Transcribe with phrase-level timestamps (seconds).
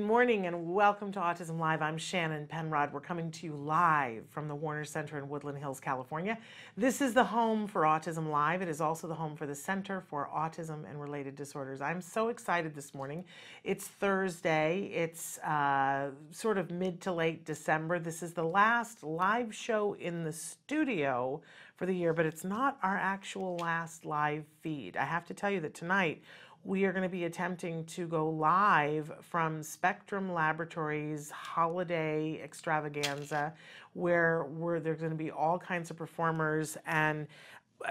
[0.00, 1.82] Good morning and welcome to Autism Live.
[1.82, 2.90] I'm Shannon Penrod.
[2.90, 6.38] We're coming to you live from the Warner Center in Woodland Hills, California.
[6.74, 8.62] This is the home for Autism Live.
[8.62, 11.82] It is also the home for the Center for Autism and Related Disorders.
[11.82, 13.26] I'm so excited this morning.
[13.62, 17.98] It's Thursday, it's uh, sort of mid to late December.
[17.98, 21.42] This is the last live show in the studio
[21.76, 24.96] for the year, but it's not our actual last live feed.
[24.96, 26.22] I have to tell you that tonight,
[26.64, 33.54] we are going to be attempting to go live from Spectrum Laboratories Holiday Extravaganza,
[33.94, 36.76] where, where there's going to be all kinds of performers.
[36.86, 37.26] And,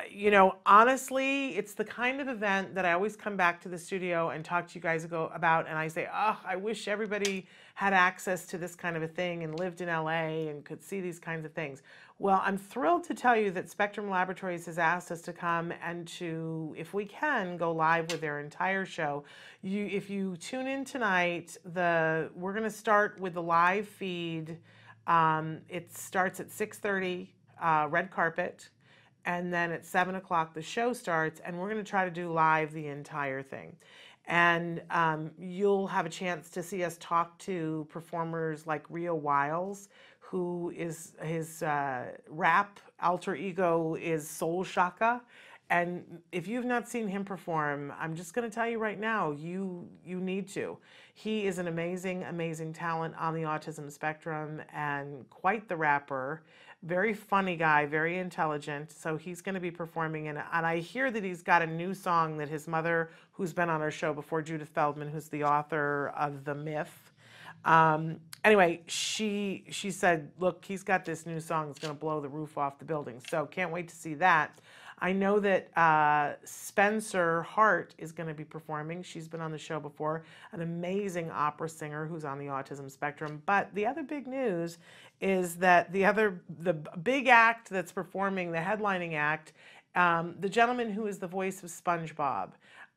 [0.09, 3.77] you know, honestly, it's the kind of event that I always come back to the
[3.77, 7.93] studio and talk to you guys about, and I say, oh, I wish everybody had
[7.93, 11.17] access to this kind of a thing and lived in LA and could see these
[11.17, 11.81] kinds of things.
[12.19, 16.07] Well, I'm thrilled to tell you that Spectrum Laboratories has asked us to come and
[16.09, 19.23] to, if we can, go live with their entire show.
[19.61, 24.57] You, if you tune in tonight, the we're going to start with the live feed.
[25.07, 27.29] Um, it starts at 6:30,
[27.61, 28.69] uh, red carpet,
[29.25, 32.31] and then at seven o'clock the show starts, and we're going to try to do
[32.31, 33.75] live the entire thing
[34.29, 39.89] and um, you'll have a chance to see us talk to performers like Rio Wiles,
[40.19, 45.21] who is his uh, rap alter ego is Soul Shaka.
[45.71, 49.31] And if you've not seen him perform, I'm just going to tell you right now,
[49.31, 50.77] you you need to.
[51.15, 56.43] He is an amazing, amazing talent on the autism spectrum and quite the rapper
[56.83, 58.91] very funny guy, very intelligent.
[58.91, 61.93] So he's going to be performing, and and I hear that he's got a new
[61.93, 66.13] song that his mother, who's been on our show before, Judith Feldman, who's the author
[66.17, 67.11] of The Myth.
[67.65, 71.67] Um, anyway, she she said, look, he's got this new song.
[71.67, 73.21] that's going to blow the roof off the building.
[73.29, 74.59] So can't wait to see that.
[75.01, 79.01] I know that uh, Spencer Hart is going to be performing.
[79.03, 83.41] She's been on the show before, an amazing opera singer who's on the autism spectrum.
[83.45, 84.77] But the other big news
[85.21, 89.53] is that the other, the big act that's performing, the headlining act,
[89.95, 92.51] um, the gentleman who is the voice of SpongeBob.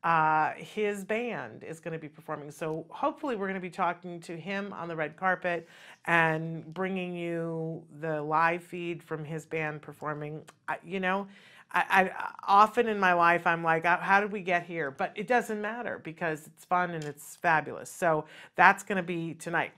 [0.04, 2.50] Uh, his band is going to be performing.
[2.50, 5.68] So hopefully, we're going to be talking to him on the red carpet
[6.06, 10.42] and bringing you the live feed from his band performing.
[10.66, 11.28] I, you know,
[11.72, 14.90] I, I, often in my life I'm like, how did we get here?
[14.90, 17.90] But it doesn't matter because it's fun and it's fabulous.
[17.90, 18.26] So
[18.56, 19.72] that's going to be tonight.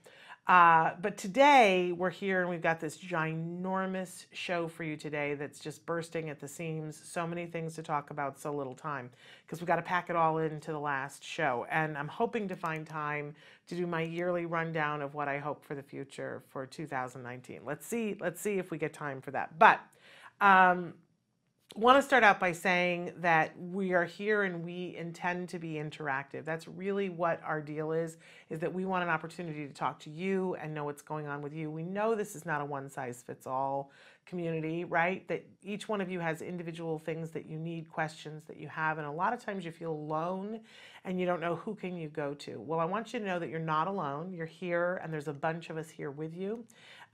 [0.46, 5.58] Uh, but today we're here and we've got this ginormous show for you today that's
[5.58, 7.00] just bursting at the seams.
[7.02, 9.08] So many things to talk about, so little time
[9.46, 11.66] because we've got to pack it all into the last show.
[11.70, 13.34] And I'm hoping to find time
[13.68, 17.60] to do my yearly rundown of what I hope for the future for 2019.
[17.64, 18.14] Let's see.
[18.20, 19.58] Let's see if we get time for that.
[19.58, 19.80] But
[20.42, 20.92] um,
[21.76, 25.72] want to start out by saying that we are here and we intend to be
[25.72, 26.44] interactive.
[26.44, 28.16] That's really what our deal is,
[28.48, 31.42] is that we want an opportunity to talk to you and know what's going on
[31.42, 31.72] with you.
[31.72, 33.90] We know this is not a one size fits all
[34.24, 35.26] community, right?
[35.26, 38.98] That each one of you has individual things that you need, questions that you have,
[38.98, 40.60] and a lot of times you feel alone
[41.04, 42.60] and you don't know who can you go to.
[42.60, 44.32] Well, I want you to know that you're not alone.
[44.32, 46.64] You're here and there's a bunch of us here with you.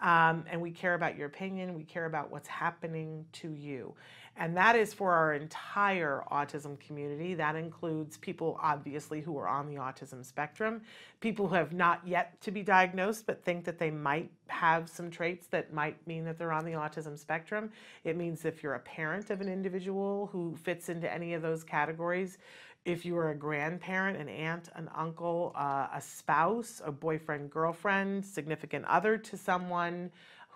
[0.01, 1.75] Um, and we care about your opinion.
[1.75, 3.95] We care about what's happening to you.
[4.37, 7.35] And that is for our entire autism community.
[7.35, 10.81] That includes people, obviously, who are on the autism spectrum,
[11.21, 15.11] people who have not yet to be diagnosed but think that they might have some
[15.11, 17.71] traits that might mean that they're on the autism spectrum.
[18.05, 21.63] It means if you're a parent of an individual who fits into any of those
[21.63, 22.39] categories,
[22.87, 28.25] if you are a grandparent, an aunt, an uncle, uh, a spouse, a boyfriend, girlfriend,
[28.25, 30.11] significant other to someone,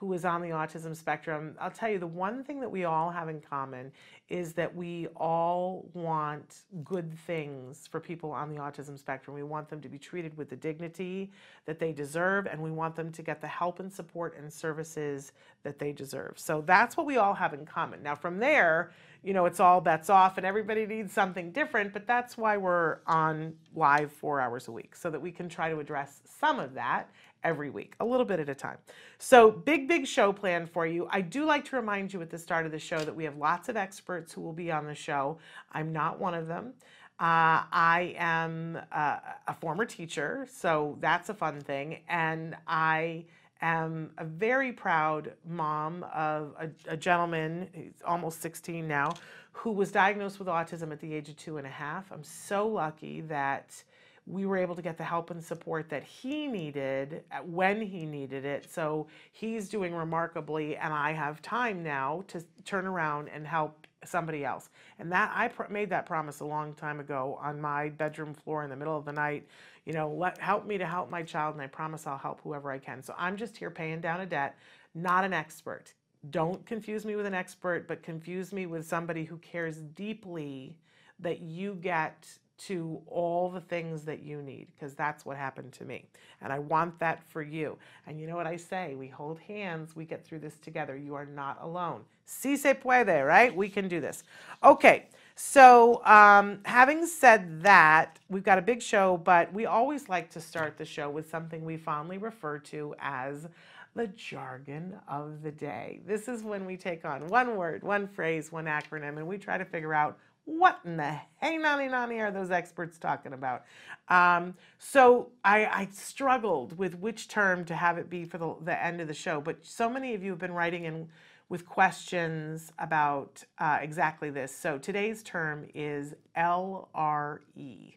[0.04, 3.10] who is on the autism spectrum, I'll tell you the one thing that we all
[3.10, 3.90] have in common
[4.28, 9.34] is that we all want good things for people on the autism spectrum.
[9.34, 11.32] We want them to be treated with the dignity
[11.64, 15.32] that they deserve, and we want them to get the help and support and services
[15.62, 16.34] that they deserve.
[16.36, 18.02] So that's what we all have in common.
[18.02, 18.92] Now, from there,
[19.22, 22.98] you know, it's all bets off and everybody needs something different, but that's why we're
[23.06, 26.74] on live four hours a week so that we can try to address some of
[26.74, 27.08] that
[27.44, 28.78] every week, a little bit at a time.
[29.18, 31.06] So, big, big show plan for you.
[31.10, 33.36] I do like to remind you at the start of the show that we have
[33.36, 35.38] lots of experts who will be on the show.
[35.72, 36.72] I'm not one of them.
[37.20, 42.00] Uh, I am uh, a former teacher, so that's a fun thing.
[42.08, 43.26] And I
[43.62, 49.14] am a very proud mom of a, a gentleman, he's almost 16 now,
[49.52, 52.10] who was diagnosed with autism at the age of two and a half.
[52.10, 53.84] I'm so lucky that
[54.26, 58.06] we were able to get the help and support that he needed uh, when he
[58.06, 58.70] needed it.
[58.70, 64.44] So he's doing remarkably, and I have time now to turn around and help somebody
[64.44, 64.70] else.
[64.98, 68.64] And that I pr- made that promise a long time ago on my bedroom floor
[68.64, 69.46] in the middle of the night.
[69.84, 72.70] You know, let help me to help my child, and I promise I'll help whoever
[72.70, 73.02] I can.
[73.02, 74.56] So I'm just here paying down a debt,
[74.94, 75.92] not an expert.
[76.30, 80.78] Don't confuse me with an expert, but confuse me with somebody who cares deeply
[81.18, 85.84] that you get to all the things that you need because that's what happened to
[85.84, 86.04] me.
[86.40, 87.76] And I want that for you.
[88.06, 88.94] And you know what I say?
[88.94, 90.96] We hold hands, we get through this together.
[90.96, 92.02] You are not alone.
[92.26, 93.54] Si se puede, right?
[93.54, 94.24] We can do this.
[94.62, 100.30] Okay, so um, having said that, we've got a big show, but we always like
[100.30, 103.46] to start the show with something we fondly refer to as
[103.94, 106.00] the jargon of the day.
[106.06, 109.58] This is when we take on one word, one phrase, one acronym, and we try
[109.58, 113.64] to figure out what in the hey nani nani are those experts talking about?
[114.08, 118.84] Um, so I, I, struggled with which term to have it be for the, the,
[118.84, 121.08] end of the show, but so many of you have been writing in
[121.48, 124.54] with questions about uh, exactly this.
[124.54, 127.94] So today's term is LRE.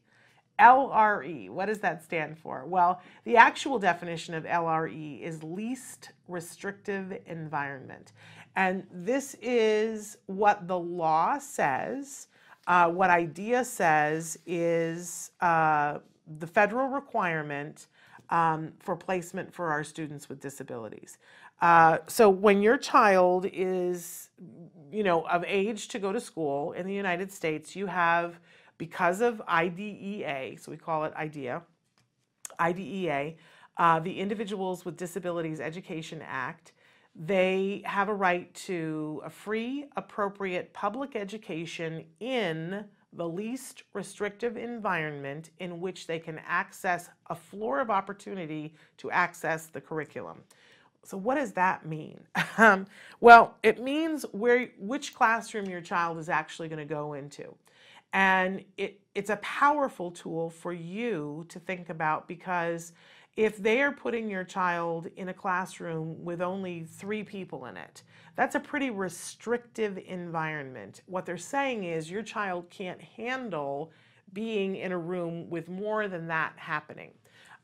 [0.60, 2.66] LRE, what does that stand for?
[2.66, 8.14] Well, the actual definition of LRE is least restrictive environment.
[8.56, 12.28] And this is what the law says
[12.68, 16.00] uh, what IDEA says is uh,
[16.40, 17.88] the federal requirement
[18.30, 21.18] um, for placement for our students with disabilities.
[21.62, 24.30] Uh, so when your child is,
[24.92, 28.40] you know, of age to go to school in the United States, you have,
[28.78, 31.64] because of IDEA, so we call it IDEA,
[32.60, 33.34] IDEA,
[33.78, 36.74] uh, the Individuals with Disabilities Education Act,
[37.18, 45.50] they have a right to a free, appropriate public education in the least restrictive environment
[45.60, 50.38] in which they can access a floor of opportunity to access the curriculum.
[51.04, 52.20] So what does that mean?
[52.60, 52.88] Um,
[53.20, 57.54] well, it means where which classroom your child is actually going to go into.
[58.14, 62.94] And it, it's a powerful tool for you to think about because
[63.38, 68.02] if they are putting your child in a classroom with only three people in it,
[68.36, 71.02] that's a pretty restrictive environment.
[71.06, 73.92] What they're saying is your child can't handle
[74.34, 77.12] being in a room with more than that happening.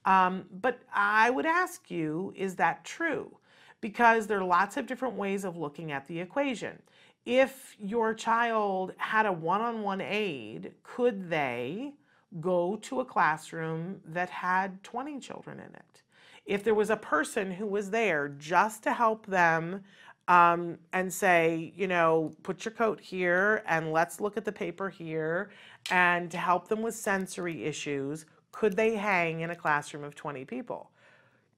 [0.05, 3.35] Um, but I would ask you, is that true?
[3.81, 6.79] Because there are lots of different ways of looking at the equation.
[7.25, 11.93] If your child had a one on one aide, could they
[12.39, 16.01] go to a classroom that had 20 children in it.
[16.45, 19.83] If there was a person who was there just to help them
[20.27, 24.89] um, and say, you know, put your coat here and let's look at the paper
[24.89, 25.51] here,
[25.91, 30.45] and to help them with sensory issues, could they hang in a classroom of 20
[30.45, 30.91] people?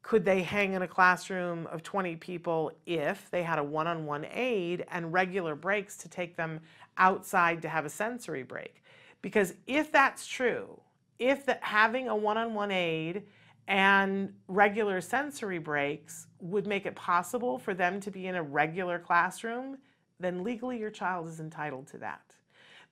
[0.01, 4.05] Could they hang in a classroom of 20 people if they had a one on
[4.05, 6.59] one aide and regular breaks to take them
[6.97, 8.83] outside to have a sensory break?
[9.25, 10.79] Because if that's true,
[11.17, 13.23] if having a one-on-one aide
[13.67, 18.99] and regular sensory breaks would make it possible for them to be in a regular
[18.99, 19.79] classroom,
[20.19, 22.21] then legally your child is entitled to that.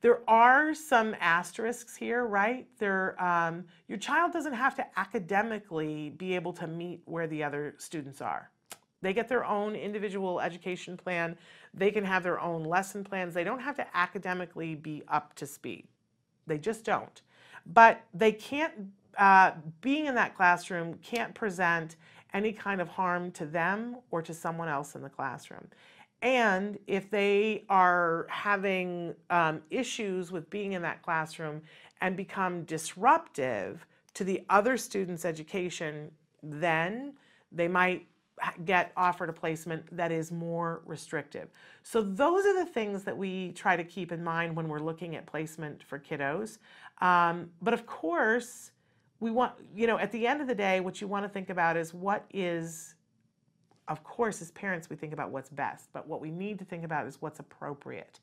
[0.01, 2.65] There are some asterisks here, right?
[2.79, 7.75] There, um, your child doesn't have to academically be able to meet where the other
[7.77, 8.49] students are.
[9.03, 11.37] They get their own individual education plan.
[11.75, 13.35] They can have their own lesson plans.
[13.35, 15.87] They don't have to academically be up to speed.
[16.47, 17.21] They just don't.
[17.65, 18.73] But they can't,
[19.17, 21.95] uh, being in that classroom can't present
[22.33, 25.67] any kind of harm to them or to someone else in the classroom.
[26.21, 31.61] And if they are having um, issues with being in that classroom
[32.01, 37.13] and become disruptive to the other student's education, then
[37.51, 38.07] they might
[38.65, 41.49] get offered a placement that is more restrictive.
[41.83, 45.15] So, those are the things that we try to keep in mind when we're looking
[45.15, 46.57] at placement for kiddos.
[47.01, 48.71] Um, but of course,
[49.19, 51.49] we want, you know, at the end of the day, what you want to think
[51.49, 52.95] about is what is,
[53.87, 56.83] of course, as parents, we think about what's best, but what we need to think
[56.83, 58.19] about is what's appropriate.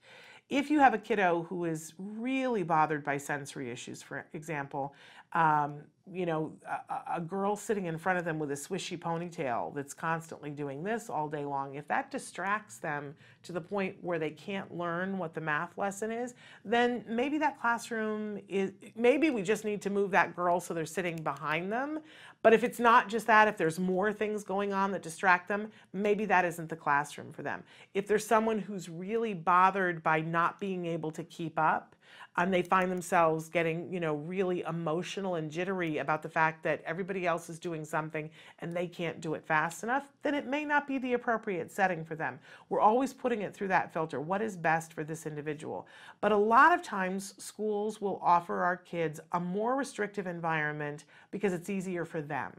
[0.50, 4.94] If you have a kiddo who is really bothered by sensory issues, for example,
[5.32, 5.80] um,
[6.12, 9.94] you know, a, a, girl sitting in front of them with a swishy ponytail that's
[9.94, 14.30] constantly doing this all day long, if that distracts them to the point where they
[14.30, 19.64] can't learn what the math lesson is, then maybe that classroom is, maybe we just
[19.64, 22.00] need to move that girl so they're sitting behind them.
[22.42, 25.70] But if it's not just that, if there's more things going on that distract them,
[25.92, 27.62] maybe that isn't the classroom for them.
[27.94, 31.94] If there's someone who's really bothered by not being able to keep up,
[32.36, 36.82] and they find themselves getting, you know, really emotional and jittery about the fact that
[36.84, 38.30] everybody else is doing something
[38.60, 42.04] and they can't do it fast enough, then it may not be the appropriate setting
[42.04, 42.38] for them.
[42.68, 44.20] We're always putting it through that filter.
[44.20, 45.86] What is best for this individual?
[46.20, 51.52] But a lot of times schools will offer our kids a more restrictive environment because
[51.52, 52.52] it's easier for them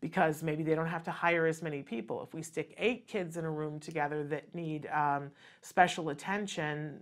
[0.00, 2.22] because maybe they don't have to hire as many people.
[2.22, 7.00] If we stick eight kids in a room together that need um, special attention,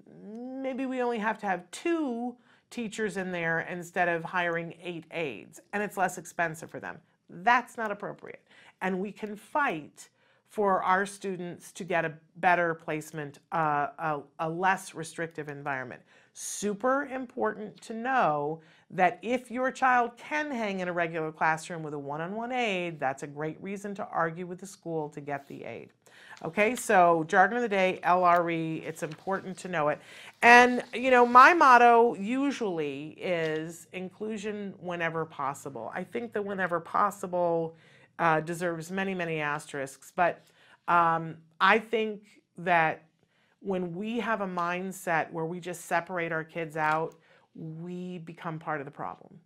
[0.61, 2.35] maybe we only have to have two
[2.71, 6.99] teachers in there instead of hiring eight aides, and it's less expensive for them.
[7.31, 8.43] That's not appropriate.
[8.81, 10.09] And we can fight
[10.49, 16.01] for our students to get a better placement, uh, a, a less restrictive environment.
[16.41, 18.61] Super important to know
[18.93, 23.25] that if your child can hang in a regular classroom with a one-on-one aide, that's
[23.25, 25.89] a great reason to argue with the school to get the aide.
[26.45, 29.99] Okay, so jargon of the day, LRE, it's important to know it.
[30.41, 35.91] And, you know, my motto usually is inclusion whenever possible.
[35.93, 37.75] I think that whenever possible
[38.21, 40.47] uh, deserves many, many asterisks, but
[40.87, 42.23] um, I think
[42.59, 43.08] that
[43.61, 47.15] when we have a mindset where we just separate our kids out,
[47.55, 49.41] we become part of the problem.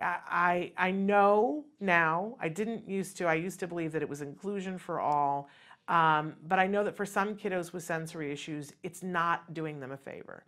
[0.00, 4.22] I, I know now, I didn't used to, I used to believe that it was
[4.22, 5.50] inclusion for all,
[5.88, 9.92] um, but I know that for some kiddos with sensory issues, it's not doing them
[9.92, 10.44] a favor.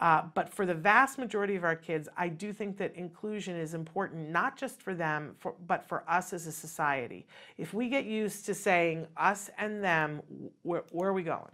[0.00, 3.74] Uh, but for the vast majority of our kids, I do think that inclusion is
[3.74, 7.26] important, not just for them, for, but for us as a society.
[7.58, 10.22] If we get used to saying us and them,
[10.62, 11.50] where, where are we going?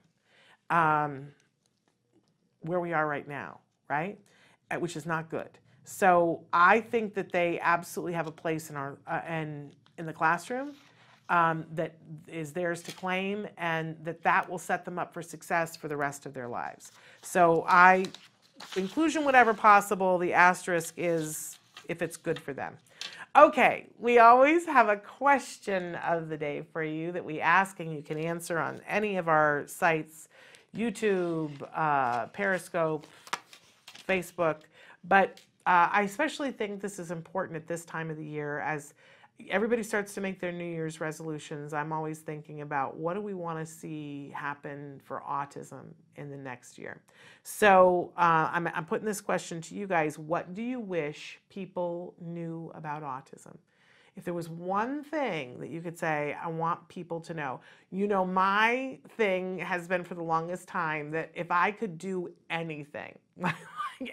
[0.70, 1.28] Um,
[2.62, 4.18] where we are right now, right?
[4.70, 5.48] Uh, which is not good.
[5.84, 10.12] So I think that they absolutely have a place in our uh, in in the
[10.12, 10.74] classroom
[11.28, 11.96] um, that
[12.28, 15.96] is theirs to claim, and that that will set them up for success for the
[15.96, 16.92] rest of their lives.
[17.22, 18.06] So I
[18.76, 20.18] inclusion whatever possible.
[20.18, 21.58] The asterisk is
[21.88, 22.76] if it's good for them.
[23.36, 27.94] Okay, we always have a question of the day for you that we ask, and
[27.94, 30.28] you can answer on any of our sites
[30.76, 33.06] YouTube, uh, Periscope,
[34.08, 34.56] Facebook.
[35.04, 38.94] But uh, I especially think this is important at this time of the year as
[39.48, 41.72] everybody starts to make their New Year's resolutions.
[41.72, 46.36] I'm always thinking about what do we want to see happen for autism in the
[46.36, 47.00] next year.
[47.42, 52.14] So uh, I'm, I'm putting this question to you guys What do you wish people
[52.20, 53.56] knew about autism?
[54.16, 58.06] If there was one thing that you could say, I want people to know, you
[58.06, 63.18] know, my thing has been for the longest time that if I could do anything,
[63.38, 63.54] like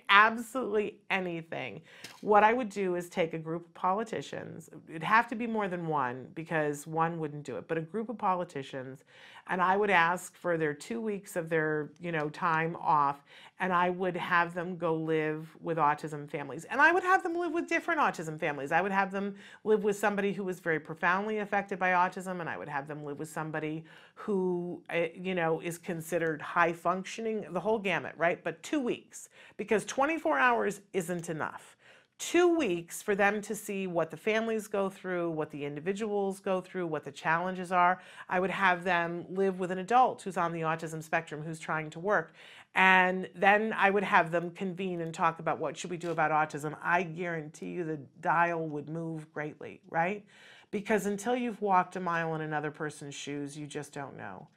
[0.09, 1.81] absolutely anything,
[2.21, 4.69] what I would do is take a group of politicians.
[4.89, 8.09] It'd have to be more than one because one wouldn't do it, but a group
[8.09, 9.03] of politicians,
[9.49, 13.23] and I would ask for their two weeks of their, you know, time off,
[13.59, 16.65] and I would have them go live with autism families.
[16.65, 18.71] And I would have them live with different autism families.
[18.71, 22.49] I would have them live with somebody who was very profoundly affected by autism, and
[22.49, 23.83] I would have them live with somebody
[24.15, 28.43] who, eh, you know, is considered high functioning, the whole gamut, right?
[28.43, 31.76] But two weeks, because 24 hours isn't enough
[32.19, 36.59] two weeks for them to see what the families go through, what the individuals go
[36.61, 38.01] through, what the challenges are.
[38.27, 41.89] I would have them live with an adult who's on the autism spectrum who's trying
[41.91, 42.33] to work.
[42.73, 46.31] And then I would have them convene and talk about what should we do about
[46.31, 46.75] autism.
[46.83, 50.25] I guarantee you the dial would move greatly, right?
[50.69, 54.47] Because until you've walked a mile in another person's shoes, you just don't know.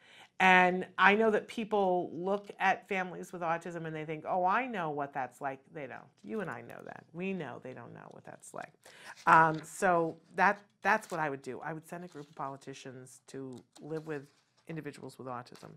[0.40, 4.66] And I know that people look at families with autism and they think, oh, I
[4.66, 5.60] know what that's like.
[5.74, 6.00] They don't.
[6.24, 7.04] You and I know that.
[7.12, 8.72] We know they don't know what that's like.
[9.26, 11.60] Um, so that, that's what I would do.
[11.62, 14.22] I would send a group of politicians to live with
[14.66, 15.72] individuals with autism.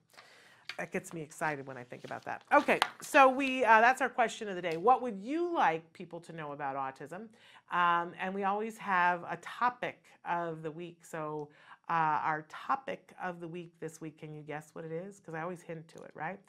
[0.77, 2.43] that gets me excited when I think about that.
[2.53, 4.77] Okay, so we uh, that's our question of the day.
[4.77, 7.27] What would you like people to know about autism?
[7.71, 11.05] Um, and we always have a topic of the week.
[11.05, 11.49] So
[11.89, 15.19] uh, our topic of the week this week, can you guess what it is?
[15.19, 16.39] Because I always hint to it, right?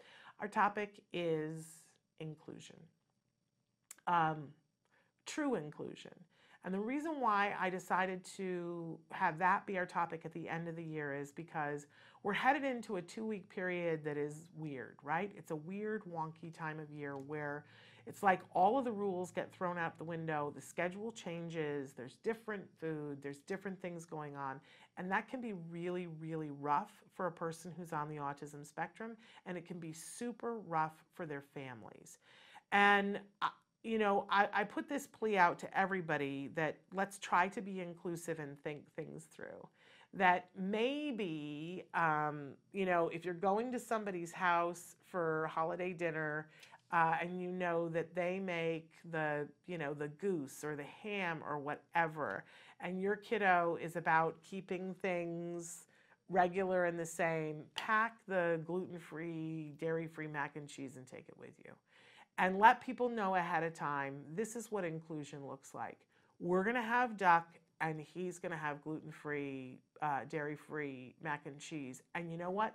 [0.40, 1.64] Our topic is
[2.20, 2.76] inclusion,
[4.06, 4.48] um,
[5.26, 6.12] true inclusion.
[6.64, 10.66] And the reason why I decided to have that be our topic at the end
[10.66, 11.86] of the year is because
[12.22, 15.30] we're headed into a two week period that is weird, right?
[15.36, 17.66] It's a weird, wonky time of year where
[18.06, 22.16] it's like all of the rules get thrown out the window, the schedule changes, there's
[22.16, 24.60] different food, there's different things going on.
[24.96, 29.16] And that can be really, really rough for a person who's on the autism spectrum,
[29.46, 32.18] and it can be super rough for their families.
[32.72, 33.48] And uh,
[33.84, 37.80] you know, I, I, put this plea out to everybody that let's try to be
[37.80, 39.68] inclusive and think things through.
[40.14, 46.48] That maybe, um, you know, if you're going to somebody's house for holiday dinner
[46.94, 51.42] uh, and you know that they make the, you know, the goose or the ham
[51.46, 52.44] or whatever,
[52.80, 55.86] and your kiddo is about keeping things
[56.30, 61.26] regular and the same, pack the gluten free, dairy free mac and cheese and take
[61.28, 61.72] it with you
[62.38, 65.98] and let people know ahead of time this is what inclusion looks like.
[66.40, 67.48] We're going to have duck,
[67.80, 72.02] and he's going to have gluten free, uh, dairy free mac and cheese.
[72.14, 72.74] And you know what?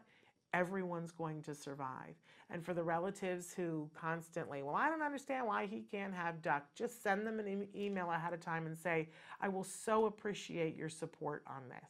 [0.54, 2.16] Everyone's going to survive.
[2.50, 6.64] And for the relatives who constantly, well, I don't understand why he can't have duck,
[6.76, 10.76] just send them an e- email ahead of time and say, I will so appreciate
[10.76, 11.90] your support on this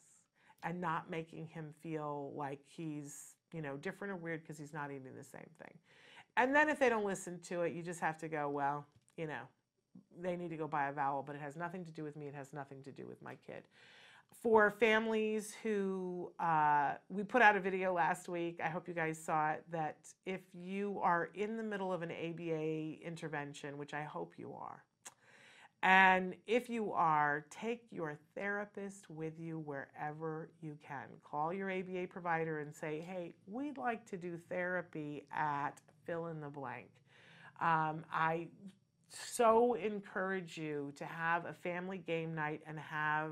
[0.64, 4.92] and not making him feel like he's, you know, different or weird because he's not
[4.92, 5.78] eating the same thing.
[6.36, 8.86] And then if they don't listen to it, you just have to go, well,
[9.18, 9.42] you know,
[10.22, 12.28] they need to go buy a vowel, but it has nothing to do with me.
[12.28, 13.64] It has nothing to do with my kid.
[14.42, 18.62] For families who, uh, we put out a video last week.
[18.64, 19.66] I hope you guys saw it.
[19.72, 24.54] That if you are in the middle of an ABA intervention, which I hope you
[24.54, 24.84] are,
[25.82, 31.06] and if you are, take your therapist with you wherever you can.
[31.24, 36.42] Call your ABA provider and say, hey, we'd like to do therapy at fill in
[36.42, 36.90] the blank.
[37.62, 38.48] Um, I
[39.10, 43.32] so encourage you to have a family game night and have,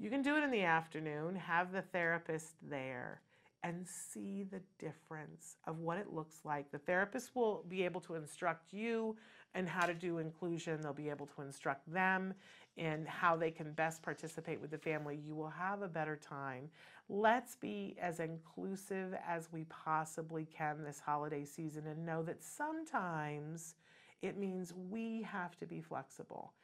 [0.00, 3.20] you can do it in the afternoon, have the therapist there
[3.62, 6.70] and see the difference of what it looks like.
[6.70, 9.16] The therapist will be able to instruct you
[9.54, 10.80] and how to do inclusion.
[10.80, 12.32] They'll be able to instruct them
[12.78, 15.20] in how they can best participate with the family.
[15.22, 16.70] You will have a better time.
[17.10, 23.74] Let's be as inclusive as we possibly can this holiday season and know that sometimes
[24.22, 26.54] it means we have to be flexible.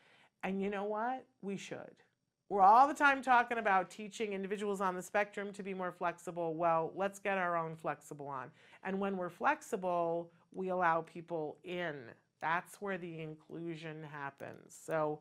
[0.42, 1.26] And you know what?
[1.42, 2.05] We should.
[2.48, 6.54] We're all the time talking about teaching individuals on the spectrum to be more flexible.
[6.54, 8.50] Well, let's get our own flexible on.
[8.84, 11.94] And when we're flexible, we allow people in
[12.40, 14.78] that's where the inclusion happens.
[14.84, 15.20] So,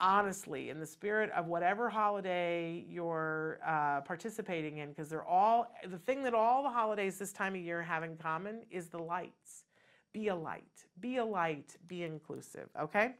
[0.00, 5.98] honestly, in the spirit of whatever holiday you're uh, participating in, because they're all, the
[5.98, 9.64] thing that all the holidays this time of year have in common is the lights.
[10.12, 13.14] Be a light, be a light, be inclusive, okay?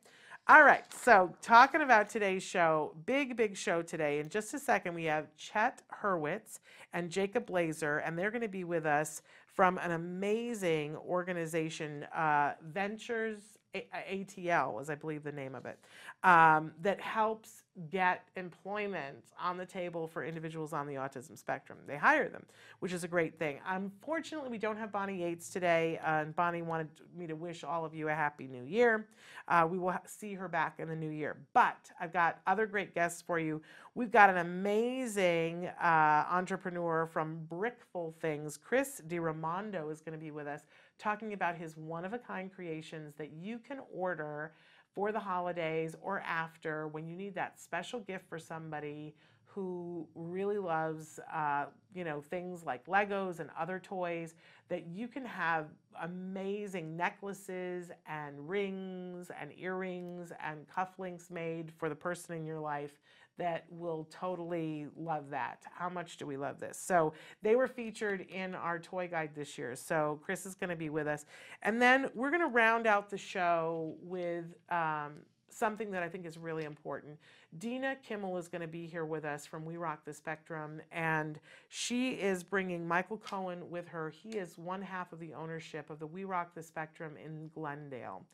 [0.48, 4.20] All right, so talking about today's show, big, big show today.
[4.20, 6.60] In just a second, we have Chet Hurwitz
[6.92, 12.52] and Jacob Blazer, and they're going to be with us from an amazing organization, uh,
[12.62, 15.78] Ventures ATL, as I believe the name of it,
[16.24, 21.78] um, that helps get employment on the table for individuals on the autism spectrum.
[21.86, 22.44] They hire them,
[22.80, 23.58] which is a great thing.
[23.68, 27.84] Unfortunately, we don't have Bonnie Yates today, uh, and Bonnie wanted me to wish all
[27.84, 29.08] of you a happy new year.
[29.48, 31.36] Uh, we will see her back in the new year.
[31.52, 33.60] But I've got other great guests for you.
[33.94, 38.56] We've got an amazing uh, entrepreneur from Brickful Things.
[38.56, 40.62] Chris DiRamondo is going to be with us
[40.98, 44.52] talking about his one of a kind creations that you can order
[44.94, 50.58] for the holidays or after when you need that special gift for somebody who really
[50.58, 54.34] loves, uh, you know, things like Legos and other toys,
[54.68, 55.68] that you can have
[56.02, 63.00] amazing necklaces and rings and earrings and cufflinks made for the person in your life
[63.38, 65.64] that will totally love that.
[65.74, 66.78] How much do we love this?
[66.78, 69.76] So they were featured in our toy guide this year.
[69.76, 71.26] So Chris is going to be with us.
[71.62, 75.14] And then we're going to round out the show with um,
[75.56, 77.18] something that I think is really important.
[77.58, 81.38] Dina Kimmel is going to be here with us from We Rock the Spectrum, and
[81.68, 84.10] she is bringing Michael Cohen with her.
[84.10, 88.24] He is one half of the ownership of the We Rock the Spectrum in Glendale.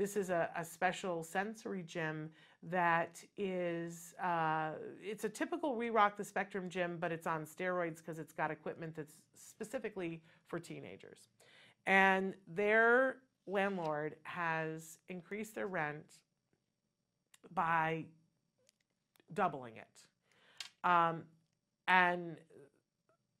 [0.00, 2.30] This is a, a special sensory gym
[2.62, 4.70] that is, uh,
[5.02, 8.50] it's a typical We Rock the Spectrum gym, but it's on steroids because it's got
[8.50, 11.28] equipment that's specifically for teenagers.
[11.86, 16.06] And their landlord has increased their rent
[17.52, 18.06] by
[19.34, 20.88] doubling it.
[20.88, 21.24] Um,
[21.88, 22.38] and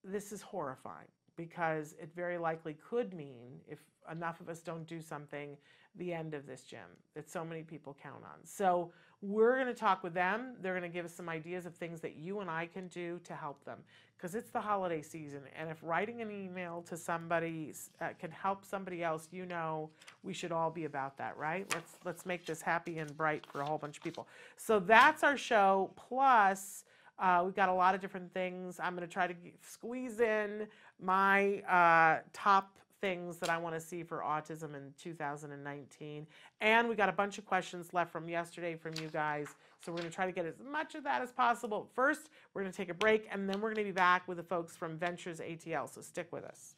[0.04, 3.78] this is horrifying because it very likely could mean, if
[4.12, 5.56] enough of us don't do something,
[5.96, 6.80] the end of this gym
[7.14, 8.38] that so many people count on.
[8.44, 10.54] So we're going to talk with them.
[10.62, 13.20] They're going to give us some ideas of things that you and I can do
[13.24, 13.78] to help them
[14.16, 15.40] because it's the holiday season.
[15.58, 19.90] And if writing an email to somebody uh, can help somebody else, you know,
[20.22, 21.66] we should all be about that, right?
[21.74, 24.26] Let's let's make this happy and bright for a whole bunch of people.
[24.56, 25.90] So that's our show.
[25.96, 26.84] Plus.
[27.18, 28.80] Uh, we've got a lot of different things.
[28.82, 30.66] I'm going to try to squeeze in
[30.98, 36.26] my uh, top things that I want to see for autism in 2019.
[36.60, 39.48] And we got a bunch of questions left from yesterday from you guys.
[39.84, 41.88] So we're going to try to get as much of that as possible.
[41.94, 44.36] First, we're going to take a break and then we're going to be back with
[44.36, 45.92] the folks from Ventures ATL.
[45.92, 46.74] So stick with us.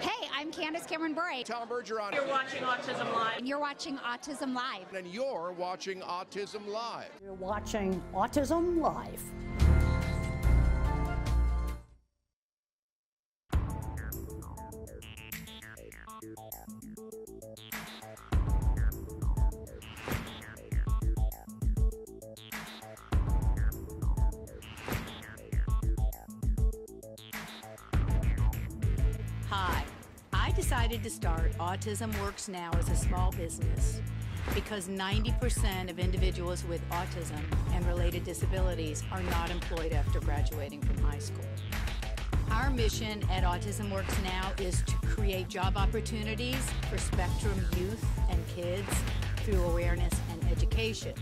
[0.00, 1.44] Hey, I'm Candace Cameron Bure.
[1.44, 2.12] Tom Bergeron.
[2.12, 3.38] You're watching Autism Live.
[3.38, 4.92] And you're watching Autism Live.
[4.92, 7.10] And you're watching Autism Live.
[7.22, 9.73] You're watching Autism Live.
[31.84, 34.00] Autism Works Now as a small business
[34.54, 37.42] because 90% of individuals with autism
[37.74, 41.44] and related disabilities are not employed after graduating from high school.
[42.50, 48.42] Our mission at Autism Works Now is to create job opportunities for spectrum youth and
[48.48, 48.88] kids
[49.44, 51.12] through awareness and education.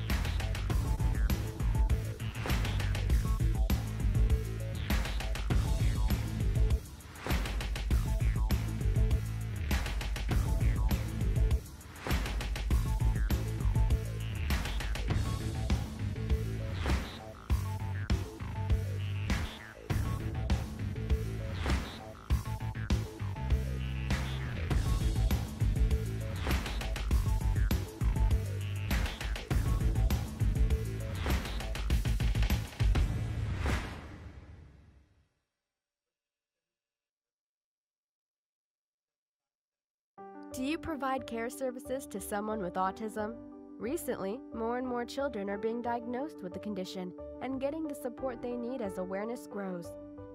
[41.13, 43.35] Provide care services to someone with autism?
[43.79, 48.41] Recently, more and more children are being diagnosed with the condition and getting the support
[48.41, 49.89] they need as awareness grows.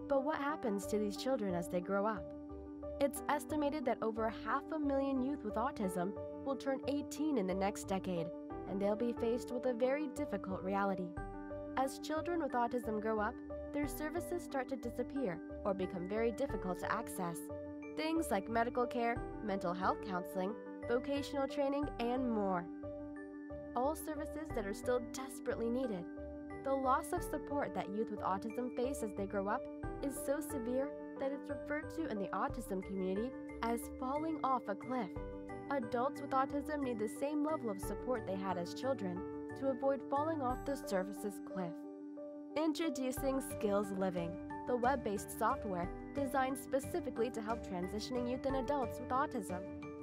[0.07, 2.23] But what happens to these children as they grow up?
[3.01, 6.11] It's estimated that over half a million youth with autism
[6.45, 8.27] will turn 18 in the next decade,
[8.69, 11.09] and they'll be faced with a very difficult reality.
[11.75, 13.33] As children with autism grow up,
[13.73, 17.39] their services start to disappear or become very difficult to access.
[17.95, 20.53] Things like medical care, mental health counseling,
[20.87, 22.65] vocational training, and more.
[23.75, 26.03] All services that are still desperately needed.
[26.63, 29.61] The loss of support that youth with autism face as they grow up
[30.03, 33.31] is so severe that it's referred to in the autism community
[33.63, 35.09] as falling off a cliff.
[35.71, 39.19] Adults with autism need the same level of support they had as children
[39.59, 41.73] to avoid falling off the services cliff.
[42.55, 44.31] Introducing Skills Living,
[44.67, 49.59] the web based software designed specifically to help transitioning youth and adults with autism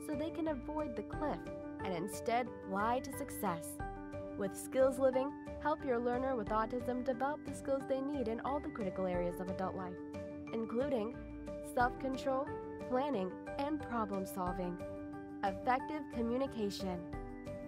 [0.07, 1.39] so they can avoid the cliff
[1.85, 3.69] and instead fly to success.
[4.39, 8.61] With Skills Living, help your learner with autism develop the skills they need in all
[8.61, 9.95] the critical areas of adult life,
[10.53, 11.15] including
[11.75, 12.47] self control,
[12.89, 14.77] planning, and problem solving,
[15.45, 16.99] effective communication,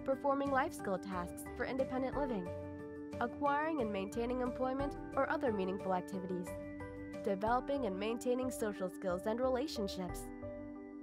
[0.03, 2.47] performing life skill tasks for independent living,
[3.21, 6.47] acquiring and maintaining employment or other meaningful activities,
[7.23, 10.27] developing and maintaining social skills and relationships,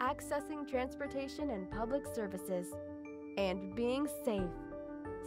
[0.01, 2.69] accessing transportation and public services,
[3.37, 4.51] and being safe.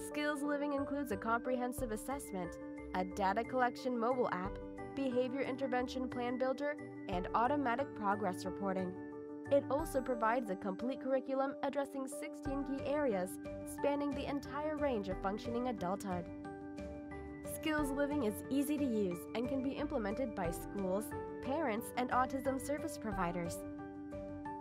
[0.10, 2.58] Skills Living includes a comprehensive assessment,
[2.96, 4.58] a data collection mobile app,
[4.96, 6.76] behavior intervention plan builder,
[7.10, 8.94] and automatic progress reporting.
[9.52, 13.30] It also provides a complete curriculum addressing 16 key areas
[13.72, 16.26] spanning the entire range of functioning adulthood.
[17.56, 21.06] Skills Living is easy to use and can be implemented by schools,
[21.44, 23.58] parents, and autism service providers.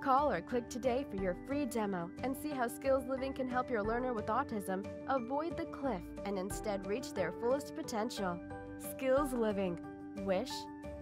[0.07, 3.69] Call or click today for your free demo and see how Skills Living can help
[3.69, 8.39] your learner with autism avoid the cliff and instead reach their fullest potential.
[8.79, 9.77] Skills Living.
[10.19, 10.53] Wish,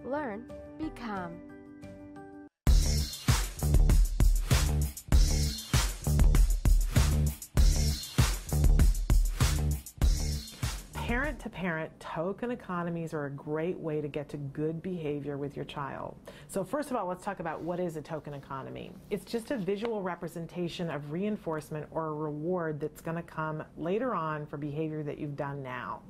[0.03, 0.45] learn,
[0.79, 1.33] become.
[11.05, 15.55] Parent to parent, token economies are a great way to get to good behavior with
[15.55, 16.15] your child.
[16.47, 18.91] So, first of all, let's talk about what is a token economy.
[19.11, 24.15] It's just a visual representation of reinforcement or a reward that's going to come later
[24.15, 26.01] on for behavior that you've done now.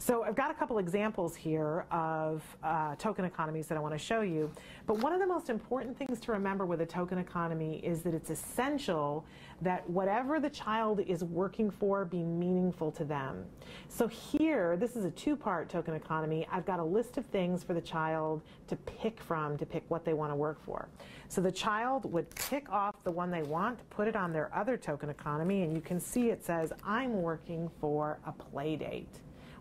[0.00, 3.98] So I've got a couple examples here of uh, token economies that I want to
[3.98, 4.48] show you.
[4.86, 8.14] But one of the most important things to remember with a token economy is that
[8.14, 9.24] it's essential
[9.60, 13.44] that whatever the child is working for be meaningful to them.
[13.88, 16.46] So here, this is a two-part token economy.
[16.50, 20.04] I've got a list of things for the child to pick from to pick what
[20.04, 20.88] they want to work for.
[21.28, 24.76] So the child would pick off the one they want, put it on their other
[24.76, 29.08] token economy, and you can see it says, I'm working for a play date.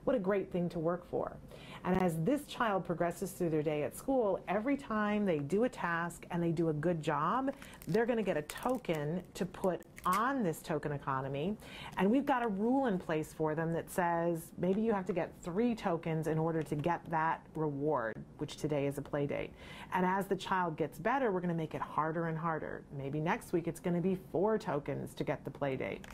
[0.07, 1.35] What a great thing to work for.
[1.83, 5.69] And as this child progresses through their day at school, every time they do a
[5.69, 7.51] task and they do a good job,
[7.89, 11.57] they're going to get a token to put on this token economy.
[11.97, 15.13] And we've got a rule in place for them that says maybe you have to
[15.13, 19.51] get three tokens in order to get that reward, which today is a play date.
[19.93, 22.81] And as the child gets better, we're going to make it harder and harder.
[22.97, 26.05] Maybe next week it's going to be four tokens to get the play date.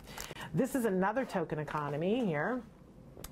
[0.55, 2.63] This is another token economy here.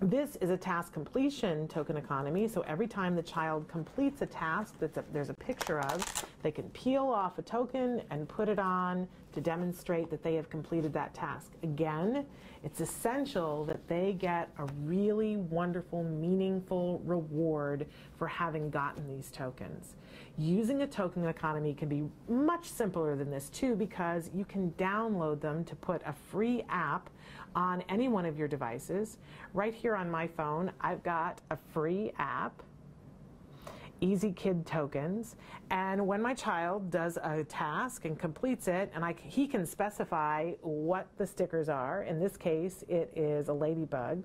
[0.04, 2.48] This is a task completion token economy.
[2.48, 6.68] So every time the child completes a task that there's a picture of, they can
[6.72, 11.14] peel off a token and put it on to demonstrate that they have completed that
[11.14, 11.52] task.
[11.62, 12.26] Again,
[12.64, 17.86] it's essential that they get a really wonderful, meaningful reward
[18.18, 19.98] for having gotten these tokens.
[20.36, 25.42] Using a token economy can be much simpler than this too because you can download
[25.42, 27.12] them to put a free app
[27.56, 29.18] on any one of your devices.
[29.54, 32.64] Right here on my phone, I've got a free app,
[34.02, 35.36] Easy Kid Tokens,
[35.70, 40.54] and when my child does a task and completes it, and I, he can specify
[40.62, 44.24] what the stickers are, in this case, it is a ladybug,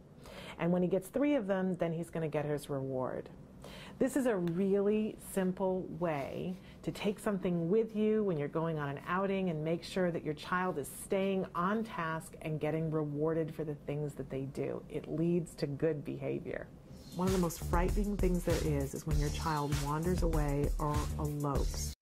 [0.59, 3.29] and when he gets three of them, then he's going to get his reward.
[3.99, 8.91] This is a really simple way to take something with you when you're going on
[8.91, 13.55] an outing and make sure that your child is staying on task and getting rewarded
[13.55, 14.83] for the things that they do.
[14.91, 16.67] It leads to good behavior.
[17.17, 20.95] One of the most frightening things there is is when your child wanders away or
[21.19, 21.95] elopes.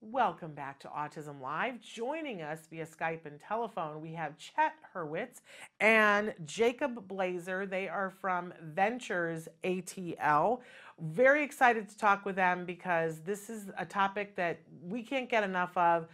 [0.00, 1.78] Welcome back to Autism Live.
[1.82, 5.42] Joining us via Skype and telephone, we have Chet Hurwitz
[5.78, 7.66] and Jacob Blazer.
[7.66, 10.60] They are from Ventures ATL.
[10.98, 15.44] Very excited to talk with them because this is a topic that we can't get
[15.44, 16.08] enough of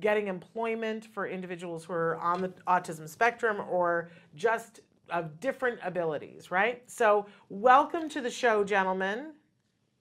[0.00, 4.80] getting employment for individuals who are on the autism spectrum or just
[5.10, 6.82] of different abilities, right?
[6.86, 9.32] So, welcome to the show, gentlemen.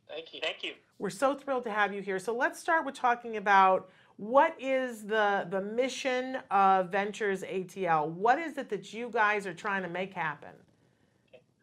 [0.08, 0.40] Thank you.
[0.42, 0.74] Thank you.
[1.00, 2.18] We're so thrilled to have you here.
[2.18, 8.10] So let's start with talking about what is the the mission of Ventures ATL?
[8.10, 10.54] What is it that you guys are trying to make happen?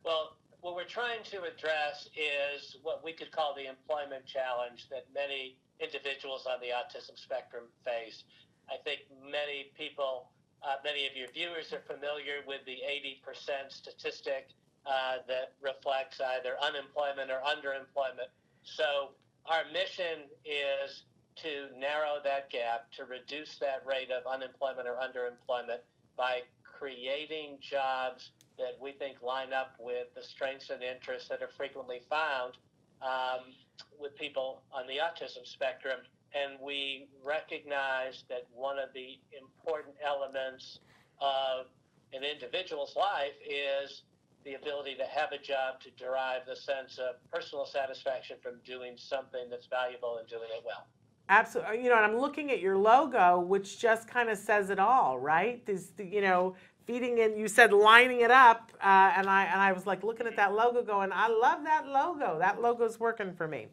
[0.05, 5.07] Well, what we're trying to address is what we could call the employment challenge that
[5.15, 8.25] many individuals on the autism spectrum face.
[8.71, 10.31] I think many people,
[10.65, 14.49] uh, many of your viewers are familiar with the 80% statistic
[14.87, 18.33] uh, that reflects either unemployment or underemployment.
[18.63, 19.11] So
[19.47, 21.05] our mission is
[21.37, 25.81] to narrow that gap, to reduce that rate of unemployment or underemployment
[26.17, 31.51] by creating jobs that we think line up with the strengths and interests that are
[31.57, 32.55] frequently found
[33.03, 33.53] um,
[33.99, 35.99] with people on the autism spectrum.
[36.35, 40.81] And we recognize that one of the important elements
[41.21, 41.67] of
[42.13, 44.03] an individual's life is
[44.45, 48.95] the ability to have a job to derive the sense of personal satisfaction from doing
[48.97, 50.87] something that's valuable and doing it well.
[51.29, 51.83] Absolutely.
[51.83, 55.19] You know, and I'm looking at your logo, which just kind of says it all,
[55.19, 55.65] right?
[55.65, 56.55] This, you know,
[56.87, 57.37] feeding in.
[57.37, 60.55] You said lining it up, uh, and I and I was like looking at that
[60.55, 62.39] logo, going, I love that logo.
[62.39, 63.69] That logo's working for me.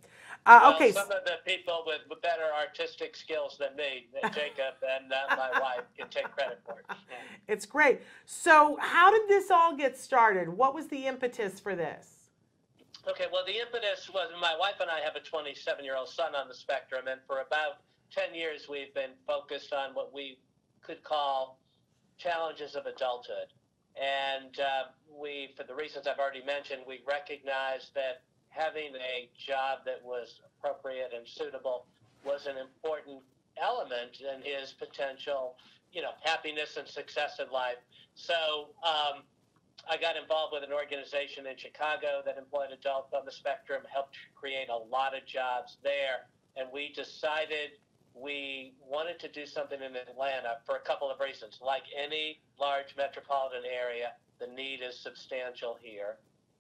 [0.45, 0.91] Uh, well, okay.
[0.91, 5.59] Some of the people with, with better artistic skills than me, Jacob and uh, my
[5.59, 6.85] wife, can take credit for it.
[7.47, 8.01] It's great.
[8.25, 10.49] So, how did this all get started?
[10.49, 12.21] What was the impetus for this?
[13.07, 16.35] Okay, well, the impetus was my wife and I have a 27 year old son
[16.35, 20.37] on the spectrum, and for about 10 years we've been focused on what we
[20.81, 21.59] could call
[22.17, 23.53] challenges of adulthood.
[23.95, 24.83] And uh,
[25.19, 30.39] we, for the reasons I've already mentioned, we recognize that having a job that was
[30.45, 31.85] appropriate and suitable
[32.23, 33.19] was an important
[33.57, 35.55] element in his potential,
[35.91, 37.77] you know, happiness and success in life.
[38.13, 39.23] So um,
[39.89, 44.15] I got involved with an organization in Chicago that employed adults on the spectrum, helped
[44.35, 47.71] create a lot of jobs there, and we decided
[48.13, 51.59] we wanted to do something in Atlanta for a couple of reasons.
[51.65, 54.11] Like any large metropolitan area,
[54.41, 56.17] The need is substantial here.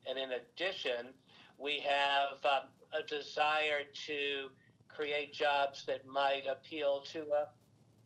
[0.07, 1.13] And in addition,
[1.61, 4.49] we have um, a desire to
[4.87, 7.47] create jobs that might appeal to a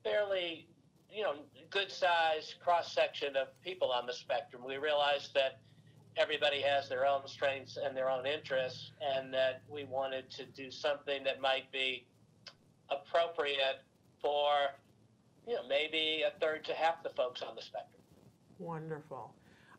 [0.03, 0.67] fairly,
[1.11, 1.33] you know,
[1.69, 4.63] good sized cross section of people on the spectrum.
[4.65, 5.59] We realize that
[6.17, 10.71] everybody has their own strengths and their own interests, and that we wanted to do
[10.71, 12.05] something that might be
[12.89, 13.81] appropriate
[14.21, 14.51] for,
[15.47, 18.01] you know, maybe a third to half the folks on the spectrum.
[18.59, 19.33] Wonderful.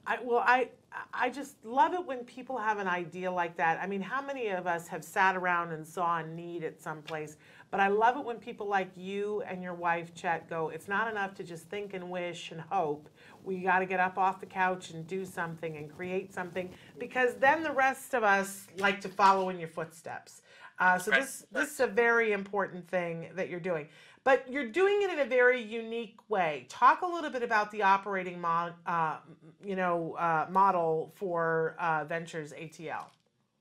[0.06, 0.68] I, well, I,
[1.12, 3.80] I just love it when people have an idea like that.
[3.82, 7.02] I mean, how many of us have sat around and saw a need at some
[7.02, 7.36] place?
[7.70, 11.10] But I love it when people like you and your wife, Chet, go, it's not
[11.10, 13.08] enough to just think and wish and hope.
[13.44, 17.34] We got to get up off the couch and do something and create something because
[17.34, 20.42] then the rest of us like to follow in your footsteps.
[20.78, 23.88] Uh, so this this is a very important thing that you're doing,
[24.26, 26.66] but you're doing it in a very unique way.
[26.66, 29.22] Talk a little bit about the operating mod, uh,
[29.62, 33.06] you know, uh, model for uh, Ventures ATL.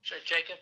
[0.02, 0.58] Sure, Jacob.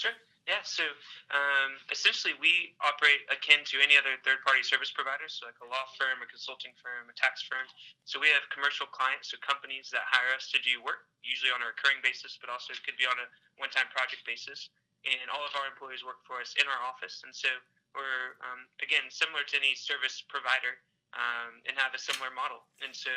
[0.00, 0.16] Sure.
[0.48, 0.84] Yeah, so
[1.28, 5.68] um, essentially we operate akin to any other third party service provider, so like a
[5.68, 7.68] law firm, a consulting firm, a tax firm.
[8.08, 11.60] So we have commercial clients, so companies that hire us to do work, usually on
[11.60, 13.28] a recurring basis, but also it could be on a
[13.60, 14.72] one time project basis.
[15.04, 17.20] And all of our employees work for us in our office.
[17.28, 17.52] And so
[17.94, 20.82] we're, um, again, similar to any service provider
[21.14, 22.66] um, and have a similar model.
[22.82, 23.10] And so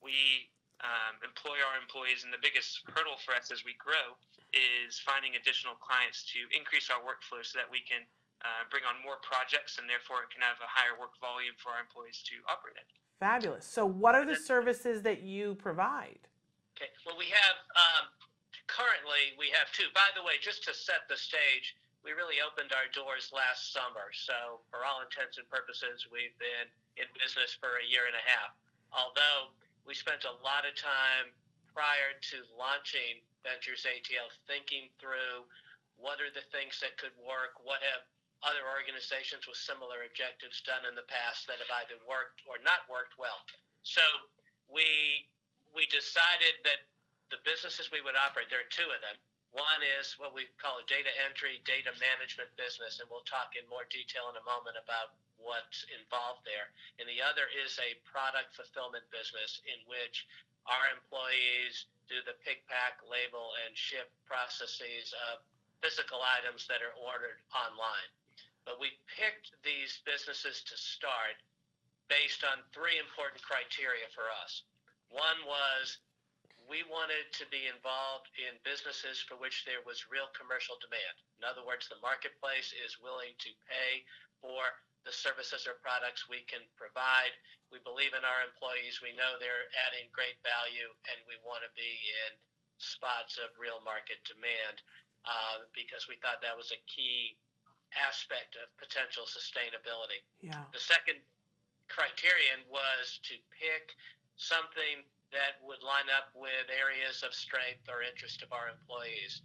[0.00, 0.48] we
[0.82, 4.18] um, employ our employees, and the biggest hurdle for us as we grow
[4.50, 8.04] is finding additional clients to increase our workflow so that we can
[8.42, 11.70] uh, bring on more projects and therefore it can have a higher work volume for
[11.72, 12.88] our employees to operate at.
[13.22, 13.62] Fabulous.
[13.62, 16.26] So, what are the services that you provide?
[16.74, 16.90] Okay.
[17.06, 18.10] Well, we have um,
[18.66, 19.86] currently we have two.
[19.94, 24.10] By the way, just to set the stage, we really opened our doors last summer.
[24.10, 26.66] So, for all intents and purposes, we've been
[26.98, 28.52] in business for a year and a half.
[28.90, 29.54] Although
[29.86, 31.30] we spent a lot of time
[31.70, 35.46] prior to launching Ventures ATL thinking through
[35.98, 38.06] what are the things that could work, what have
[38.42, 42.86] other organizations with similar objectives done in the past that have either worked or not
[42.90, 43.38] worked well.
[43.86, 44.02] So
[44.66, 45.26] we
[45.72, 46.84] we decided that
[47.32, 49.16] the businesses we would operate, there are two of them.
[49.52, 53.68] One is what we call a data entry, data management business, and we'll talk in
[53.68, 56.72] more detail in a moment about what's involved there.
[56.96, 60.24] And the other is a product fulfillment business in which
[60.64, 65.44] our employees do the pick, pack, label, and ship processes of
[65.84, 68.08] physical items that are ordered online.
[68.64, 71.36] But we picked these businesses to start
[72.06, 74.62] based on three important criteria for us.
[75.10, 75.98] One was
[76.68, 81.16] we wanted to be involved in businesses for which there was real commercial demand.
[81.38, 84.02] In other words, the marketplace is willing to pay
[84.40, 84.62] for
[85.02, 87.34] the services or products we can provide.
[87.74, 89.02] We believe in our employees.
[89.02, 91.92] We know they're adding great value, and we want to be
[92.26, 92.38] in
[92.78, 94.82] spots of real market demand
[95.26, 97.38] uh, because we thought that was a key
[97.94, 100.22] aspect of potential sustainability.
[100.40, 100.66] Yeah.
[100.70, 101.22] The second
[101.90, 103.94] criterion was to pick
[104.36, 109.40] something that would line up with areas of strength or interest of our employees.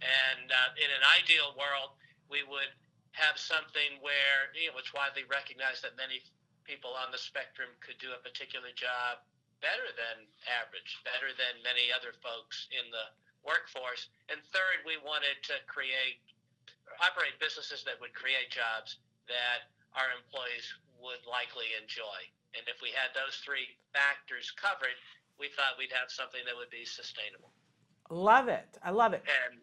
[0.00, 1.98] And uh, in an ideal world,
[2.30, 2.70] we would
[3.12, 6.22] have something where you know it's widely recognized that many
[6.64, 9.20] people on the spectrum could do a particular job
[9.60, 13.06] better than average, better than many other folks in the
[13.46, 14.10] workforce.
[14.30, 16.22] And third, we wanted to create
[17.02, 18.98] operate businesses that would create jobs
[19.30, 20.66] that our employees
[20.98, 22.20] would likely enjoy.
[22.52, 23.64] And if we had those three
[23.96, 24.94] factors covered,
[25.38, 27.52] we thought we'd have something that would be sustainable.
[28.10, 28.68] Love it.
[28.82, 29.24] I love it.
[29.24, 29.60] And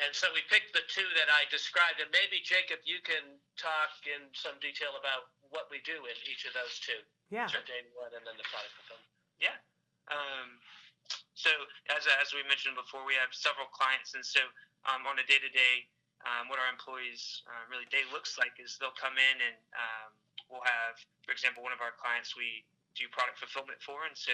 [0.00, 3.92] and so we picked the two that I described, and maybe Jacob, you can talk
[4.08, 6.96] in some detail about what we do in each of those two.
[7.28, 7.44] Yeah.
[7.44, 9.12] So day one, and then the product fulfillment.
[9.36, 9.56] Yeah.
[10.08, 10.56] Um,
[11.36, 11.52] so
[11.92, 14.40] as as we mentioned before, we have several clients, and so
[14.88, 15.84] um, on a day to day,
[16.52, 20.10] what our employees uh, really day looks like is they'll come in and um,
[20.52, 22.60] we'll have, for example, one of our clients we
[22.94, 24.32] do product fulfillment for, and so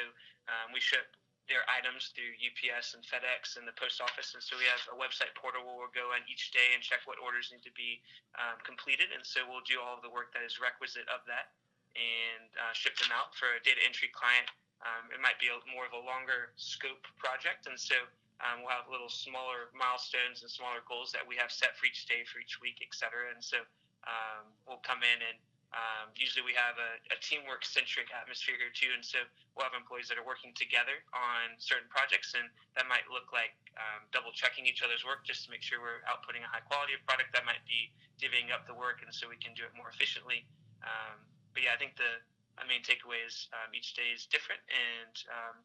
[0.49, 1.14] um, we ship
[1.49, 4.37] their items through UPS and FedEx and the post office.
[4.37, 7.09] And so we have a website portal where we'll go in each day and check
[7.09, 8.05] what orders need to be
[8.37, 9.16] um, completed.
[9.16, 11.57] And so we'll do all of the work that is requisite of that
[11.97, 14.45] and uh, ship them out for a data entry client.
[14.85, 17.64] Um, it might be a, more of a longer scope project.
[17.64, 17.97] And so
[18.45, 22.05] um, we'll have little smaller milestones and smaller goals that we have set for each
[22.05, 23.32] day, for each week, et cetera.
[23.32, 23.64] And so
[24.05, 25.41] um, we'll come in and
[25.77, 29.21] um, usually we have a, a teamwork centric atmosphere here too, and so
[29.53, 33.53] we'll have employees that are working together on certain projects, and that might look like
[33.77, 36.97] um, double checking each other's work just to make sure we're outputting a high quality
[36.97, 37.37] of product.
[37.37, 40.49] That might be divvying up the work, and so we can do it more efficiently.
[40.81, 41.21] Um,
[41.53, 42.16] but yeah, I think the,
[42.57, 45.57] the main takeaway is um, each day is different, and um,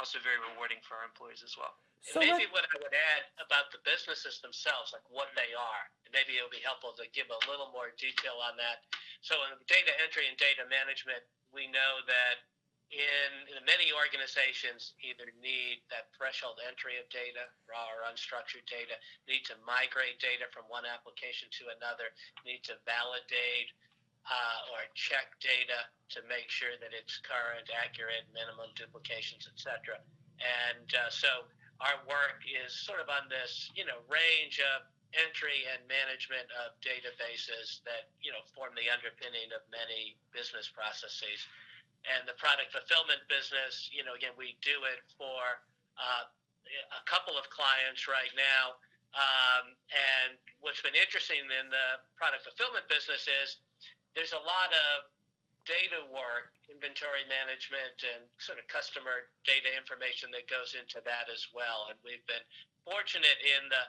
[0.00, 1.76] also very rewarding for our employees as well.
[2.02, 5.84] So maybe let- what I would add about the businesses themselves, like what they are,
[6.10, 8.82] maybe it would be helpful to give a little more detail on that.
[9.22, 11.22] So in data entry and data management,
[11.54, 12.42] we know that
[12.92, 18.98] in, in many organizations either need that threshold entry of data, raw or unstructured data,
[19.24, 22.12] need to migrate data from one application to another,
[22.44, 23.72] need to validate
[24.28, 29.96] uh, or check data to make sure that it's current, accurate, minimum duplications, etc.
[30.38, 31.48] And uh, so
[31.80, 34.84] our work is sort of on this, you know, range of
[35.16, 41.44] entry and management of databases that, you know, form the underpinning of many business processes.
[42.08, 45.62] And the product fulfillment business, you know, again, we do it for
[46.00, 48.80] uh, a couple of clients right now.
[49.12, 53.60] Um, and what's been interesting in the product fulfillment business is
[54.16, 55.12] there's a lot of
[55.68, 61.46] data work, inventory management, and sort of customer data information that goes into that as
[61.54, 61.86] well.
[61.92, 62.42] And we've been
[62.82, 63.84] fortunate in the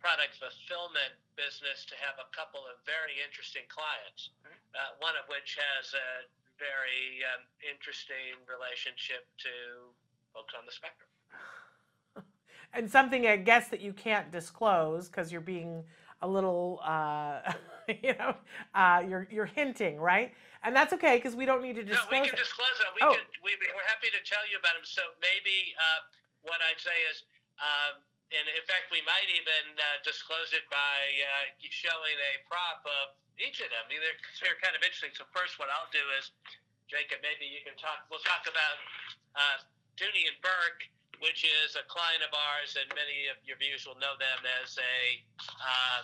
[0.00, 4.30] product fulfillment business to have a couple of very interesting clients,
[4.76, 6.08] uh, one of which has a
[6.56, 9.92] very um, interesting relationship to
[10.32, 11.08] folks on the spectrum.
[12.76, 15.84] and something I guess that you can't disclose because you're being
[16.24, 17.52] a little, uh,
[18.02, 18.32] you know,
[18.74, 20.32] uh, you're you're hinting, right?
[20.64, 22.10] And that's okay because we don't need to disclose.
[22.10, 22.40] No, we can it.
[22.40, 22.88] disclose it.
[22.96, 23.12] We Oh.
[23.14, 24.82] can, we, we're happy to tell you about them.
[24.88, 26.00] So maybe uh,
[26.42, 27.22] what I'd say is,
[27.60, 28.00] um,
[28.34, 33.14] and in fact, we might even uh, disclose it by uh, showing a prop of
[33.38, 33.86] each of them.
[33.86, 35.14] They're, they're kind of interesting.
[35.14, 36.34] So first, what I'll do is,
[36.90, 38.06] Jacob, maybe you can talk.
[38.10, 38.76] We'll talk about
[39.38, 39.58] uh,
[39.94, 40.82] Dooney and Bourke,
[41.22, 44.74] which is a client of ours, and many of your viewers will know them as
[44.74, 44.98] a
[45.62, 46.00] uh,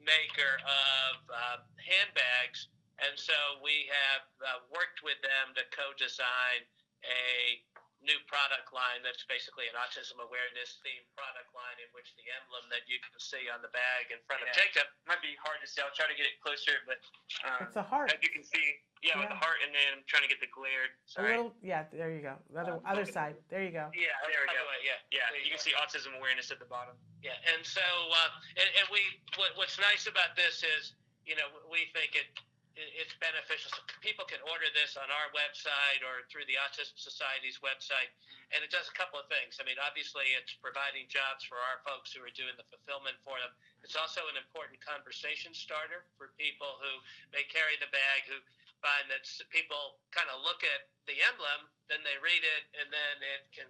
[0.00, 2.72] maker of uh, handbags.
[2.96, 6.64] And so we have uh, worked with them to co-design
[7.04, 7.60] a
[8.04, 12.64] new product line that's basically an autism awareness themed product line in which the emblem
[12.68, 14.60] that you can see on the bag in front of Yeah.
[14.68, 15.80] Jacob Might be hard to see.
[15.80, 16.98] I'll try to get it closer, but
[17.46, 18.12] um, It's a heart.
[18.12, 19.38] As you can see, yeah, with Yeah.
[19.38, 20.90] the heart, and then I'm trying to get the glare.
[20.90, 21.36] A Sorry.
[21.38, 21.86] little, yeah.
[21.94, 22.36] There you go.
[22.52, 23.38] The other other side.
[23.48, 23.88] There you go.
[23.94, 24.60] Yeah, there we go.
[24.66, 26.94] way, yeah, Yeah, there you can see autism awareness at the bottom.
[27.22, 28.30] Yeah, and so uh,
[28.60, 29.00] and, and we
[29.40, 30.94] what, what's nice about this is
[31.24, 32.34] you know we think it-
[32.76, 33.72] it's beneficial.
[33.72, 38.12] So people can order this on our website or through the Autism Society's website,
[38.52, 39.56] and it does a couple of things.
[39.56, 43.40] I mean, obviously, it's providing jobs for our folks who are doing the fulfillment for
[43.40, 43.50] them.
[43.80, 47.00] It's also an important conversation starter for people who
[47.32, 48.36] may carry the bag who
[48.84, 53.14] find that people kind of look at the emblem, then they read it, and then
[53.24, 53.68] it can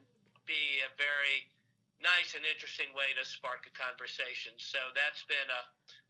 [0.51, 1.47] be a very
[2.03, 4.53] nice and interesting way to spark a conversation.
[4.59, 5.63] So that's been a,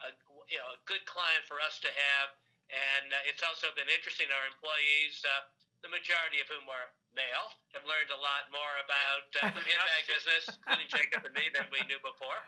[0.06, 0.08] a
[0.50, 2.34] you know a good client for us to have,
[2.70, 4.26] and uh, it's also been interesting.
[4.30, 5.46] Our employees, uh,
[5.86, 10.02] the majority of whom are male, have learned a lot more about uh, the handbag
[10.12, 12.40] business, including Jacob and me, than we knew before.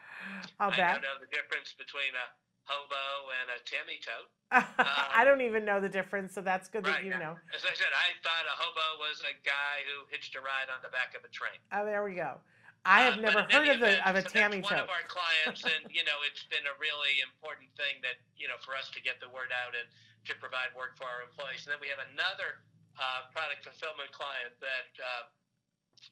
[0.60, 1.00] I'll I bet.
[1.00, 2.26] now know the difference between a
[2.66, 4.28] hobo and a Timmy tote.
[4.80, 7.04] I don't even know the difference, so that's good that Right.
[7.04, 7.36] you know.
[7.52, 10.80] As I said, I thought a hobo was a guy who hitched a ride on
[10.80, 11.56] the back of a train.
[11.72, 12.40] Oh, there we go.
[12.88, 14.88] I have Uh, never heard of the event, of a so Tammy that's one of
[14.88, 18.72] our clients, and you know, it's been a really important thing that you know for
[18.76, 19.84] us to get the word out and
[20.28, 21.64] to provide work for our employees.
[21.64, 22.60] And then we have another
[23.00, 25.32] uh, product fulfillment client that uh,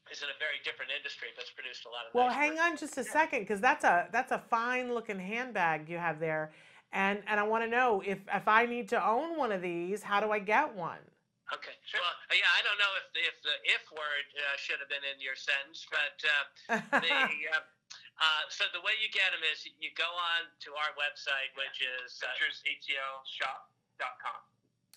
[0.09, 2.13] is in a very different industry, but's produced a lot of.
[2.17, 2.73] Well, nice hang work.
[2.73, 6.51] on just a second, because that's a that's a fine looking handbag you have there,
[6.91, 10.01] and and I want to know if if I need to own one of these,
[10.01, 11.03] how do I get one?
[11.47, 11.71] Okay.
[11.95, 14.91] Well, uh, yeah, I don't know if the, if the if word uh, should have
[14.91, 17.15] been in your sentence, but uh, the
[17.55, 17.63] uh,
[18.17, 21.79] uh, so the way you get them is you go on to our website, which
[21.85, 22.33] is uh,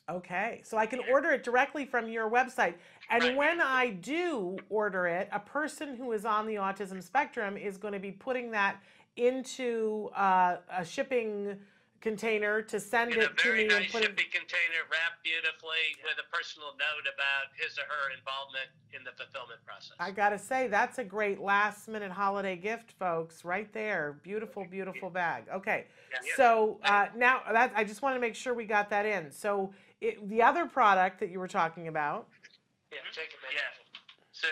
[0.08, 2.74] Okay, so I can order it directly from your website,
[3.10, 3.36] and Right.
[3.36, 7.94] when I do order it, a person who is on the autism spectrum is going
[7.94, 8.82] to be putting that
[9.14, 11.56] into uh, a shipping
[12.00, 14.06] container to send in it to me and nice put it.
[14.06, 19.12] shipping container wrapped beautifully with a personal note about his or her involvement in the
[19.12, 19.92] fulfillment process.
[20.00, 23.44] I gotta say, that's a great last minute holiday gift, folks.
[23.44, 25.44] Right there, beautiful, beautiful bag.
[25.52, 26.18] Okay, Yeah.
[26.36, 29.30] so uh, now that I just want to make sure we got that in.
[29.30, 32.28] So it, the other product that you were talking about,
[32.90, 33.60] yeah, take a minute.
[33.60, 33.76] Yeah.
[34.32, 34.48] So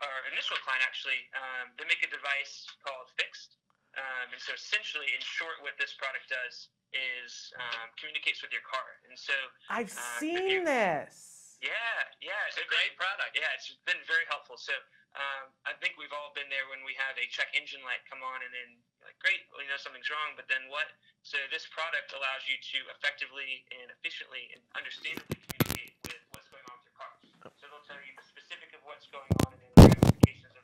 [0.00, 3.58] our initial client actually, um, they make a device called FIXD.
[3.98, 8.62] Um, and so essentially, in short, what this product does is um, communicates with your
[8.62, 8.88] car.
[9.10, 9.34] And so,
[9.66, 11.58] I've Uh, seen this.
[11.62, 11.74] yeah,
[12.22, 13.34] yeah, It's a great product.
[13.34, 14.54] Yeah, it's been very helpful.
[14.58, 14.74] So
[15.18, 18.22] um, I think we've all been there when we have a check engine light come
[18.22, 18.70] on, and then
[19.02, 20.86] like, great, we know something's wrong, but then what?
[21.26, 26.64] So this product allows you to effectively and efficiently and understandably communicate with what's going
[26.70, 27.12] on with your car.
[27.58, 30.54] So it'll tell you the specific of what's going on, and then the ramifications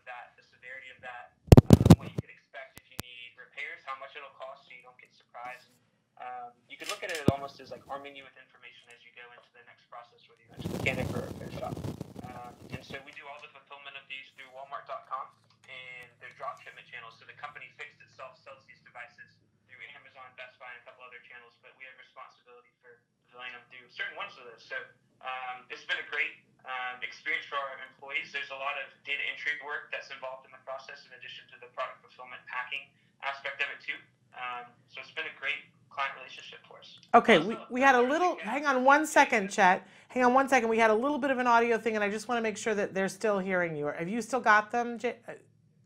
[3.57, 5.73] payers how much it'll cost, so you don't get surprised.
[6.21, 9.13] Um, you could look at it almost as like arming you with information as you
[9.17, 11.77] go into the next process, whether you're a mechanic or a repair shop.
[12.25, 15.27] Um, and so we do all the fulfillment of these through Walmart.com
[15.69, 17.17] and their drop shipment channels.
[17.21, 19.29] So the company FIXD itself sells these devices
[19.69, 22.97] through Amazon, Best Buy, and a couple other channels, but we have responsibility for
[23.29, 24.65] fulfilling them through certain ones of those.
[24.65, 24.77] So
[25.21, 28.33] um, it's been a great um, experience for our employees.
[28.33, 31.57] There's a lot of data entry work that's involved in the process in addition to
[31.61, 32.89] the product fulfillment packing
[33.23, 33.99] aspect of it too.
[34.35, 35.61] Um, so it's been a great
[35.91, 36.99] client relationship for us.
[37.15, 39.87] Okay, we, we had a little, hang on one second, Chet.
[40.09, 40.69] Hang on one second.
[40.69, 42.57] We had a little bit of an audio thing, and I just want to make
[42.57, 43.87] sure that they're still hearing you.
[43.87, 44.99] Have you still got them?
[44.99, 45.33] J- uh,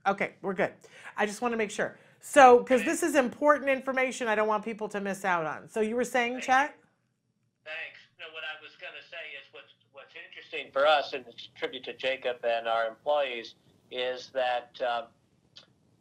[0.07, 0.72] Okay, we're good.
[1.16, 1.97] I just want to make sure.
[2.22, 5.68] So, because this is important information, I don't want people to miss out on.
[5.68, 6.74] So you were saying, Chet?
[7.64, 8.01] Thanks.
[8.18, 11.49] No, what I was going to say is what's what's interesting for us, and it's
[11.55, 13.55] a tribute to Jacob and our employees,
[13.91, 15.05] is that um,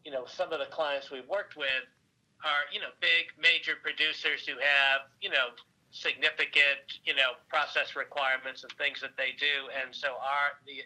[0.06, 1.86] you know some of the clients we've worked with
[2.43, 5.52] are you know big major producers who have you know
[5.91, 10.82] significant you know process requirements and things that they do, and so our the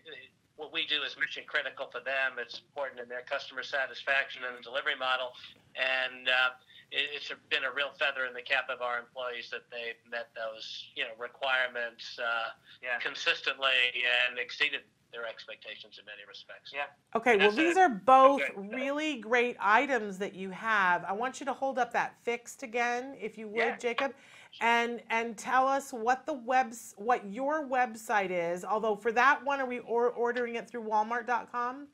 [0.56, 2.38] what we do is mission critical for them.
[2.38, 5.34] It's important in their customer satisfaction and the delivery model,
[5.74, 6.54] and uh,
[6.94, 10.30] it, it's been a real feather in the cap of our employees that they've met
[10.38, 13.00] those you know requirements uh, Yeah.
[13.02, 14.82] consistently and exceeded
[15.14, 16.72] their expectations in many respects.
[16.74, 16.86] Yeah.
[17.16, 17.80] Okay, well, these it.
[17.80, 18.54] are both Okay.
[18.58, 21.06] really great items that you have.
[21.06, 23.78] I want you to hold up that FIXD again, if you would, Yeah.
[23.78, 24.14] Jacob,
[24.60, 28.66] and and tell us what the webs what your website is.
[28.66, 31.88] Although for that one, are we or, ordering it through Walmart.com?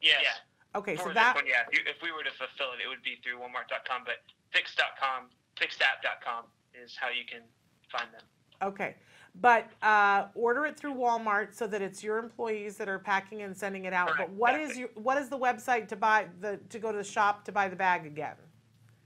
[0.00, 0.40] Yes.
[0.74, 1.64] Okay, For so that one, yeah.
[1.70, 4.16] If, if we were to fulfill it, it would be through Walmart.com, but
[4.52, 6.44] Fix.com, fixdapp.com
[6.74, 7.42] is how you can
[7.90, 8.22] find them.
[8.62, 8.96] okay,
[9.34, 13.56] but uh, order it through Walmart so that it's your employees that are packing and
[13.56, 14.10] sending it out.
[14.16, 17.04] But what is your what is the website to buy the to go to the
[17.04, 18.36] shop to buy the bag again?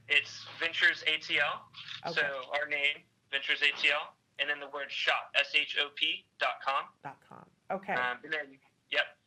[0.09, 1.63] It's Ventures ATL.
[2.07, 2.21] Okay.
[2.21, 6.63] So our name, Ventures ATL, and then the word shop, S H O P dot
[6.65, 6.85] com.
[7.03, 7.45] Dot com.
[7.71, 7.95] Okay.
[7.95, 8.59] Um, and then,
[8.91, 9.19] yep.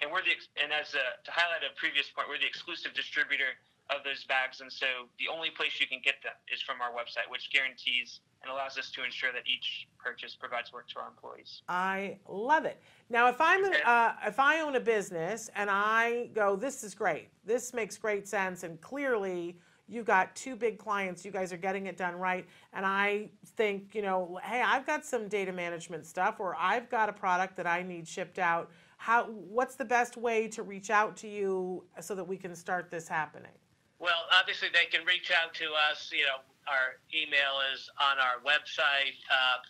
[0.00, 3.58] And we're the and as a, to highlight a previous point, we're the exclusive distributor
[3.90, 6.94] of those bags, and so the only place you can get them is from our
[6.94, 11.08] website, which guarantees and allows us to ensure that each purchase provides work to our
[11.08, 11.62] employees.
[11.68, 12.80] I love it.
[13.08, 16.94] Now, if I'm an, uh, if I own a business and I go, this is
[16.94, 17.28] great.
[17.44, 21.24] This makes great sense, and clearly you've got two big clients.
[21.24, 25.04] You guys are getting it done right, and I think, you know, hey, I've got
[25.04, 28.70] some data management stuff, or I've got a product that I need shipped out.
[28.96, 29.24] How?
[29.24, 33.08] What's the best way to reach out to you so that we can start this
[33.08, 33.52] happening?
[33.98, 36.10] Well, obviously, they can reach out to us.
[36.12, 39.16] You know, our email is on our website.
[39.30, 39.60] Uh,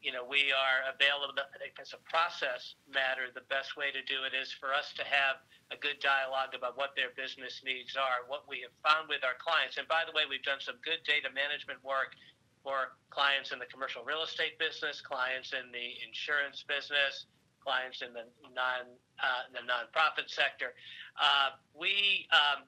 [0.00, 1.36] you know, we are available.
[1.76, 5.44] As a process matter, the best way to do it is for us to have
[5.70, 9.36] a good dialogue about what their business needs are, what we have found with our
[9.38, 9.76] clients.
[9.76, 12.16] And by the way, we've done some good data management work
[12.64, 17.28] for clients in the commercial real estate business, clients in the insurance business,
[17.60, 18.24] clients in the
[18.56, 18.88] non
[19.20, 20.72] uh, the nonprofit sector.
[21.20, 22.64] Uh, we um,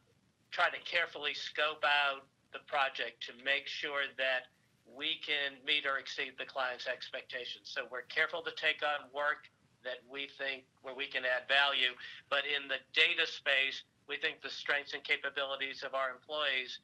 [0.53, 4.53] try to carefully scope out the project to make sure that
[4.85, 7.73] we can meet or exceed the client's expectations.
[7.73, 9.49] So we're careful to take on work
[9.85, 11.97] that we think where we can add value,
[12.31, 16.79] but in the data space, we think the strengths and capabilities of our employees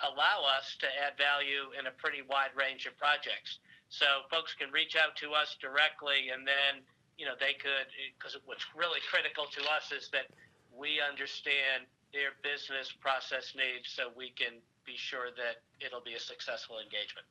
[0.00, 3.60] allow us to add value in a pretty wide range of projects.
[3.92, 6.82] So folks can reach out to us directly, and then
[7.20, 7.86] you know they could
[8.16, 10.32] because what's really critical to us is that
[10.72, 16.20] we understand their business process needs, so we can be sure that it'll be a
[16.20, 17.26] successful engagement.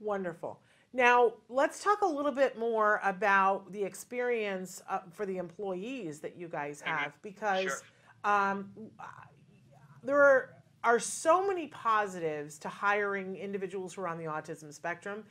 [0.00, 0.60] Wonderful.
[0.92, 6.36] Now, let's talk a little bit more about the experience uh, for the employees that
[6.36, 7.82] you guys have because Sure.
[8.22, 8.70] um,
[10.04, 10.50] there are,
[10.84, 15.24] are so many positives to hiring individuals who are on the autism spectrum.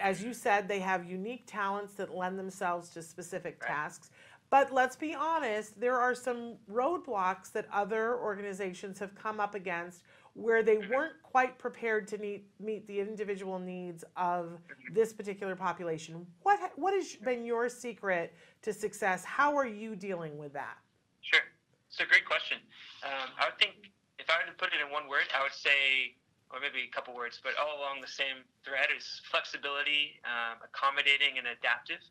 [0.00, 4.10] As you said, they have unique talents that lend themselves to specific tasks.
[4.50, 10.02] But let's be honest, there are some roadblocks that other organizations have come up against
[10.34, 14.58] where they weren't quite prepared to meet, meet the individual needs of
[14.92, 16.26] this particular population.
[16.42, 19.24] What, what has been your secret to success?
[19.24, 20.78] How are you dealing with that?
[21.20, 21.42] Sure.
[21.88, 22.58] It's a great question.
[23.02, 25.54] Um, I would think if I were to put it in one word, I would
[25.54, 26.14] say,
[26.50, 31.38] or maybe a couple words, but all along the same thread is flexibility, um, accommodating,
[31.38, 32.02] and adaptive.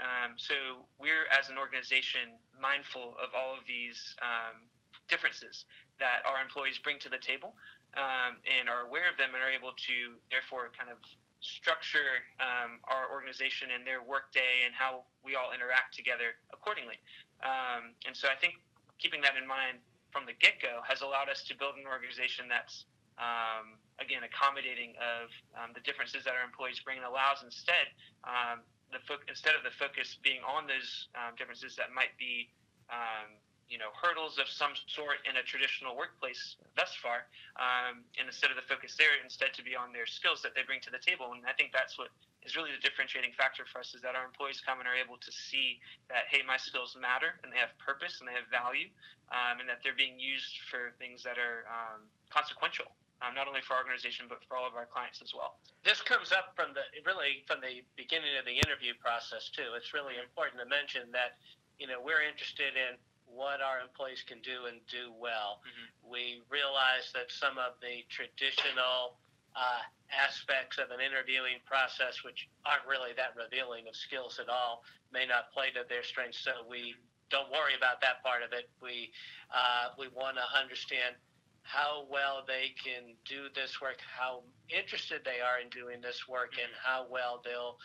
[0.00, 4.68] Um, so we're, as an organization, mindful of all of these um,
[5.08, 5.64] differences
[6.02, 7.54] that our employees bring to the table
[7.94, 10.98] um, and are aware of them and are able to, therefore, kind of
[11.38, 16.98] structure um, our organization and their workday and how we all interact together accordingly.
[17.42, 18.58] Um, and so I think
[18.98, 19.78] keeping that in mind
[20.10, 22.86] from the get go has allowed us to build an organization that's
[23.20, 27.92] um, again, accommodating of um, the differences that our employees bring and allows instead
[28.24, 32.48] um, the fo- instead of the focus being on those um, differences that might be
[32.88, 33.36] um,
[33.72, 37.24] you know hurdles of some sort in a traditional workplace thus far,
[37.56, 40.60] um, and instead of the focus there, instead to be on their skills that they
[40.60, 41.32] bring to the table.
[41.32, 42.12] And I think that's what
[42.44, 45.16] is really the differentiating factor for us is that our employees come and are able
[45.16, 45.80] to see
[46.12, 48.92] that hey, my skills matter and they have purpose and they have value,
[49.32, 52.92] um, and that they're being used for things that are um, consequential
[53.22, 55.62] um, not only for our organization but for all of our clients as well.
[55.86, 59.78] This comes up from the really from the beginning of the interview process too.
[59.78, 61.38] It's really important to mention that
[61.78, 62.98] you know we're interested in
[63.32, 65.64] what our employees can do and do well.
[65.64, 66.12] Mm-hmm.
[66.12, 69.16] We realize that some of the traditional
[69.56, 74.84] uh, aspects of an interviewing process, which aren't really that revealing of skills at all,
[75.12, 76.44] may not play to their strengths.
[76.44, 76.94] So we
[77.32, 78.68] don't worry about that part of it.
[78.80, 79.12] We
[79.48, 81.16] uh, we want to understand
[81.62, 86.60] how well they can do this work, how interested they are in doing this work,
[86.60, 87.78] and how well they'll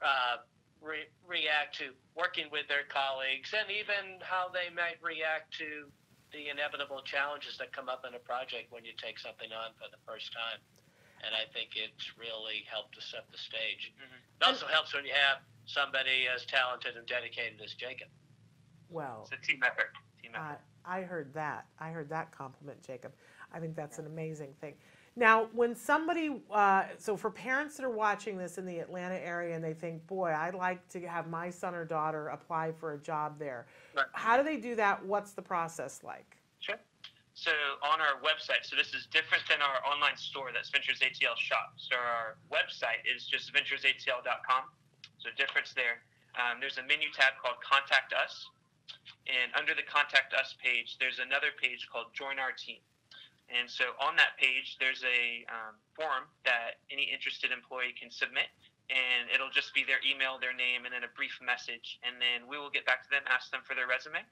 [0.00, 0.44] uh,
[0.86, 5.90] re- react to working with their colleagues, and even how they might react to
[6.30, 9.90] the inevitable challenges that come up in a project when you take something on for
[9.90, 10.62] the first time.
[11.24, 13.90] And I think it's really helped to set the stage.
[13.98, 14.40] Mm-hmm.
[14.40, 18.08] It also helps when you have somebody as talented and dedicated as Jacob.
[18.88, 19.90] Well, it's a team effort.
[20.22, 20.60] Team effort.
[20.62, 21.66] Uh, I heard that.
[21.80, 23.12] I heard that compliment, Jacob.
[23.52, 24.74] I think that's an amazing thing.
[25.18, 29.56] Now, when somebody, uh, so for parents that are watching this in the Atlanta area
[29.56, 32.98] and they think, boy, I'd like to have my son or daughter apply for a
[32.98, 34.04] job there, right.
[34.12, 35.02] how do they do that?
[35.04, 36.36] What's the process like?
[36.60, 36.76] Sure.
[37.32, 37.50] So
[37.82, 41.72] on our website, so this is different than our online store that's Ventures ATL shop.
[41.76, 44.64] So our website is just venturesatl.com.
[45.16, 46.04] So difference there.
[46.36, 48.44] Um, there's a menu tab called Contact Us.
[49.24, 52.84] And under the Contact Us page, there's another page called Join Our Team.
[53.46, 58.50] And so on that page, there's a um, form that any interested employee can submit,
[58.90, 61.98] and it'll just be their email, their name, and then a brief message.
[62.02, 64.22] And then we will get back to them, ask them for their resume.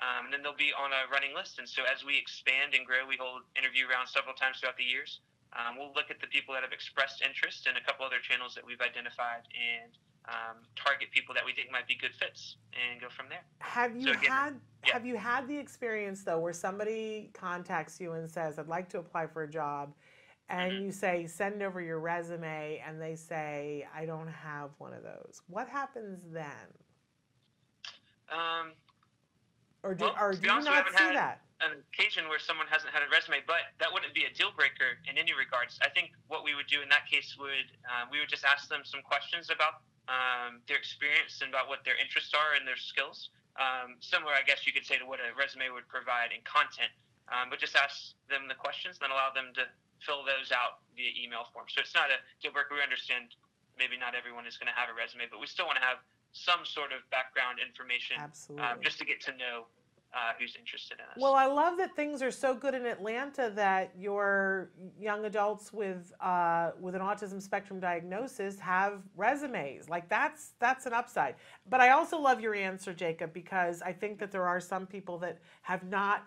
[0.00, 1.60] Um, and then they'll be on a running list.
[1.60, 4.86] And so as we expand and grow, we hold interview rounds several times throughout the
[4.86, 5.20] years.
[5.52, 8.54] Um, we'll look at the people that have expressed interest and a couple other channels
[8.54, 9.92] that we've identified and
[10.28, 13.42] um, target people that we think might be good fits and go from there.
[13.60, 14.92] Have you so again, had yeah.
[14.92, 18.98] have you had the experience though where somebody contacts you and says, "I'd like to
[18.98, 19.94] apply for a job,"
[20.48, 20.84] and mm-hmm.
[20.86, 25.42] you say, "Send over your resume," and they say, "I don't have one of those."
[25.48, 26.44] What happens then?
[28.30, 28.72] Um,
[29.82, 31.40] or do, well, or do you not see that?
[31.60, 34.96] An occasion where someone hasn't had a resume, but that wouldn't be a deal breaker
[35.04, 35.78] in any regards.
[35.82, 38.68] I think what we would do in that case would uh, we would just ask
[38.68, 42.78] them some questions about um, their experience and about what their interests are and their
[42.78, 43.30] skills.
[43.54, 46.90] Um, similar, I guess you could say, to what a resume would provide in content.
[47.30, 49.70] Um, but just ask them the questions, and then allow them to
[50.02, 51.70] fill those out via email form.
[51.70, 52.74] So it's not a deal breaker.
[52.74, 53.38] We understand
[53.78, 56.02] maybe not everyone is going to have a resume, but we still want to have
[56.34, 58.18] some sort of background information
[58.58, 59.70] um, just to get to know
[60.12, 61.16] uh, who's interested in us.
[61.16, 66.12] Well, I love that things are so good in Atlanta that your young adults with
[66.20, 69.88] uh, with an autism spectrum diagnosis have resumes.
[69.88, 71.36] Like that's that's an upside.
[71.68, 75.18] But I also love your answer, Jacob, because I think that there are some people
[75.18, 76.26] that have not.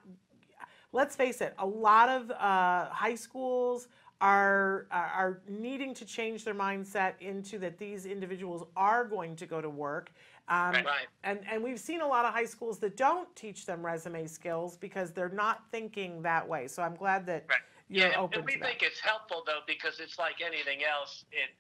[0.96, 3.88] Let's face it, a lot of uh, high schools
[4.22, 9.60] are are needing to change their mindset into that these individuals are going to go
[9.60, 10.14] to work
[10.50, 11.08] um, right.
[11.24, 14.76] And and we've seen a lot of high schools that don't teach them resume skills
[14.76, 16.68] because they're not thinking that way.
[16.68, 17.60] So I'm glad that right.
[17.88, 21.24] you're yeah, open and we to think it's helpful though because it's like anything else.
[21.32, 21.56] It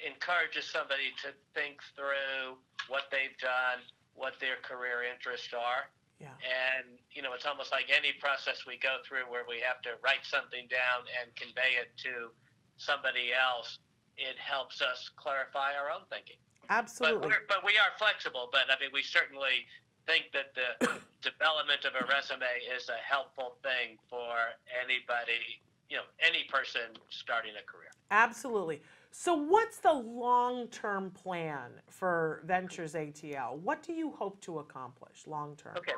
[0.00, 2.56] encourages somebody to think through
[2.88, 3.84] what they've done,
[4.14, 5.92] what their career interests are.
[6.18, 6.32] Yeah.
[6.40, 10.00] And you know, it's almost like any process we go through where we have to
[10.00, 12.32] write something down and convey it to
[12.80, 13.78] somebody else.
[14.16, 16.40] It helps us clarify our own thinking.
[16.70, 17.28] Absolutely.
[17.28, 18.48] But, but we are flexible.
[18.52, 19.66] But I mean, we certainly
[20.06, 26.08] think that the development of a resume is a helpful thing for anybody, you know,
[26.20, 27.90] any person starting a career.
[28.10, 28.82] Absolutely.
[29.10, 33.58] So, what's the long term plan for Ventures ATL?
[33.58, 35.76] What do you hope to accomplish long term?
[35.76, 35.92] Okay.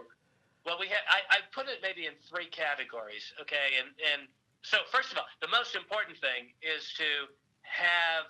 [0.66, 3.32] Well, we had, I, I put it maybe in three categories.
[3.40, 3.80] Okay.
[3.80, 4.28] And, and
[4.62, 7.28] so, first of all, the most important thing is to
[7.62, 8.26] have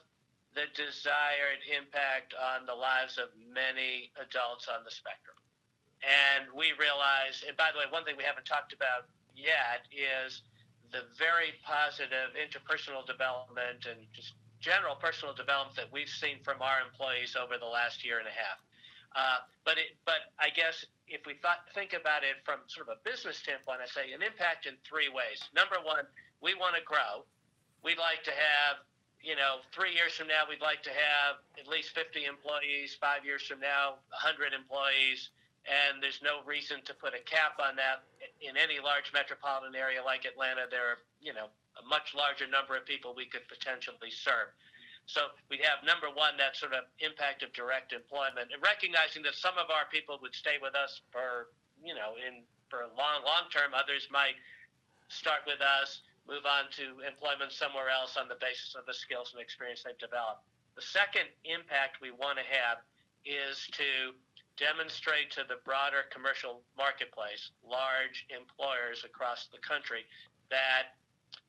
[0.54, 5.38] the desired impact on the lives of many adults on the spectrum.
[6.02, 10.42] And we realize, and by the way, one thing we haven't talked about yet is
[10.90, 16.82] the very positive interpersonal development and just general personal development that we've seen from our
[16.82, 18.58] employees over the last year and a half.
[19.14, 22.94] Uh, but it, but I guess if we thought, think about it from sort of
[22.94, 25.42] a business standpoint, I say an impact in three ways.
[25.54, 26.06] Number one,
[26.38, 27.26] we want to grow.
[27.82, 28.84] We'd like to have,
[29.22, 32.96] you know, three years from now, we'd like to have at least 50 employees.
[32.96, 35.30] Five years from now, 100 employees.
[35.68, 38.08] And there's no reason to put a cap on that.
[38.40, 42.76] In any large metropolitan area like Atlanta, there are, you know, a much larger number
[42.76, 44.48] of people we could potentially serve.
[45.04, 49.36] So we have number one, that sort of impact of direct employment, and recognizing that
[49.36, 51.52] some of our people would stay with us for,
[51.84, 52.40] you know, in
[52.70, 53.74] for a long, long term.
[53.74, 54.38] Others might
[55.10, 56.00] start with us,
[56.30, 59.98] move on to employment somewhere else on the basis of the skills and experience they've
[59.98, 60.46] developed.
[60.78, 62.78] The second impact we want to have
[63.26, 64.14] is to
[64.54, 70.06] demonstrate to the broader commercial marketplace, large employers across the country,
[70.54, 70.94] that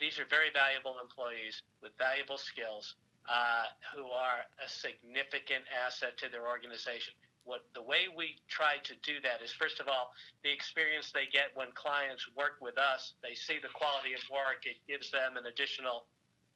[0.02, 2.98] these are very valuable employees with valuable skills
[3.30, 7.14] uh, who are a significant asset to their organization
[7.44, 10.14] what the way we try to do that is first of all
[10.44, 14.66] the experience they get when clients work with us they see the quality of work
[14.66, 16.06] it gives them an additional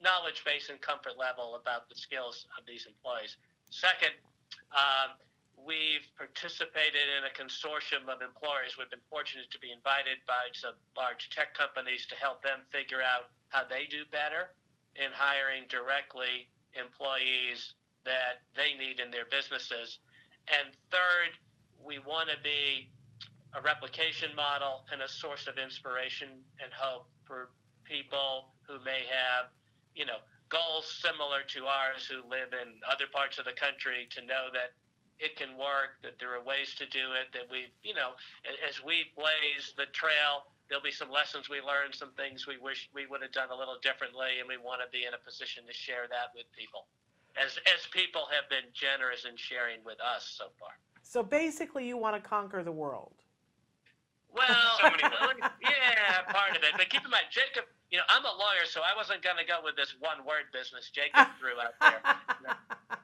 [0.02, 3.38] knowledge base and comfort level about the skills of these employees.
[3.70, 4.12] Second
[4.76, 5.16] um,
[5.56, 8.76] we've participated in a consortium of employers.
[8.76, 13.02] We've been fortunate to be invited by some large tech companies to help them figure
[13.02, 14.52] out how they do better
[14.96, 17.74] in hiring directly employees
[18.04, 20.00] that they need in their businesses
[20.50, 21.34] and third,
[21.82, 22.89] we want to be
[23.54, 26.30] a replication model and a source of inspiration
[26.62, 27.50] and hope for
[27.86, 29.50] people who may have,
[29.96, 30.20] you know,
[30.50, 34.76] goals similar to ours who live in other parts of the country to know that
[35.18, 38.14] it can work, that there are ways to do it, that we, you know,
[38.68, 42.91] as we blaze the trail, there'll be some lessons we learned, some things we wish
[42.93, 45.64] we would have done a little differently, and we want to be in a position
[45.64, 46.91] to share that with people
[47.42, 50.70] as as people have been generous in sharing with us so far.
[51.04, 53.14] So basically, you want to conquer the world.
[54.34, 54.46] Well,
[55.62, 56.74] yeah, part of it.
[56.76, 57.66] But keep in mind, Jacob.
[57.92, 60.90] You know, I'm a lawyer, so I wasn't going to go with this one-word business
[60.90, 62.02] Jacob threw out there.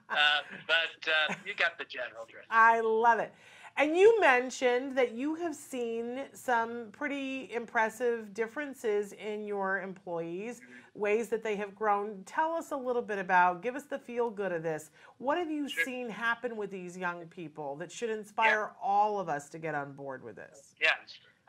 [0.10, 2.48] Uh, but uh, you got the general drift.
[2.50, 3.32] I love it.
[3.78, 10.61] And you mentioned that you have seen some pretty impressive differences in your employees,
[10.93, 12.24] ways that they have grown.
[12.26, 14.91] Tell us a little bit about, give us the feel good of this.
[15.17, 15.84] What have you sure.
[15.84, 18.84] seen happen with these young people that should inspire yeah.
[18.84, 20.76] all of us to get on board with this?
[20.82, 20.91] Yeah,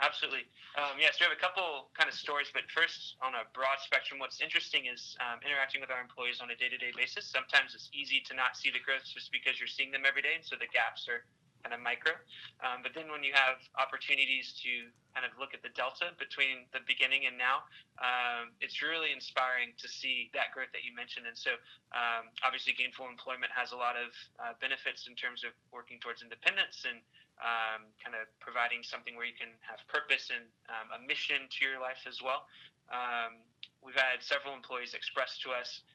[0.00, 0.46] absolutely.
[0.78, 4.20] Um, yes, we have a couple kind of stories, but first, on a broad spectrum,
[4.20, 7.26] what's interesting is um, interacting with our employees on a day to day basis.
[7.26, 10.32] Sometimes it's easy to not see the growth just because you're seeing them every day,
[10.38, 11.28] and so the gaps are
[11.62, 12.12] kind of micro.
[12.60, 16.66] Um, but then when you have opportunities to kind of look at the delta between
[16.74, 17.62] the beginning and now,
[18.02, 21.30] um, it's really inspiring to see that growth that you mentioned.
[21.30, 21.54] And so
[21.94, 24.10] um, obviously gainful employment has a lot of
[24.42, 26.98] uh, benefits in terms of working towards independence and
[27.38, 31.58] um, kind of providing something where you can have purpose and um, a mission to
[31.62, 32.50] your life as well.
[32.90, 33.38] Um,
[33.80, 35.86] we've had several employees express to us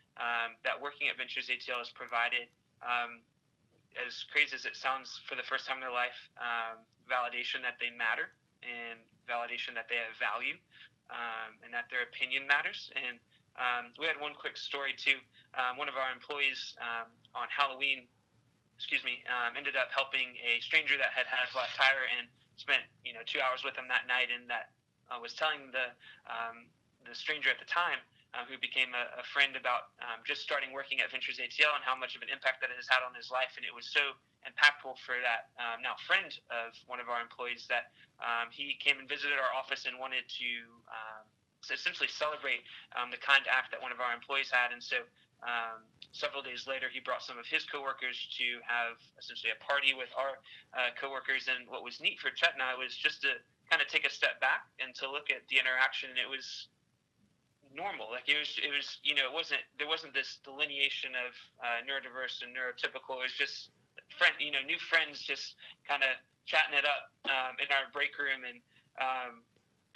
[0.66, 2.50] that working at Ventures ATL has provided
[2.82, 3.22] um,
[3.96, 7.80] as crazy as it sounds, for the first time in their life, um, validation that
[7.80, 8.30] they matter
[8.62, 10.56] and validation that they have value
[11.10, 12.92] um, and that their opinion matters.
[12.96, 13.20] And
[13.56, 15.18] um, we had one quick story too.
[15.56, 18.06] Um, one of our employees um, on Halloween,
[18.76, 22.30] excuse me, um, ended up helping a stranger that had had a flat tire and
[22.60, 24.70] spent you know two hours with him that night, and that
[25.10, 25.94] uh, was telling the
[27.08, 28.04] the stranger at the time
[28.38, 31.82] uh, who became a, a friend about um, just starting working at Ventures ATL and
[31.82, 33.58] how much of an impact that it has had on his life.
[33.58, 34.14] And it was so
[34.46, 37.90] impactful for that um, now friend of one of our employees that
[38.22, 40.50] um, he came and visited our office and wanted to
[40.86, 41.26] um,
[41.66, 42.62] essentially celebrate
[42.94, 44.70] um, the kind act that one of our employees had.
[44.70, 45.02] And so
[45.42, 45.82] um,
[46.14, 50.10] several days later, he brought some of his coworkers to have essentially a party with
[50.14, 50.38] our
[50.78, 51.50] uh, coworkers.
[51.50, 54.14] And what was neat for Chet and I was just to kind of take a
[54.14, 56.14] step back and to look at the interaction.
[56.14, 56.70] And it was
[57.78, 58.10] normal.
[58.10, 61.80] Like it was, it was, you know, it wasn't there wasn't this delineation of uh,
[61.86, 63.22] neurodiverse and neurotypical.
[63.22, 63.70] It was just
[64.18, 65.54] friend, you know, new friends just
[65.86, 66.10] kind of
[66.50, 68.58] chatting it up um, in our break room, and
[68.98, 69.46] um,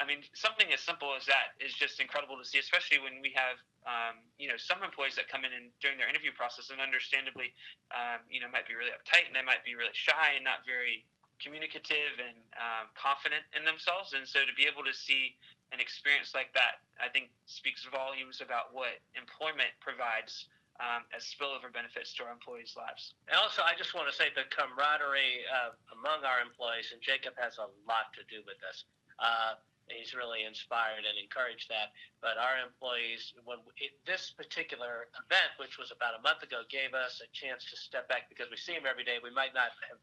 [0.01, 3.29] I mean, something as simple as that is just incredible to see, especially when we
[3.37, 6.81] have, um, you know, some employees that come in and during their interview process and
[6.81, 7.53] understandably,
[7.93, 10.65] um, you know, might be really uptight and they might be really shy and not
[10.65, 11.05] very
[11.37, 14.17] communicative and um, confident in themselves.
[14.17, 15.37] And so to be able to see
[15.71, 21.71] an experience like that, I think speaks volumes about what employment provides um, as spillover
[21.71, 23.15] benefits to our employees' lives.
[23.29, 27.37] And also, I just want to say the camaraderie uh, among our employees, and Jacob
[27.37, 28.83] has a lot to do with this.
[29.21, 29.61] Uh,
[29.91, 31.93] he's really inspired and encouraged that.
[32.23, 36.95] But our employees, when it, this particular event, which was about a month ago, gave
[36.95, 39.19] us a chance to step back because we see him every day.
[39.19, 39.99] We might not have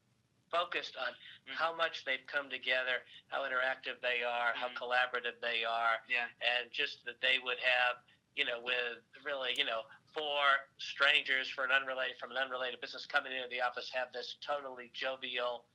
[0.50, 1.54] focused on mm-hmm.
[1.56, 4.64] how much they've come together, how interactive they are, mm-hmm.
[4.64, 6.28] how collaborative they are, yeah.
[6.42, 8.00] and just that they would have,
[8.36, 13.04] you know, with really, you know, four strangers for an unrelated from an unrelated business
[13.04, 15.68] coming into the office have this totally jovial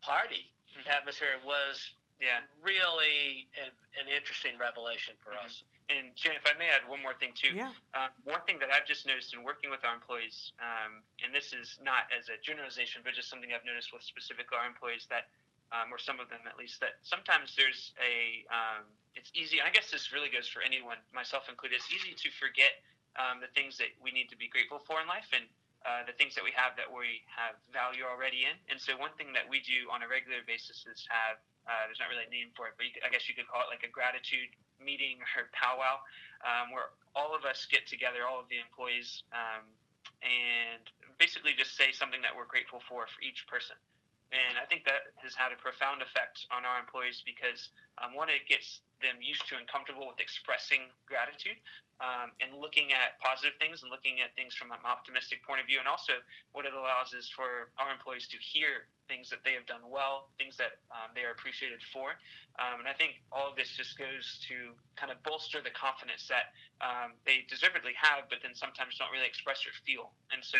[0.00, 0.88] party mm-hmm.
[0.90, 5.46] atmosphere was yeah really an, an interesting revelation for mm-hmm.
[5.46, 5.62] us.
[5.90, 7.54] And Jen, if I may add one more thing too.
[7.54, 7.74] Yeah.
[7.94, 11.50] Uh, one thing that I've just noticed in working with our employees, um, and this
[11.52, 15.28] is not as a generalization, but just something I've noticed with specifically our employees that,
[15.74, 18.86] um, or some of them at least, that sometimes there's a, um,
[19.18, 19.60] it's easy.
[19.60, 21.82] I guess this really goes for anyone, myself included.
[21.82, 22.80] It's easy to forget
[23.18, 25.44] um, the things that we need to be grateful for in life and
[25.82, 28.54] uh, the things that we have that we have value already in.
[28.70, 32.02] And so one thing that we do on a regular basis is have uh, there's
[32.02, 33.86] not really a name for it, but you, I guess you could call it like
[33.86, 34.50] a gratitude
[34.84, 36.02] meeting or powwow,
[36.44, 39.64] um, where all of us get together, all of the employees, um,
[40.22, 40.82] and
[41.18, 43.76] basically just say something that we're grateful for for each person.
[44.32, 47.68] And I think that has had a profound effect on our employees because
[48.00, 51.60] um, one, it gets them used to and comfortable with expressing gratitude
[52.02, 55.70] um, and looking at positive things and looking at things from an optimistic point of
[55.70, 55.78] view.
[55.78, 56.18] And also,
[56.50, 60.34] what it allows is for our employees to hear things that they have done well,
[60.34, 62.18] things that um, they are appreciated for.
[62.58, 66.26] Um, and I think all of this just goes to kind of bolster the confidence
[66.26, 66.50] that
[66.82, 70.10] um, they deservedly have, but then sometimes don't really express or feel.
[70.34, 70.58] And so,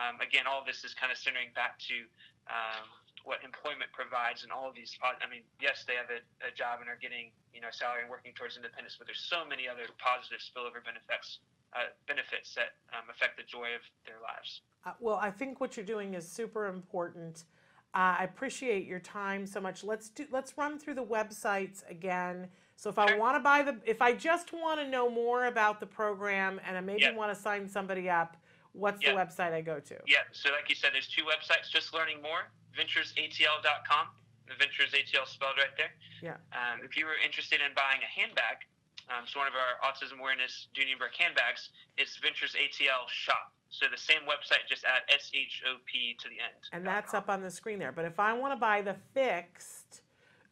[0.00, 2.08] um, again, all of this is kind of centering back to
[2.48, 2.88] um,
[3.28, 4.96] what employment provides and all of these.
[5.04, 8.10] I mean, yes, they have a, a job and are getting you know salary and
[8.10, 11.44] working towards independence, but there's so many other positive spillover benefits
[11.76, 14.64] uh, benefits that um, affect the joy of their lives.
[14.88, 17.44] Uh, well, I think what you're doing is super important.
[17.92, 19.84] Uh, I appreciate your time so much.
[19.84, 20.24] Let's do.
[20.32, 22.48] Let's run through the websites again.
[22.76, 23.12] So if sure.
[23.12, 26.60] I want to buy the, if I just want to know more about the program
[26.66, 27.16] and I maybe yep.
[27.16, 28.36] want to sign somebody up,
[28.72, 29.14] what's yep.
[29.14, 29.96] the website I go to?
[30.06, 30.18] Yeah.
[30.32, 31.70] So like you said, there's two websites.
[31.70, 32.48] Just learning more
[32.78, 34.06] venturesatl.com.
[34.46, 35.92] The Ventures ATL spelled right there.
[36.22, 36.40] Yeah.
[36.56, 38.64] Um, if you were interested in buying a handbag,
[39.12, 41.68] um, so one of our autism awareness Dooney and Bourke handbags,
[41.98, 43.52] it's Ventures ATL Shop.
[43.68, 46.56] So the same website, just add S H O P to the end.
[46.72, 47.92] And that's up on the screen there.
[47.92, 50.00] But if I want to buy the FIXD,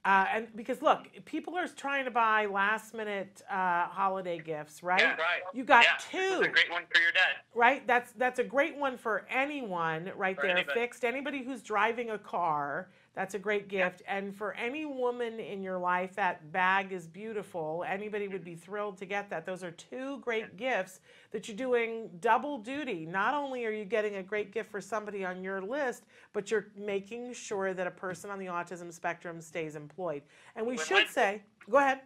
[0.07, 5.01] uh, and because look, people are trying to buy last minute uh, holiday gifts, right?
[5.01, 5.43] Yeah, right.
[5.53, 6.31] You got yeah, two.
[6.31, 7.43] That's a great one for your dad.
[7.57, 7.85] Right.
[7.89, 10.59] That's that's a great one for anyone, right for there.
[10.59, 10.79] Anybody.
[10.79, 11.05] FIXD.
[11.05, 12.89] Anybody who's driving a car.
[13.17, 14.03] That's a great gift.
[14.07, 17.83] And for any woman in your life, that bag is beautiful.
[17.89, 19.47] Anybody would be thrilled to get that.
[19.47, 21.01] Those are two great gifts
[21.31, 23.07] that you're doing double duty.
[23.07, 26.05] Not only are you getting a great gift for somebody on your list,
[26.35, 30.21] but you're making sure that a person on the autism spectrum stays employed.
[30.55, 30.87] And we win-win.
[30.87, 32.01] should say, go ahead.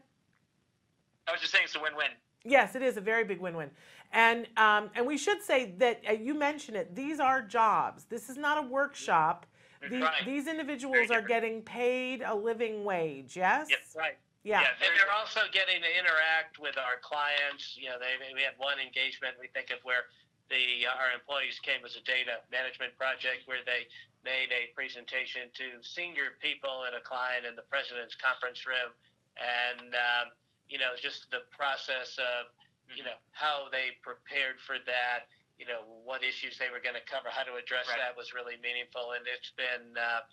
[1.26, 2.10] I was just saying it's a win-win.
[2.44, 3.70] Yes, it is a very big win-win.
[4.12, 6.94] And um, and we should say that uh, you mentioned it.
[6.94, 8.04] These are jobs.
[8.04, 9.46] This is not a workshop.
[9.88, 13.68] These, these individuals are getting paid a living wage, yes?
[13.70, 13.80] Yep.
[13.96, 14.18] Right.
[14.44, 14.60] Yeah.
[14.64, 17.76] Yeah, And they're also getting to interact with our clients.
[17.76, 20.08] You know, they, we had one engagement we think of where
[20.48, 23.86] the our employees came as a data management project where they
[24.24, 28.90] made a presentation to senior people at a client in the president's conference room,
[29.38, 30.34] and um,
[30.68, 32.50] you know just the process of
[32.90, 37.04] you know how they prepared for that you know what issues they were going to
[37.04, 38.00] cover, how to address Right.
[38.00, 40.24] that was really meaningful, and it's been uh,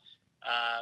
[0.47, 0.81] uh,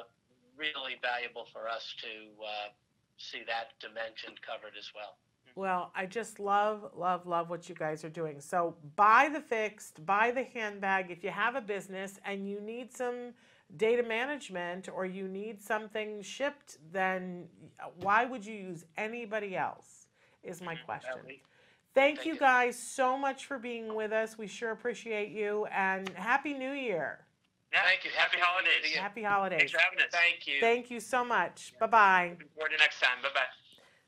[0.56, 2.14] really valuable for us to
[2.46, 2.70] uh,
[3.18, 5.18] see that dimension covered as well.
[5.56, 8.40] Well, I just love, love, love what you guys are doing.
[8.42, 11.10] So buy the FIXD, buy the handbag.
[11.10, 13.34] If you have a business and you need some
[13.78, 17.48] data management or you need something shipped, then
[18.02, 20.08] why would you use anybody else?
[20.44, 21.14] Is my question.
[21.96, 22.40] We- Thank, Thank you you.
[22.40, 24.38] guys so much for being with us.
[24.38, 27.20] We sure appreciate you and Happy New Year.
[27.72, 27.84] Yeah.
[27.84, 28.12] Thank you.
[28.16, 28.94] Happy Happy holidays.
[28.94, 29.00] you.
[29.00, 29.60] Happy holidays.
[29.60, 30.06] Thanks for having us.
[30.12, 30.60] Thank you.
[30.60, 31.74] Thank you so much.
[31.80, 32.28] Bye bye.
[32.32, 33.18] Looking forward to next time.
[33.22, 33.42] Bye bye.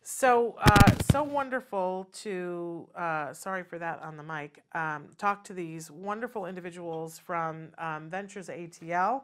[0.03, 5.53] So, uh, so wonderful to, uh, sorry for that on the mic, um, talk to
[5.53, 9.23] these wonderful individuals from um, Ventures ATL.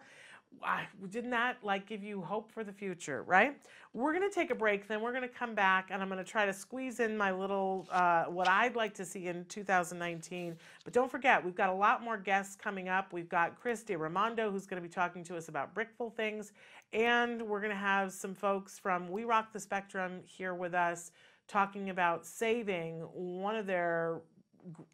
[1.10, 3.58] Didn't that like give you hope for the future, right?
[3.94, 6.24] We're going to take a break, then we're going to come back and I'm going
[6.24, 10.58] to try to squeeze in my little, uh, what I'd like to see in 2019.
[10.84, 13.14] But don't forget, we've got a lot more guests coming up.
[13.14, 16.54] We've got Chris DeRamondo, who's going to be talking to us about Brickful things.
[16.94, 21.12] And we're going to have some folks from We Rock the Spectrum here with us
[21.48, 24.22] talking about saving one of their,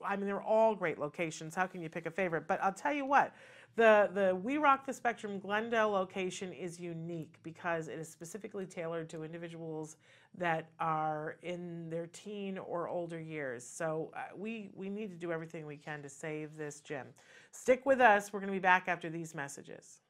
[0.03, 1.55] I mean, they're all great locations.
[1.55, 2.47] How can you pick a favorite?
[2.47, 3.33] But I'll tell you what,
[3.75, 9.09] the, the We Rock the Spectrum Glendale location is unique because it is specifically tailored
[9.09, 9.97] to individuals
[10.37, 13.65] that are in their teen or older years.
[13.65, 17.07] So uh, we, we need to do everything we can to save this gym.
[17.51, 18.31] Stick with us.
[18.31, 20.01] We're going to be back after these messages.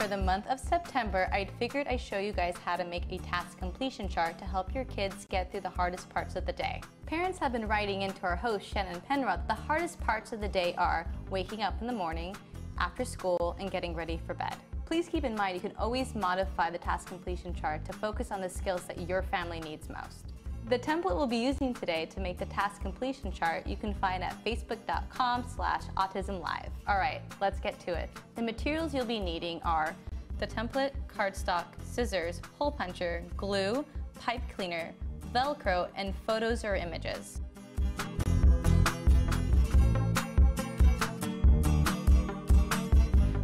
[0.00, 3.18] For the month of September, I figured I'd show you guys how to make a
[3.18, 6.80] task completion chart to help your kids get through the hardest parts of the day.
[7.04, 10.74] Parents have been writing into our host, Shannon Penrod, the hardest parts of the day
[10.78, 12.34] are waking up in the morning,
[12.78, 14.56] after school, and getting ready for bed.
[14.86, 18.40] Please keep in mind you can always modify the task completion chart to focus on
[18.40, 20.29] the skills that your family needs most.
[20.68, 24.22] The template we'll be using today to make the task completion chart you can find
[24.22, 26.68] at facebook.com slash autismlive.
[26.86, 28.08] All right, let's get to it.
[28.36, 29.96] The materials you'll be needing are
[30.38, 33.84] the template, cardstock, scissors, hole puncher, glue,
[34.20, 34.92] pipe cleaner,
[35.34, 37.40] Velcro, and photos or images.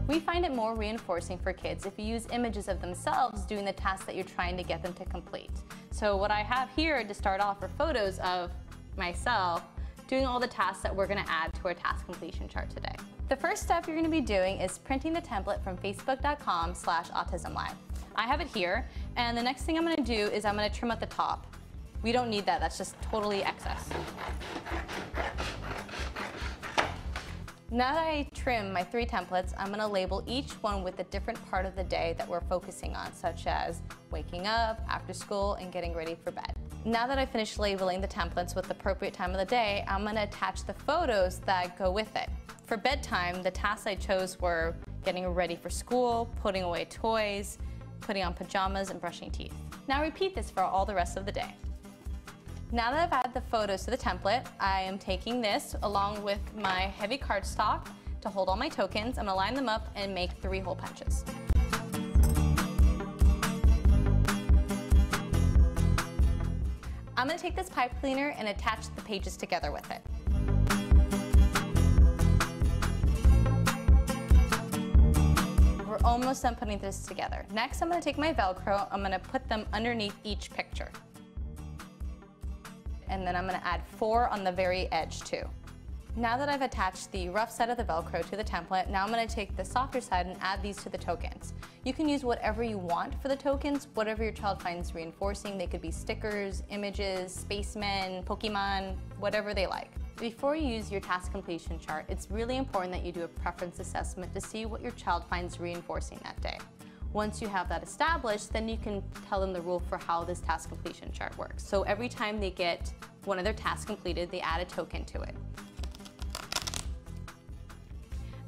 [0.08, 3.72] We find it more reinforcing for kids if you use images of themselves doing the
[3.72, 5.50] task that you're trying to get them to complete.
[5.90, 8.52] So what I have here to start off are photos of
[8.96, 9.64] myself
[10.06, 12.94] doing all the tasks that we're gonna add to our task completion chart today.
[13.28, 17.74] The first step you're gonna be doing is printing the template from facebook.com slash autismlive.
[18.14, 20.92] I have it here, and the next thing I'm gonna do is I'm gonna trim
[20.92, 21.48] at the top.
[22.02, 23.90] We don't need that, that's just totally excess.
[27.72, 31.44] Now that I trim my three templates, I'm gonna label each one with a different
[31.50, 35.72] part of the day that we're focusing on, such as waking up, after school, and
[35.72, 36.54] getting ready for bed.
[36.84, 40.04] Now that I've finished labeling the templates with the appropriate time of the day, I'm
[40.04, 42.30] gonna attach the photos that go with it.
[42.66, 47.58] For bedtime, the tasks I chose were getting ready for school, putting away toys,
[48.00, 49.54] putting on pajamas, and brushing teeth.
[49.88, 51.56] Now repeat this for all the rest of the day.
[52.72, 56.40] Now that I've added the photos to the template, I am taking this along with
[56.56, 57.86] my heavy cardstock
[58.22, 59.18] to hold all my tokens.
[59.18, 61.24] I'm gonna line them up and make three hole punches.
[67.16, 70.02] I'm gonna take this pipe cleaner and attach the pages together with it.
[75.86, 77.46] We're almost done putting this together.
[77.54, 80.90] Next, I'm gonna take my Velcro, I'm gonna put them underneath each picture
[83.08, 85.42] and then I'm gonna add four on the very edge too.
[86.18, 89.10] Now that I've attached the rough side of the Velcro to the template, now I'm
[89.10, 91.52] gonna take the softer side and add these to the tokens.
[91.84, 95.58] You can use whatever you want for the tokens, whatever your child finds reinforcing.
[95.58, 99.90] They could be stickers, images, spacemen, Pokemon, whatever they like.
[100.16, 103.78] Before you use your task completion chart, it's really important that you do a preference
[103.78, 106.56] assessment to see what your child finds reinforcing that day.
[107.12, 110.40] Once you have that established, then you can tell them the rule for how this
[110.40, 111.66] task completion chart works.
[111.66, 112.92] So every time they get
[113.24, 115.34] one of their tasks completed, they add a token to it.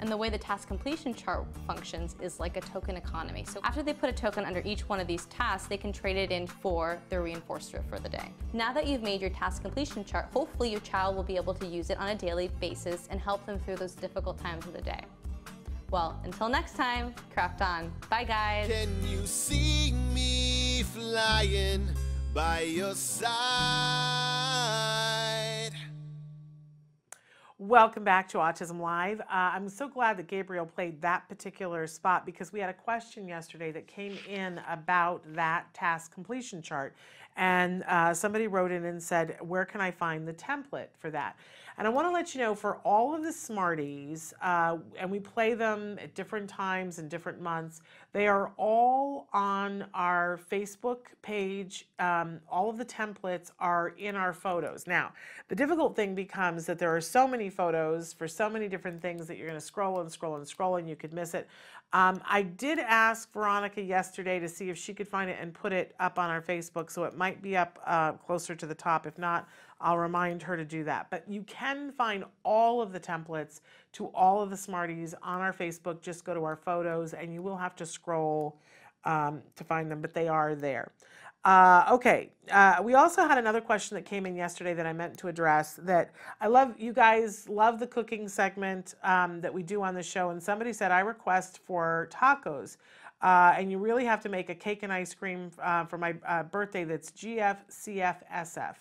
[0.00, 3.44] And the way the task completion chart functions is like a token economy.
[3.48, 6.16] So after they put a token under each one of these tasks, they can trade
[6.16, 8.30] it in for their reinforcer for the day.
[8.52, 11.66] Now that you've made your task completion chart, hopefully your child will be able to
[11.66, 14.82] use it on a daily basis and help them through those difficult times of the
[14.82, 15.00] day.
[15.91, 17.91] Well, until next time, craft on.
[18.11, 18.68] Bye, guys.
[18.68, 21.89] Can you see me flying
[22.34, 23.39] by your side?
[27.57, 29.20] Welcome back to Autism Live.
[29.20, 33.26] Uh, I'm so glad that Gabriel played that particular spot because we had a question
[33.26, 36.95] yesterday that came in about that task completion chart.
[37.39, 41.36] And uh, somebody wrote in and said, Where can I find the template for that?
[41.79, 45.20] And I want to let you know for all of the Smarties, uh, and we
[45.20, 51.87] play them at different times and different months, they are all on our Facebook page.
[52.01, 54.89] Um, all of the templates are in our photos.
[54.89, 55.12] Now,
[55.47, 59.29] the difficult thing becomes that there are so many photos for so many different things
[59.29, 61.47] that you're going to scroll and scroll and scroll and you could miss it.
[61.93, 65.72] Um, I did ask Veronica yesterday to see if she could find it and put
[65.72, 69.07] it up on our Facebook, so it might be up uh, closer to the top.
[69.07, 69.49] If not,
[69.81, 71.09] I'll remind her to do that.
[71.11, 73.61] But you can find all of the templates
[73.93, 76.01] to all of the Smarties on our Facebook.
[76.01, 78.59] Just go to our photos and you will have to scroll
[79.05, 80.93] um, to find them, but they are there.
[81.45, 85.16] Uh, okay, uh, we also had another question that came in yesterday that I meant
[85.18, 85.79] to address.
[85.83, 86.11] That
[86.41, 90.31] I love, you guys love the cooking segment um, that we do on the show,
[90.31, 92.76] and somebody said I request for tacos,
[93.22, 96.16] uh, and you really have to make a cake and ice cream uh, for my
[96.26, 96.85] uh, birthday.
[96.85, 98.74] That's GFCFSF.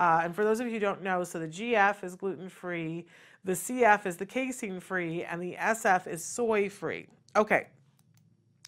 [0.00, 3.06] Uh, and for those of you who don't know, so the GF is gluten free,
[3.44, 7.06] the CF is the casein free, and the SF is soy free.
[7.36, 7.66] Okay,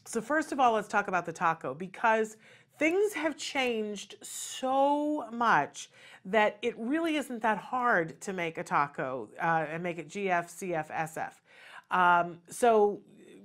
[0.04, 2.36] so first of all, let's talk about the taco because
[2.78, 5.90] things have changed so much
[6.26, 10.44] that it really isn't that hard to make a taco uh, and make it GF,
[10.46, 11.96] CF, SF.
[11.96, 13.00] Um, so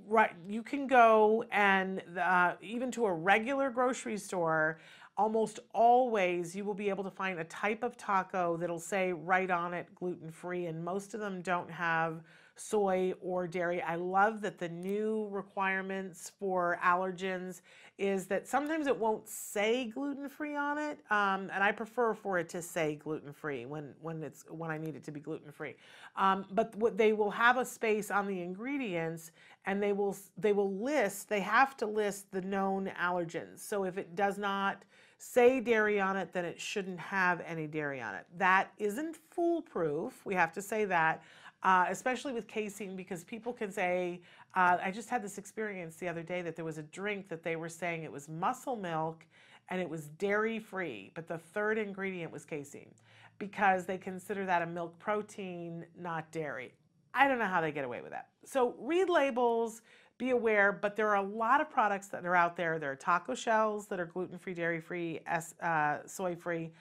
[0.08, 4.80] right, you can go and uh, even to a regular grocery store
[5.18, 9.50] almost always you will be able to find a type of taco that'll say right
[9.50, 12.22] on it gluten free and most of them don't have
[12.60, 13.82] soy or dairy.
[13.82, 17.62] I love that the new requirements for allergens
[17.98, 22.38] is that sometimes it won't say gluten free on it, um, and I prefer for
[22.38, 25.52] it to say gluten free when when it's when I need it to be gluten
[25.52, 25.76] free.
[26.16, 29.32] Um, but what they will have a space on the ingredients,
[29.66, 31.30] and they will they will list.
[31.30, 33.60] They have to list the known allergens.
[33.60, 34.84] So if it does not
[35.18, 38.26] say dairy on it, then it shouldn't have any dairy on it.
[38.38, 40.26] That isn't foolproof.
[40.26, 41.24] We have to say that
[41.64, 44.22] uh, especially with casein, because people can say,
[44.56, 47.44] uh, I just had this experience the other day that there was a drink that
[47.44, 49.26] they were saying it was muscle milk
[49.70, 52.94] and it was dairy free, but the third ingredient was casein
[53.40, 56.74] because they consider that a milk protein, not dairy.
[57.14, 58.30] I don't know how they get away with that.
[58.46, 59.82] So read labels,
[60.18, 62.80] be aware, but there are a lot of products that are out there.
[62.80, 65.20] There are taco shells that are gluten free, dairy free,
[65.62, 66.72] uh, soy free.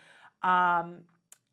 [0.43, 0.99] Um,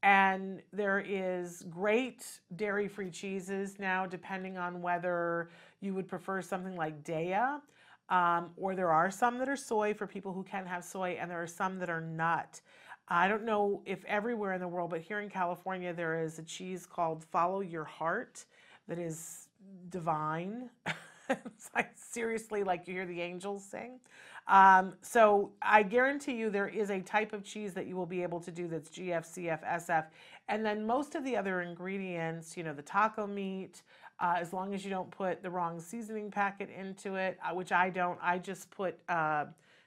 [0.01, 2.25] and there is great
[2.55, 7.61] dairy free cheeses now, depending on whether you would prefer something like Daiya,
[8.09, 11.31] um, or there are some that are soy for people who can have soy, and
[11.31, 12.61] there are some that are nut.
[13.07, 16.43] I don't know if everywhere in the world, but here in California, there is a
[16.43, 18.45] cheese called Follow Your Heart
[18.87, 19.47] that is
[19.89, 20.69] divine.
[21.45, 23.99] it's like seriously like you hear the angels sing.
[24.47, 28.23] Um, so I guarantee you there is a type of cheese that you will be
[28.23, 30.05] able to do that's GF, CF, SF.
[30.49, 33.81] And then most of the other ingredients, you know, the taco meat,
[34.19, 37.71] uh, as long as you don't put the wrong seasoning packet into it, uh, which
[37.71, 39.45] I don't, I just put uh,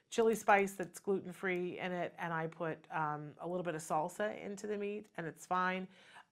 [0.09, 3.81] chili spice that's gluten free in it, and I put um, a little bit of
[3.81, 5.87] salsa into the meat, and it's fine.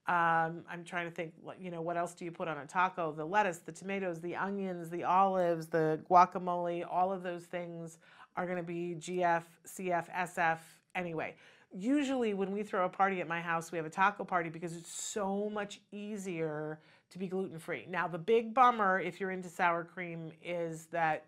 [0.08, 3.10] Um, I'm trying to think, you know, what else do you put on a taco?
[3.10, 7.98] The lettuce, the tomatoes, the onions, the olives, the guacamole, all of those things
[8.36, 10.58] are going to be GF, CF, SF
[10.94, 11.34] anyway.
[11.72, 14.76] Usually, when we throw a party at my house, we have a taco party because
[14.76, 16.78] it's so much easier
[17.10, 17.86] to be gluten free.
[17.88, 21.26] Now, the big bummer, if you're into sour cream, is that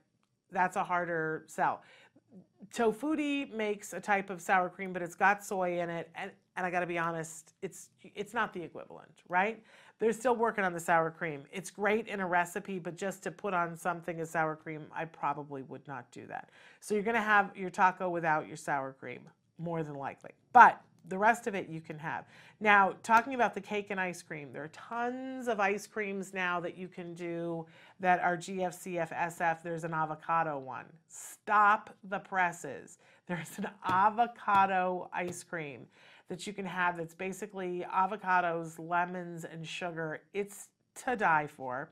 [0.52, 1.82] that's a harder sell.
[2.72, 6.66] Tofutti makes a type of sour cream, but it's got soy in it, and, and
[6.66, 9.62] I got to be honest, it's it's not the equivalent, right?
[10.00, 11.44] They're still working on the sour cream.
[11.52, 15.04] It's great in a recipe, but just to put on something as sour cream, I
[15.04, 16.50] probably would not do that.
[16.80, 19.20] So you're going to have your taco without your sour cream,
[19.56, 20.32] more than likely.
[20.52, 22.24] But the rest of it you can have.
[22.60, 26.60] Now, talking about the cake and ice cream, there are tons of ice creams now
[26.60, 27.66] that you can do
[28.00, 29.62] that are GFCF, SF.
[29.62, 30.86] There's an avocado one.
[31.08, 32.98] Stop the presses.
[33.28, 35.86] There's an avocado ice cream
[36.28, 40.20] that you can have that's basically avocados, lemons, and sugar.
[40.34, 40.68] It's
[41.04, 41.90] to die for.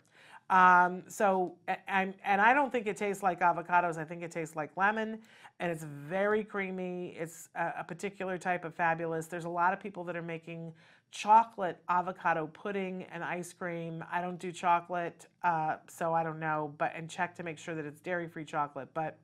[0.49, 1.55] Um, so,
[1.89, 3.99] and, and I don't think it tastes like avocados.
[3.99, 5.18] I think it tastes like lemon,
[5.59, 7.16] and it's very creamy.
[7.18, 9.26] It's a, a particular type of fabulous.
[9.26, 10.72] There's a lot of people that are making
[11.11, 14.05] chocolate avocado pudding and ice cream.
[14.12, 17.74] I don't do chocolate, uh, so I don't know, but and check to make sure
[17.74, 18.89] that it's dairy-free chocolate.
[18.95, 19.18] But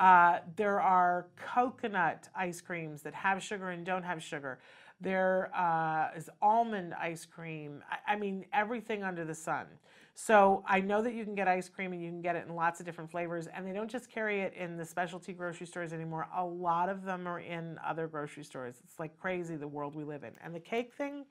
[0.00, 4.58] uh, there are coconut ice creams that have sugar and don't have sugar.
[4.98, 7.84] There uh, is almond ice cream.
[7.90, 9.66] I, I, mean, everything under the sun.
[10.14, 12.54] So I know that you can get ice cream and you can get it in
[12.54, 15.92] lots of different flavors, and they don't just carry it in the specialty grocery stores
[15.92, 16.26] anymore.
[16.34, 18.76] A lot of them are in other grocery stores.
[18.82, 20.32] It's like crazy the world we live in.
[20.42, 21.26] And the cake thing,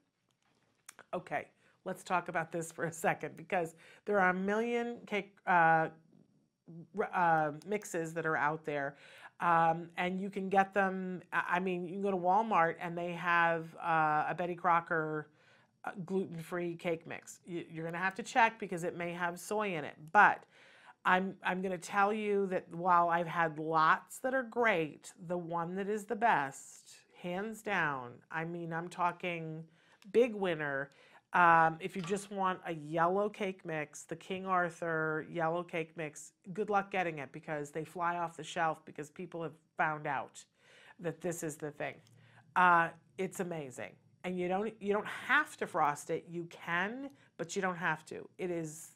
[1.14, 1.48] okay,
[1.86, 3.76] let's talk about this for a second because
[4.06, 5.88] there are a million cake uh,
[7.14, 8.96] uh, mixes that are out there.
[9.40, 11.22] Um, and you can get them.
[11.32, 15.30] I mean, you can go to Walmart and they have uh, a Betty Crocker
[15.86, 17.40] uh, gluten-free cake mix.
[17.46, 19.96] You, are going to have to check because it may have soy in it.
[20.12, 20.44] But
[21.06, 25.38] I'm I'm going to tell you that while I've had lots that are great, the
[25.38, 26.92] one that is the best,
[27.22, 28.12] hands down.
[28.30, 29.64] I mean, I'm talking
[30.12, 30.92] big winner
[31.34, 36.32] um, if you just want a yellow cake mix, the King Arthur yellow cake mix,
[36.54, 40.44] good luck getting it because they fly off the shelf because people have found out
[41.00, 41.94] that this is the thing.
[42.56, 42.90] Uh,
[43.20, 43.92] it's amazing,
[44.24, 46.26] and you don't you don't have to frost it.
[46.28, 48.28] You can, but you don't have to.
[48.40, 48.94] It is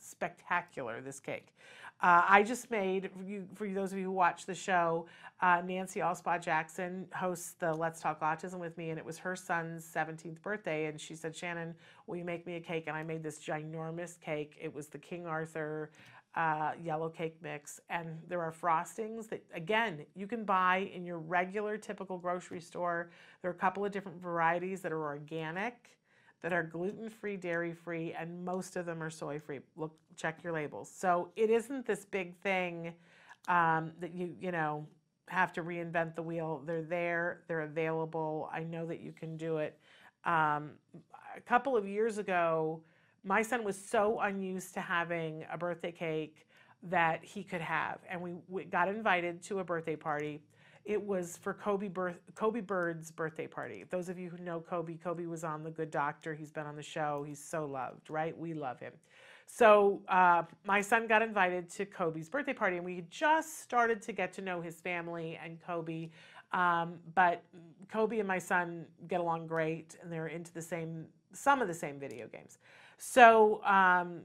[0.00, 1.00] spectacular.
[1.00, 1.54] This cake.
[2.02, 5.06] Uh, I just made, for, you, for those of you who watch the show,
[5.40, 9.34] uh, Nancy Alspaugh Jackson hosts the Let's Talk Autism with me, and it was her
[9.34, 10.86] son's 17th birthday.
[10.86, 11.74] And she said, Shannon,
[12.06, 12.84] will you make me a cake?
[12.86, 14.56] And I made this ginormous cake.
[14.60, 15.90] It was the King Arthur
[16.34, 17.80] uh, yellow cake mix.
[17.88, 23.10] And there are frostings that, again, you can buy in your regular, typical grocery store.
[23.40, 25.96] There are a couple of different varieties that are organic
[26.42, 29.60] that are gluten-free, dairy-free, and most of them are soy-free.
[29.76, 30.90] Look, check your labels.
[30.94, 32.94] So it isn't this big thing
[33.48, 34.86] um, that you, you know,
[35.28, 36.62] have to reinvent the wheel.
[36.64, 38.48] They're there, they're available.
[38.52, 39.78] I know that you can do it.
[40.24, 40.72] Um,
[41.36, 42.82] a couple of years ago,
[43.24, 46.46] my son was so unused to having a birthday cake
[46.84, 47.98] that he could have.
[48.08, 50.42] And we, we got invited to a birthday party.
[50.86, 53.84] It was for Coby, birth, Coby Bird's birthday party.
[53.90, 56.32] Those of you who know Coby, Coby was on The Good Doctor.
[56.32, 57.24] He's been on the show.
[57.26, 58.38] He's so loved, right?
[58.38, 58.92] We love him.
[59.46, 64.12] So uh, my son got invited to Coby's birthday party, and we just started to
[64.12, 66.10] get to know his family and Coby.
[66.52, 67.42] Um, but
[67.92, 71.74] Coby and my son get along great, and they're into the same, some of the
[71.74, 72.58] same video games.
[72.98, 74.20] So um,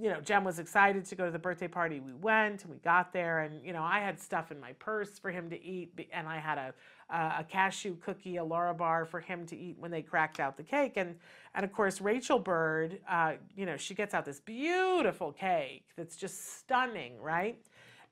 [0.00, 2.00] you know, Jem was excited to go to the birthday party.
[2.00, 5.18] We went and we got there, and you know, I had stuff in my purse
[5.18, 6.74] for him to eat, and I had a
[7.10, 10.94] a cashew cookie, a Larabar for him to eat when they cracked out the cake,
[10.96, 11.16] and
[11.54, 16.16] and of course Rachel Bird, uh, you know, she gets out this beautiful cake that's
[16.16, 17.58] just stunning, right?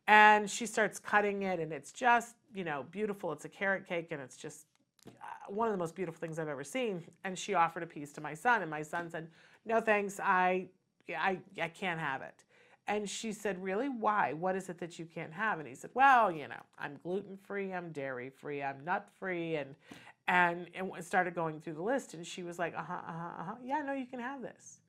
[0.07, 3.33] And she starts cutting it, and it's just you know beautiful.
[3.33, 4.67] It's a carrot cake, and it's just
[5.07, 5.11] uh,
[5.49, 7.03] one of the most beautiful things I've ever seen.
[7.25, 9.29] And she offered a piece to my son, and my son said,
[9.65, 10.69] "No thanks, I
[11.17, 12.45] I, I can't have it.
[12.87, 13.89] And she said, Really?
[13.89, 14.33] Why?
[14.33, 15.59] What is it that you can't have?
[15.59, 19.57] And he said, Well, you know, I'm gluten free, I'm dairy free, I'm nut free,
[19.57, 19.75] and
[20.27, 22.15] and and started going through the list.
[22.15, 23.55] And she was like, Uh huh, uh huh, uh huh.
[23.65, 24.80] Yeah, no, you can have this.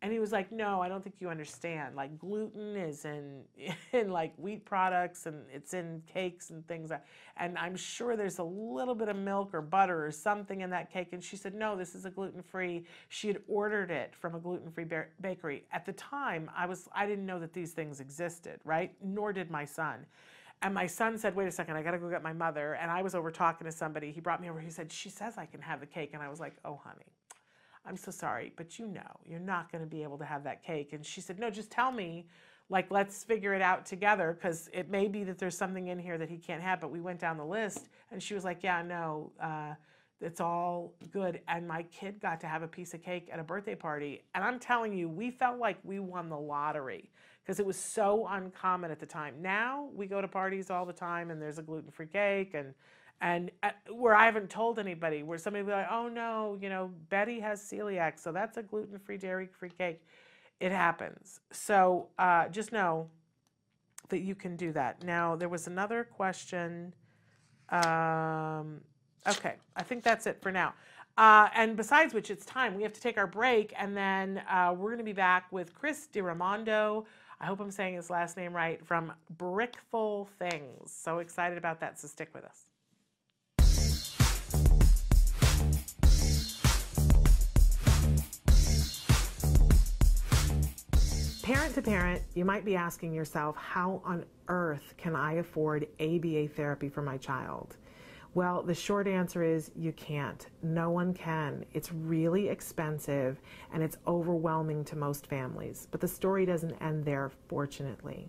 [0.00, 1.96] And he was like, "No, I don't think you understand.
[1.96, 3.42] Like gluten is in
[3.92, 6.90] in like wheat products and it's in cakes and things.
[6.90, 7.04] That,
[7.36, 10.92] and I'm sure there's a little bit of milk or butter or something in that
[10.92, 14.38] cake." And she said, "No, this is a gluten-free." She had ordered it from a
[14.38, 14.86] gluten-free
[15.20, 15.64] bakery.
[15.72, 18.94] At the time, I was I didn't know that these things existed, right?
[19.02, 20.06] Nor did my son.
[20.62, 22.90] And my son said, "Wait a second, I got to go get my mother." And
[22.90, 24.12] I was over talking to somebody.
[24.12, 24.60] He brought me over.
[24.60, 27.17] He said, "She says I can have the cake." And I was like, "Oh, honey."
[27.86, 30.62] I'm so sorry, but you know, you're not going to be able to have that
[30.62, 30.92] cake.
[30.92, 32.26] And she said, No, just tell me,
[32.70, 36.18] like, let's figure it out together because it may be that there's something in here
[36.18, 36.80] that he can't have.
[36.80, 39.74] But we went down the list and she was like, Yeah, no, uh,
[40.20, 41.40] it's all good.
[41.48, 44.22] And my kid got to have a piece of cake at a birthday party.
[44.34, 47.10] And I'm telling you, we felt like we won the lottery
[47.42, 49.36] because it was so uncommon at the time.
[49.40, 52.74] Now we go to parties all the time and there's a gluten free cake and
[53.20, 56.68] and uh, where I haven't told anybody, where somebody will be like, oh no, you
[56.68, 60.02] know, Betty has celiac, so that's a gluten free, dairy free cake.
[60.60, 61.40] It happens.
[61.50, 63.08] So uh, just know
[64.08, 65.04] that you can do that.
[65.04, 66.94] Now, there was another question.
[67.70, 68.80] Um,
[69.28, 70.74] okay, I think that's it for now.
[71.16, 72.76] Uh, and besides which, it's time.
[72.76, 75.74] We have to take our break, and then uh, we're going to be back with
[75.74, 77.04] Chris DiRamondo.
[77.40, 80.92] I hope I'm saying his last name right from Brickful Things.
[80.92, 82.67] So excited about that, so stick with us.
[91.48, 96.48] Parent to parent, you might be asking yourself, how on earth can I afford ABA
[96.48, 97.78] therapy for my child?
[98.34, 100.46] Well, the short answer is you can't.
[100.62, 101.64] No one can.
[101.72, 103.40] It's really expensive
[103.72, 105.88] and it's overwhelming to most families.
[105.90, 108.28] But the story doesn't end there, fortunately.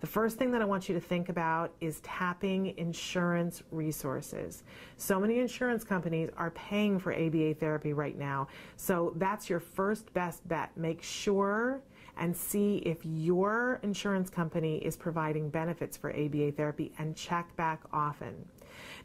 [0.00, 4.64] The first thing that I want you to think about is tapping insurance resources.
[4.96, 8.48] So many insurance companies are paying for ABA therapy right now.
[8.76, 10.74] So that's your first best bet.
[10.78, 11.82] Make sure
[12.18, 17.80] and see if your insurance company is providing benefits for ABA therapy and check back
[17.92, 18.46] often.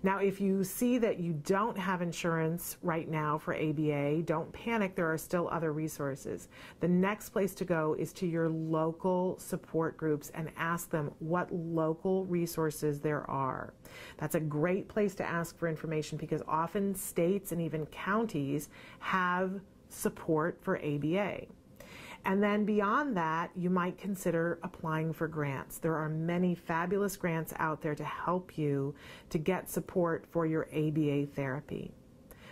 [0.02, 4.96] Now, if you see that you don't have insurance right now for ABA, don't panic.
[4.96, 6.48] There are still other resources.
[6.80, 11.54] The next place to go is to your local support groups and ask them what
[11.54, 13.74] local resources there are.
[14.18, 18.70] That's a great place to ask for information because often states and even counties
[19.00, 19.60] have
[19.90, 21.48] support for ABA.
[22.30, 25.80] And then beyond that, you might consider applying for grants.
[25.80, 28.94] There are many fabulous grants out there to help you
[29.32, 31.92] to get support for your ABA therapy.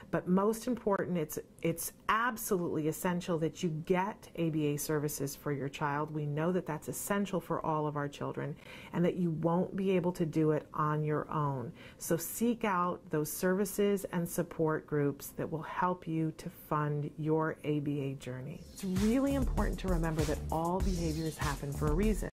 [0.09, 6.11] But most important, it's, it's absolutely essential that you get ABA services for your child.
[6.11, 8.55] We know that that's essential for all of our children
[8.93, 11.73] and that you won't be able to do it on your own.
[11.97, 17.57] So seek out those services and support groups that will help you to fund your
[17.65, 18.61] ABA journey.
[18.73, 22.29] It's really important to remember that all behaviors happen for a reason.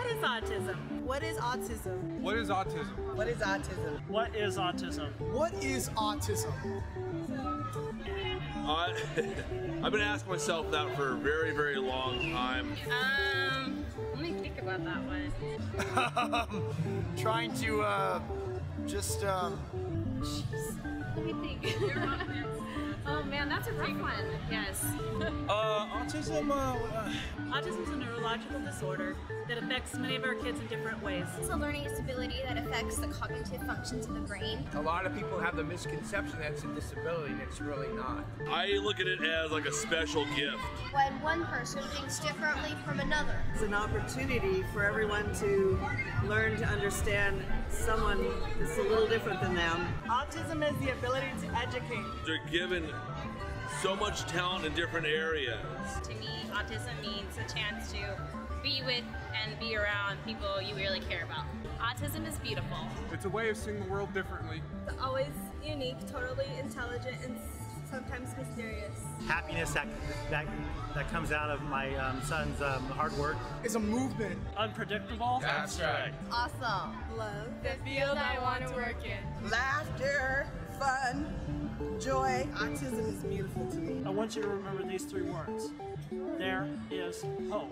[0.00, 0.76] What is autism?
[1.02, 2.20] What is autism?
[2.20, 3.14] What is autism?
[3.14, 4.00] What is autism?
[4.08, 5.10] What is autism?
[5.32, 6.82] What is autism?
[8.66, 8.88] Uh,
[9.84, 12.72] I've been asking myself that for a very, very long time.
[12.90, 13.84] Um,
[14.14, 15.32] let me think about that one.
[17.16, 18.20] Trying to, uh,
[18.86, 19.58] just, um.
[20.20, 20.44] Jeez.
[21.16, 21.76] Let me think.
[23.06, 24.24] Oh man, that's a rough one.
[24.50, 24.84] Yes.
[25.48, 26.50] Uh, autism.
[26.50, 27.12] Uh, uh,
[27.50, 29.16] autism is a neurological disorder
[29.48, 31.26] that affects many of our kids in different ways.
[31.38, 34.66] It's a learning disability that affects affects the cognitive functions of the brain.
[34.74, 38.24] A lot of people have the misconception that it's a disability, and it's really not.
[38.48, 40.58] I look at it as like a special gift.
[40.92, 43.36] When one person thinks differently from another.
[43.52, 45.78] It's an opportunity for everyone to
[46.24, 48.24] learn to understand someone
[48.58, 49.88] that's a little different than them.
[50.06, 52.04] Autism is the ability to educate.
[52.26, 52.89] They're given
[53.82, 55.60] so much talent in different areas.
[56.04, 58.18] To me, autism means a chance to
[58.62, 59.04] be with
[59.42, 61.46] and be around people you really care about.
[61.80, 62.76] Autism is beautiful.
[63.12, 64.60] It's a way of seeing the world differently.
[64.86, 65.32] It's always
[65.64, 67.38] unique, totally intelligent, and
[67.90, 68.94] sometimes mysterious.
[69.26, 69.88] Happiness that
[70.30, 70.46] that,
[70.94, 73.36] that comes out of my um, son's um, hard work.
[73.64, 74.38] It's a movement.
[74.56, 75.38] Unpredictable.
[75.40, 76.12] That's right.
[76.30, 76.96] Awesome.
[77.16, 77.48] Love.
[77.62, 79.50] The field I want to work in.
[79.50, 80.46] Laughter,
[80.80, 81.26] fun,
[82.00, 82.48] joy.
[82.54, 84.02] Autism is beautiful to me.
[84.06, 85.70] I want you to remember these three words.
[86.38, 87.70] There is hope.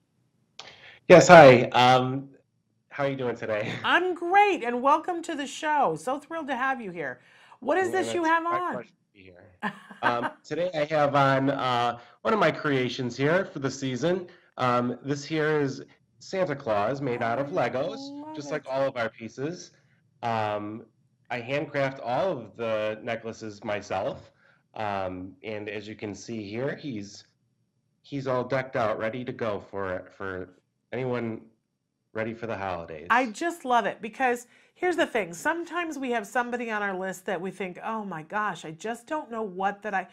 [1.08, 1.64] Yes, hi.
[1.70, 2.30] Um,
[2.90, 3.72] how are you doing today?
[3.84, 5.96] I'm great, and welcome to the show.
[6.00, 7.20] So thrilled to have you here.
[7.62, 8.74] What is Yeah, this you have on?
[8.74, 9.74] pleasure to be here.
[10.04, 14.28] Um, today I have on uh, one of my creations here for the season.
[14.58, 15.82] Um, this here is
[16.20, 19.72] Santa Claus made out of Legos, just like all of our pieces.
[20.22, 20.86] Um,
[21.32, 24.32] I handcraft all of the necklaces myself,
[24.76, 27.26] um, and as you can see here, he's
[28.02, 30.50] he's all decked out, ready to go for for
[30.92, 31.42] anyone
[32.14, 33.08] ready for the holidays.
[33.10, 35.34] I just love it because here's the thing.
[35.34, 39.08] Sometimes we have somebody on our list that we think, oh my gosh, I just
[39.08, 40.08] don't know what that I.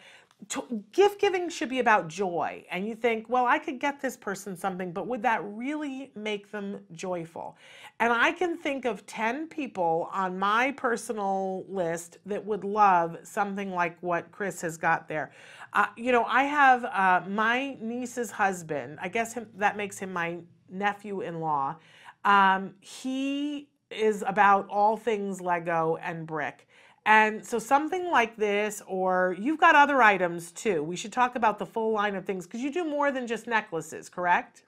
[0.49, 2.63] To, gift giving should be about joy.
[2.71, 6.51] And you think, well, I could get this person something, but would that really make
[6.51, 7.57] them joyful?
[7.99, 13.71] And I can think of 10 people on my personal list that would love something
[13.71, 15.31] like what Chris has got there.
[15.73, 20.13] Uh, you know, I have uh, my niece's husband, I guess him, that makes him
[20.13, 20.37] my
[20.69, 21.75] nephew in law.
[22.23, 26.67] Um, he is about all things Lego and brick.
[27.07, 30.83] And so something like this, or you've got other items too.
[30.83, 33.47] We should talk about the full line of things because you do more than just
[33.47, 34.63] necklaces, correct?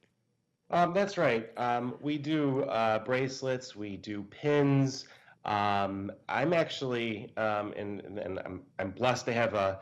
[0.72, 1.50] Um, that's right.
[1.58, 5.06] Um, we do uh, bracelets, we do pins.
[5.44, 9.80] Um, I'm actually, um, and, and I'm, I'm blessed to have a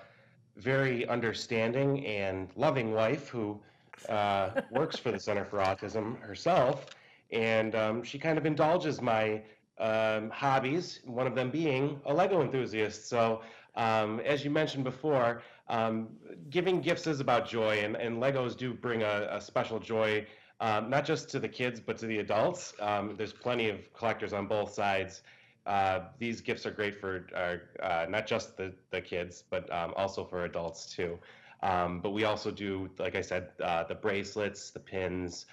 [0.56, 3.62] very understanding and loving wife who
[4.10, 6.88] uh, works for the Center for Autism herself.
[7.32, 9.44] And um, she kind of indulges my
[9.80, 13.08] um, hobbies, one of them being a Lego enthusiast.
[13.08, 13.42] So,
[13.76, 16.10] um, as you mentioned before, um,
[16.50, 20.26] giving gifts is about joy, and, and Legos do bring a, a special joy,
[20.60, 22.74] um, not just to the kids, but to the adults.
[22.80, 25.22] Um, there's plenty of collectors on both sides.
[25.68, 29.94] Uh, these gifts are great for uh, uh, not just the, the kids, but um,
[29.98, 31.20] also for adults too.
[31.62, 35.46] But we also do, like I said, uh, the bracelets, the pins,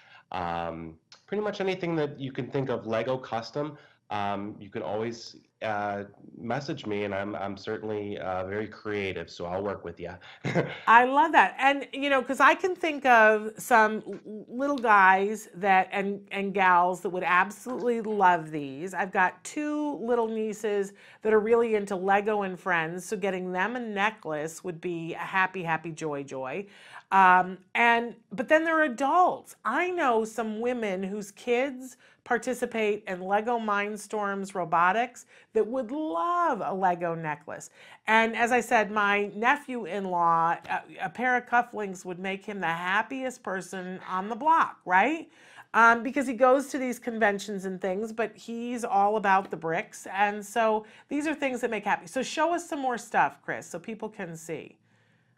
[1.27, 3.77] pretty much anything that you can think of Lego custom.
[4.11, 6.05] Um, you can always uh,
[6.37, 10.11] message me, and I'm I'm certainly uh, very creative, so I'll work with you.
[10.87, 11.57] I love that.
[11.59, 17.01] And you know, because I can think of some little guys that and and gals
[17.01, 18.93] that would absolutely love these.
[18.93, 23.77] I've got two little nieces that are really into Lego and friends, so getting them
[23.77, 26.67] a necklace would be a happy, happy, joy, joy.
[27.13, 29.57] Um, and but then they're adults.
[29.65, 36.73] I know some women whose kids participate in Lego Mindstorms robotics that would love a
[36.73, 37.71] Lego necklace.
[38.07, 42.45] And as I said, my nephew in law, a, a pair of cufflinks would make
[42.45, 45.29] him the happiest person on the block, right?
[45.75, 50.07] um, because he goes to these conventions and things, but he's all about the bricks.
[50.13, 52.07] And so these are things that make happy.
[52.07, 54.79] So show us some more stuff, Chris, so people can see.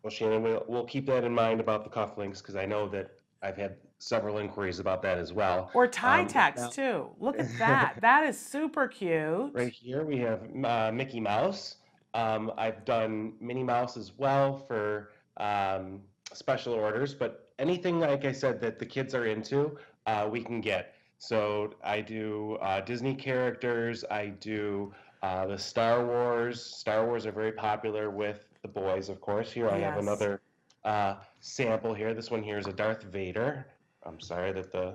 [0.07, 3.11] Well, Shannon, we'll, we'll keep that in mind about the cufflinks because I know that
[3.43, 5.69] I've had several inquiries about that as well.
[5.75, 7.11] Or tie Um, tacks now- too.
[7.19, 7.97] Look at that.
[8.03, 9.51] that is super cute.
[9.53, 11.79] Right here we have uh, Mickey Mouse.
[12.15, 16.03] Um, I've done Minnie Mouse as well for um,
[16.33, 19.77] special orders, but anything like I said that the kids are into,
[20.07, 20.95] uh, we can get.
[21.19, 24.05] So I do uh, Disney characters.
[24.09, 26.63] I do uh, the Star Wars.
[26.65, 29.53] Star Wars are very popular with the boys, of course.
[29.53, 30.03] Here I have Yes.
[30.03, 30.41] another
[30.85, 32.15] uh, sample here.
[32.15, 33.67] This one here is a Darth Vader.
[34.05, 34.95] I'm sorry that the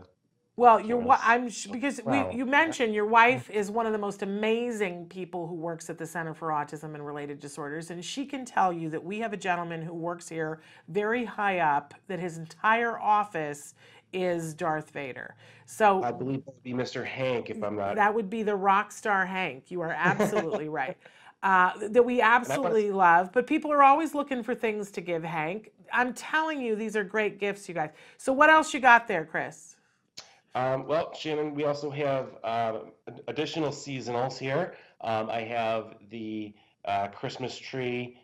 [0.58, 1.08] Well, your Yes.
[1.08, 2.30] wi- I'm sh- because Wow.
[2.30, 5.98] we, you mentioned your wife is one of the most amazing people who works at
[5.98, 9.34] the Center for Autism and Related Disorders, and she can tell you that we have
[9.34, 13.74] a gentleman who works here very high up that his entire office
[14.14, 15.36] is Darth Vader.
[15.66, 17.06] So I believe that would be Mr.
[17.06, 17.96] Hank, if I'm not.
[17.96, 19.72] that would be the rock star Hank.
[19.72, 20.98] You are absolutely right.
[21.44, 25.72] Uh, that we absolutely love, but people are always looking for things to give Hank.
[25.92, 27.90] I'm telling you, these are great gifts, you guys.
[28.18, 29.76] So what else you got there, Chris?
[30.54, 32.80] Um, well, Shannon, we also have uh,
[33.28, 34.76] additional seasonals here.
[35.02, 36.54] Um, I have the
[36.86, 38.20] uh, Christmas tree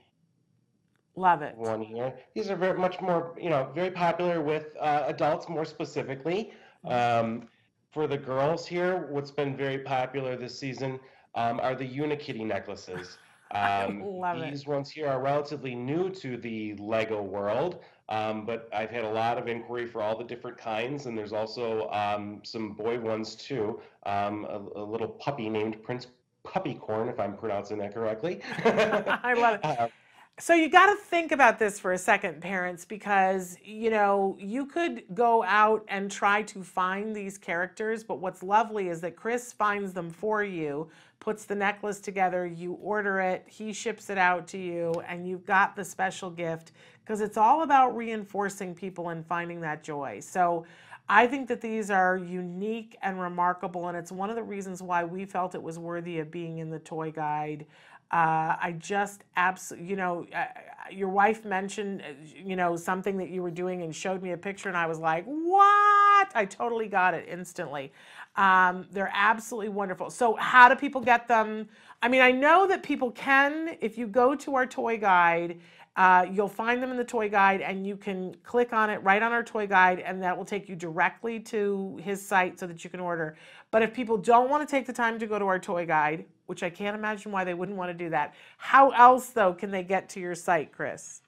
[1.15, 1.55] Love it.
[1.57, 2.13] one here.
[2.35, 6.51] These are very much more, you know, very popular with uh, adults more specifically.
[6.85, 7.47] Um,
[7.91, 10.99] for the girls here, what's been very popular this season
[11.37, 13.17] um, are the Unikitty necklaces.
[13.51, 14.51] Um, love it.
[14.51, 19.09] these ones here are relatively new to the Lego world, um, but I've had a
[19.09, 23.35] lot of inquiry for all the different kinds, and there's also um, some boy ones
[23.35, 23.79] too.
[24.05, 26.07] Um, a, a little puppy named Prince
[26.45, 28.41] Puppycorn, if I'm pronouncing that correctly.
[28.65, 29.65] I love it.
[29.65, 29.87] Uh,
[30.39, 34.67] So you got to think about this for a second, parents, because you know you
[34.67, 39.51] could go out and try to find these characters, but what's lovely is that Chris
[39.51, 40.89] finds them for you,
[41.27, 45.45] puts the necklace together, you order it, he ships it out to you, and you've
[45.45, 46.71] got the special gift
[47.03, 50.21] because it's all about reinforcing people and finding that joy.
[50.21, 50.65] So
[51.09, 55.03] I think that these are unique and remarkable, and it's one of the reasons why
[55.03, 57.65] we felt it was worthy of being in the toy guide.
[58.09, 60.45] Uh, I just absolutely, you know, uh,
[60.89, 64.37] your wife mentioned, uh, you know, something that you were doing and showed me a
[64.37, 66.29] picture, and I was like, what?
[66.33, 67.91] I totally got it instantly.
[68.37, 70.09] Um, they're absolutely wonderful.
[70.11, 71.67] So, how do people get them?
[72.01, 75.59] I mean, I know that people can, if you go to our toy guide,
[75.95, 79.23] uh, you'll find them in the toy guide and you can click on it right
[79.23, 82.83] on our toy guide, and that will take you directly to his site so that
[82.83, 83.35] you can order.
[83.71, 86.25] But if people don't want to take the time to go to our toy guide,
[86.45, 89.71] which I can't imagine why they wouldn't want to do that, how else though can
[89.71, 91.21] they get to your site, Chris?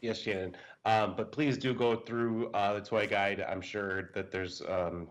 [0.00, 0.54] Yes, Shannon.
[0.86, 3.44] Um, but please do go through uh, the toy guide.
[3.46, 5.08] I'm sure that there's um,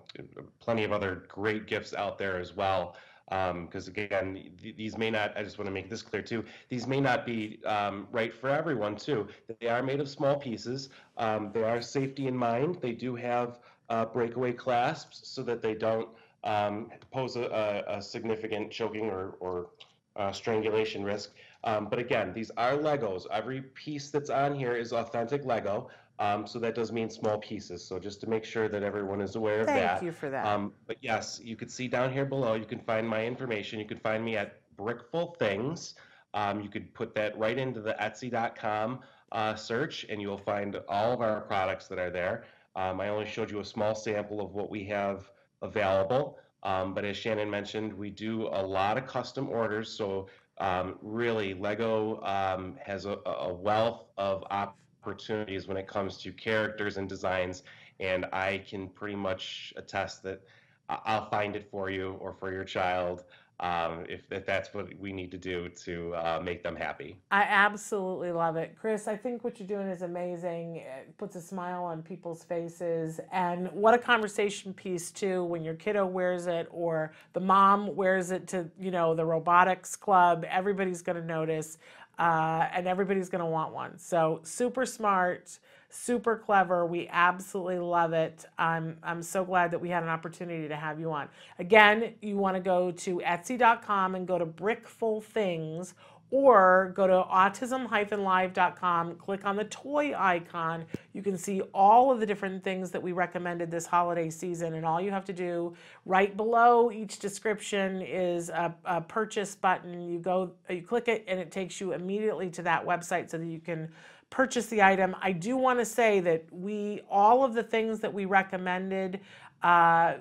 [0.60, 2.96] plenty of other great gifts out there as well.
[3.30, 6.88] Because again, th- these may not, I just want to make this clear too, these
[6.88, 9.28] may not be um, right for everyone too.
[9.60, 10.90] They are made of small pieces.
[11.18, 12.78] Um, they are safety in mind.
[12.82, 16.08] They do have uh, breakaway clasps so that they don't
[16.44, 19.72] um, pose a, a, a significant choking or, or
[20.16, 21.32] uh, strangulation risk.
[21.66, 23.26] Um, but again, these are Legos.
[23.32, 25.90] Every piece that's on here is authentic Lego.
[26.18, 27.84] Um, so that does mean small pieces.
[27.84, 29.94] So just to make sure that everyone is aware of Thank that.
[29.96, 30.46] Thank you for that.
[30.46, 33.80] Um, but yes, you can see down here below, you can find my information.
[33.80, 35.96] You can find me at Brickful Things.
[36.34, 39.00] Um, you could put that right into the Etsy.com
[39.32, 42.46] uh, search, and you will find all of our products that are there.
[42.76, 45.30] Um, I only showed you a small sample of what we have
[45.62, 46.38] available.
[46.64, 49.90] Um, but as Shannon mentioned, we do a lot of custom orders.
[49.90, 56.32] So um, really, Lego um, has a, a wealth of opportunities when it comes to
[56.32, 57.64] characters and designs.
[58.00, 60.42] And I can pretty much attest that
[60.90, 63.24] I'll find it for you or for your child
[63.60, 67.18] um, if, if that's what we need to do to uh, make them happy.
[67.32, 68.76] I absolutely love it.
[68.80, 70.78] Chris, I think what you're doing is amazing.
[70.78, 73.20] It puts a smile on people's faces.
[73.32, 78.32] And what a conversation piece, too, when your kiddo wears it or the mom wears
[78.32, 80.46] it to, you know, the robotics club.
[80.50, 81.78] Everybody's going to notice
[82.20, 83.98] uh, and everybody's going to want one.
[83.98, 85.60] So, super smart,
[85.96, 86.86] super clever.
[86.86, 88.46] We absolutely love it.
[88.58, 91.30] I'm, I'm so glad that we had an opportunity to have you on.
[91.60, 95.94] Again, you want to go to etsy.com and go to Brickful Things
[96.32, 100.84] or go to autism-live.com, click on the toy icon.
[101.14, 104.74] You can see all of the different things that we recommended this holiday season.
[104.74, 110.10] And all you have to do right below each description is a, a purchase button.
[110.10, 113.46] You go, you click it, and it takes you immediately to that website so that
[113.46, 113.90] you can
[114.30, 115.16] purchase the item.
[115.22, 119.20] I do want to say that we, all of the things that we recommended,
[119.64, 120.18] Uh,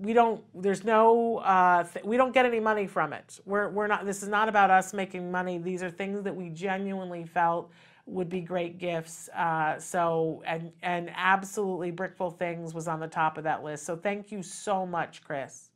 [0.00, 0.42] we don't.
[0.54, 1.38] There's no.
[1.38, 3.40] Uh, th- we don't get any money from it.
[3.46, 4.04] We're we're not.
[4.04, 5.56] This is not about us making money.
[5.58, 7.70] These are things that we genuinely felt
[8.06, 9.30] would be great gifts.
[9.30, 13.86] Uh, so and and absolutely Brickful Things was on the top of that list.
[13.86, 15.70] So thank you so much, Chris.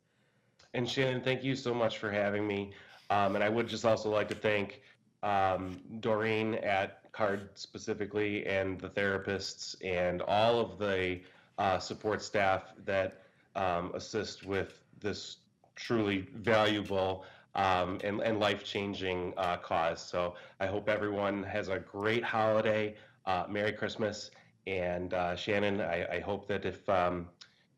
[0.73, 2.71] And Shannon, thank you so much for having me.
[3.09, 4.81] Um, and I would just also like to thank
[5.23, 11.19] um, Doreen at CARD specifically, and the therapists, and all of the
[11.57, 13.21] uh, support staff that
[13.55, 15.37] um, assist with this
[15.75, 17.25] truly valuable
[17.55, 20.01] um, and, and life changing uh, cause.
[20.01, 22.95] So I hope everyone has a great holiday.
[23.25, 24.31] Uh, Merry Christmas.
[24.67, 27.29] And uh, Shannon, I, I, hope that if um,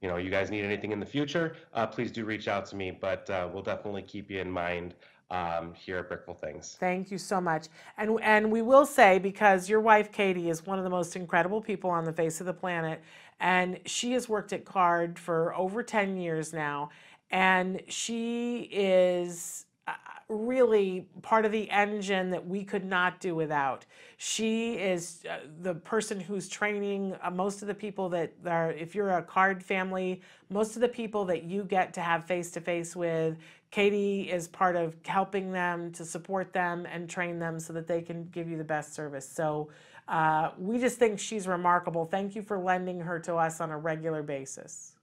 [0.01, 2.75] you know you guys need anything in the future, uh, please do reach out to
[2.75, 2.89] me.
[2.89, 4.95] But uh, we'll definitely keep you in mind
[5.31, 6.77] um, here at Brickful Things.
[6.79, 7.67] Thank you so much.
[7.97, 11.61] And and we will say because your wife Katie is one of the most incredible
[11.61, 13.01] people on the face of the planet,
[13.39, 16.89] and she has worked at CARD for over ten years now,
[17.31, 19.93] and she is uh,
[20.29, 23.85] really part of the engine that we could not do without.
[24.17, 28.93] She is uh, the person who's training uh, most of the people that are, if
[28.93, 32.61] you're a card family, most of the people that you get to have face to
[32.61, 33.37] face with,
[33.71, 38.01] Katie is part of helping them to support them and train them so that they
[38.01, 39.29] can give you the best service.
[39.29, 39.69] So
[40.07, 42.05] uh, we just think she's remarkable.
[42.05, 44.93] Thank you for lending her to us on a regular basis.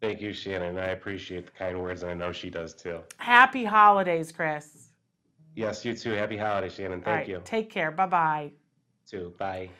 [0.00, 0.78] Thank you, Shannon.
[0.78, 3.00] I appreciate the kind words, and I know she does too.
[3.16, 4.90] Happy holidays, Chris.
[5.56, 6.12] Yes, you too.
[6.12, 7.00] Happy holidays, Shannon.
[7.00, 7.40] Thank you.
[7.44, 7.90] Take care.
[7.90, 8.52] Bye bye.
[9.08, 9.34] Too.
[9.38, 9.70] Bye.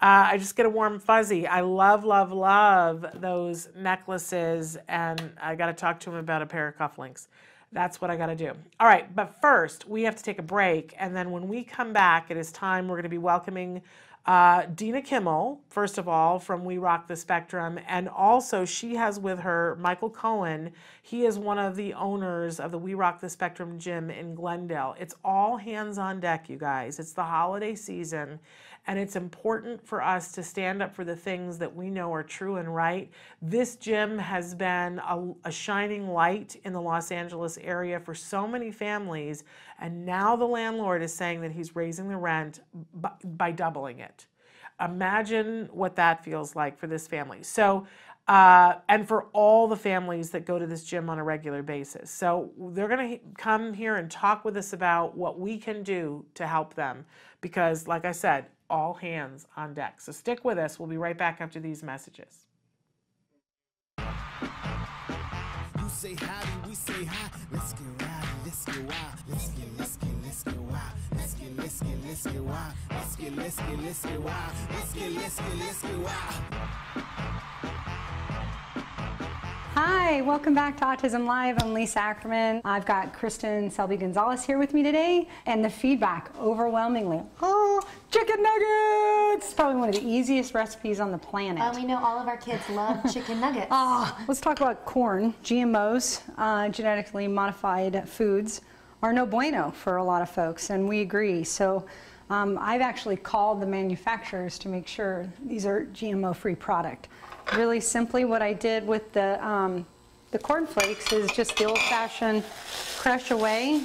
[0.00, 1.46] Uh, I just get a warm fuzzy.
[1.46, 6.46] I love, love, love those necklaces, and I got to talk to him about a
[6.46, 7.28] pair of cufflinks.
[7.72, 8.52] That's what I got to do.
[8.78, 11.92] All right, but first, we have to take a break, and then when we come
[11.92, 13.80] back, it is time we're going to be welcoming
[14.26, 19.20] uh, Dina Kimmel, first of all, from We Rock the Spectrum, and also she has
[19.20, 20.72] with her Michael Cohen.
[21.00, 24.96] He is one of the owners of the We Rock the Spectrum gym in Glendale.
[24.98, 26.98] It's all hands on deck, you guys.
[26.98, 28.40] It's the holiday season,
[28.86, 32.22] and it's important for us to stand up for the things that we know are
[32.22, 33.10] true and right.
[33.42, 38.46] This gym has been a, a, shining light in the Los Angeles area for so
[38.46, 39.44] many families,
[39.80, 42.60] and now the landlord is saying that he's raising the rent
[42.94, 44.26] by, by doubling it.
[44.80, 47.42] Imagine what that feels like for this family.
[47.42, 47.86] So,
[48.28, 52.10] uh, and for all the families that go to this gym on a regular basis.
[52.10, 56.24] So they're going to come here and talk with us about what we can do
[56.34, 57.06] to help them
[57.40, 60.00] because, like I said, all hands on deck.
[60.00, 60.78] So stick with us.
[60.78, 62.46] We'll be right back after these messages.
[65.96, 66.14] Say
[66.68, 67.30] we say hi.
[67.50, 67.86] Let's get
[68.44, 69.18] let's get wild.
[69.26, 70.92] Let's get, let's get, let's get wild.
[71.14, 72.74] Let's get, let's get, let's get wild.
[72.90, 74.52] Let's get, let's get, let's get wild.
[74.70, 77.95] Let's get, let's get, let's get wild.
[79.88, 81.62] Hi, welcome back to Autism Live.
[81.62, 82.60] I'm Lisa Ackerman.
[82.64, 87.22] I've got Kristen Selby Gonzalez here with me today, and the feedback overwhelmingly.
[87.40, 87.80] Oh,
[88.10, 89.54] chicken nuggets!
[89.54, 91.62] Probably one of the easiest recipes on the planet.
[91.62, 93.68] Uh, we know all of our kids love chicken nuggets.
[93.70, 95.32] Oh, let's talk about corn.
[95.44, 98.62] GMOs, uh, genetically modified foods,
[99.02, 101.44] are no bueno for a lot of folks, and we agree.
[101.44, 101.86] So.
[102.28, 107.06] Um, I've actually called the manufacturers to make sure these are GMO-free product
[107.54, 109.86] really simply what I did with the, um,
[110.30, 112.42] the corn flakes is just the old-fashioned
[112.96, 113.82] crush away.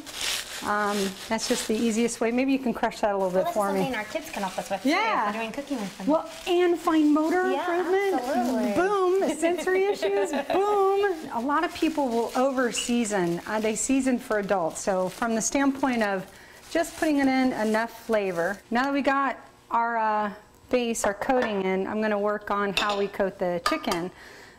[0.64, 0.98] Um,
[1.28, 2.32] that's just the easiest way.
[2.32, 3.80] Maybe you can crush that a little well, bit for me.
[3.80, 5.32] something our kids can help us with yeah.
[5.32, 6.08] too, doing cooking with them.
[6.08, 8.22] Well, and fine motor yeah, improvement.
[8.24, 8.74] Absolutely.
[8.74, 9.30] Boom.
[9.38, 10.32] Sensory issues.
[10.54, 11.16] Boom.
[11.34, 13.42] A lot of people will over season.
[13.48, 14.82] Uh, they season for adults.
[14.82, 16.26] So from the standpoint of
[16.70, 18.60] just putting it in enough flavor.
[18.70, 19.38] Now that we got
[19.72, 20.32] our uh,
[20.72, 24.10] base, our coating in, I'm going to work on how we coat the chicken.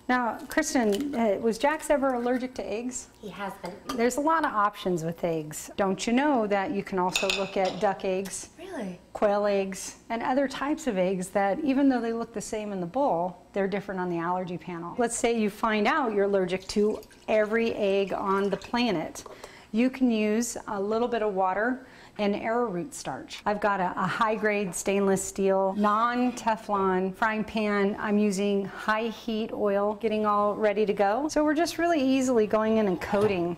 [0.08, 3.08] Now, Kristen, uh, was Jax ever allergic to eggs?
[3.20, 3.72] He has been.
[3.96, 5.70] There's a lot of options with eggs.
[5.76, 8.50] Don't you know that you can also look at duck eggs?
[8.58, 8.98] Really?
[9.12, 12.80] Quail eggs and other types of eggs that even though they look the same in
[12.80, 14.94] the bowl, they're different on the allergy panel.
[14.98, 19.24] Let's say you find out you're allergic to every egg on the planet.
[19.70, 21.86] You can use a little bit of water
[22.18, 23.40] and arrowroot starch.
[23.46, 27.96] I've got a, a high-grade stainless steel, non-Teflon frying pan.
[27.98, 31.28] I'm using high heat oil, getting all ready to go.
[31.28, 33.56] So we're just really easily going in and coating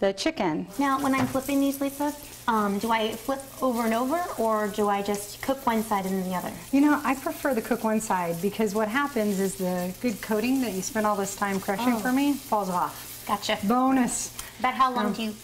[0.00, 0.66] the chicken.
[0.78, 2.14] Now, when I'm flipping these, Lisa,
[2.46, 6.14] um, do I flip over and over or do I just cook one side and
[6.14, 6.52] then the other?
[6.72, 10.60] You know, I prefer the cook one side because what happens is the good coating
[10.62, 11.98] that you spent all this time crushing oh.
[11.98, 13.24] for me falls off.
[13.26, 13.58] Gotcha.
[13.64, 14.37] Bonus.
[14.58, 15.34] About how long Um, do you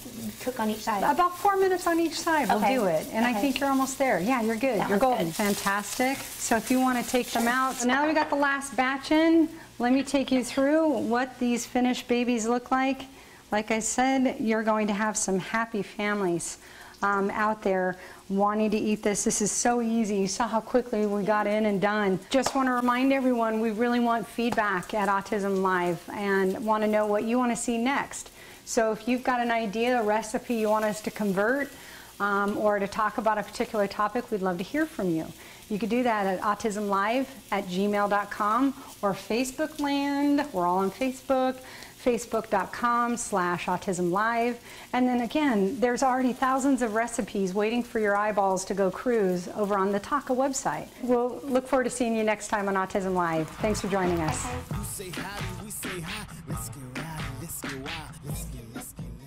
[0.41, 1.03] cook on each side?
[1.05, 3.07] About four minutes on each side will do it.
[3.12, 4.19] And I think you're almost there.
[4.19, 4.81] Yeah, you're good.
[4.81, 5.27] That you're golden.
[5.27, 5.35] good.
[5.35, 6.19] Fantastic.
[6.39, 8.74] So if you want to take them out, so now that we got the last
[8.77, 13.03] batch in, let me take you through what these finished babies look like.
[13.53, 16.59] Like I said, you're going to have some happy families
[17.03, 17.97] um, out there
[18.28, 19.24] wanting to eat this.
[19.24, 20.16] This is so easy.
[20.16, 22.19] You saw how quickly we got in and done.
[22.31, 26.89] Just want to remind everyone we really want feedback at Autism Live and want to
[26.89, 28.31] know what you want to see next.
[28.65, 31.70] So if you've got an idea, a recipe you want us to convert,
[32.20, 35.27] um, or to talk about a particular topic, we'd love to hear from you.
[35.69, 40.47] You could do that at autismlive at gmail.com or Facebook Land.
[40.53, 41.57] We're all on Facebook,
[42.05, 44.57] facebook.com slash autismlive.
[44.93, 49.49] And then again, there's already thousands of recipes waiting for your eyeballs to go cruise
[49.57, 50.89] over on the TACA website.
[51.03, 53.49] We'll look forward to seeing you next time on Autism Live.
[53.49, 54.47] Thanks for joining us.
[57.44, 57.90] Let's get wild.
[58.24, 59.23] Let's get, let's get,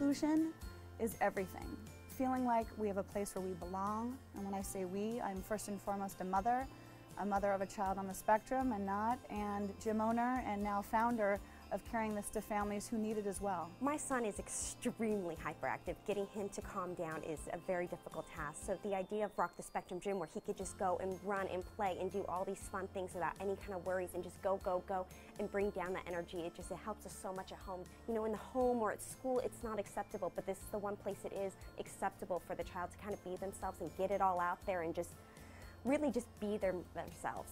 [0.00, 0.54] Inclusion
[0.98, 1.76] is everything.
[2.16, 5.42] Feeling like we have a place where we belong, and when I say we, I'm
[5.42, 6.66] first and foremost a mother,
[7.18, 10.80] a mother of a child on the spectrum and not, and gym owner and now
[10.80, 11.38] founder
[11.72, 13.70] of carrying this to families who need it as well.
[13.80, 15.96] My son is extremely hyperactive.
[16.06, 18.64] Getting him to calm down is a very difficult task.
[18.66, 21.46] So the idea of Rock the Spectrum Gym where he could just go and run
[21.48, 24.40] and play and do all these fun things without any kind of worries and just
[24.42, 25.06] go, go, go
[25.38, 27.80] and bring down that energy, it just it helps us so much at home.
[28.08, 30.78] You know, in the home or at school, it's not acceptable, but this is the
[30.78, 34.10] one place it is acceptable for the child to kind of be themselves and get
[34.10, 35.10] it all out there and just
[35.84, 37.50] really just be their, themselves.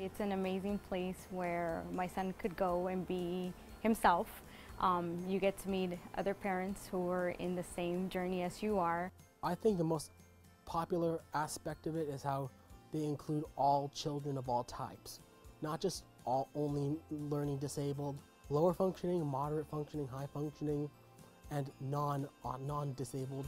[0.00, 4.28] It's an amazing place where my son could go and be himself.
[4.80, 8.78] Um, you get to meet other parents who are in the same journey as you
[8.78, 9.10] are.
[9.42, 10.12] I think the most
[10.66, 12.48] popular aspect of it is how
[12.92, 15.18] they include all children of all types,
[15.62, 18.18] not just all only learning disabled,
[18.50, 20.88] lower functioning, moderate functioning, high functioning,
[21.50, 23.46] and non uh, non-disabled.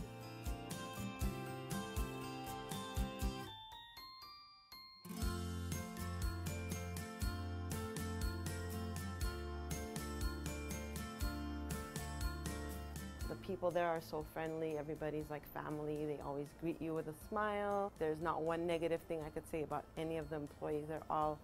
[13.50, 14.78] People there are so friendly.
[14.78, 16.06] Everybody's like family.
[16.06, 17.90] They always greet you with a smile.
[17.98, 20.84] There's not one negative thing I could say about any of the employees.
[20.88, 21.36] They're all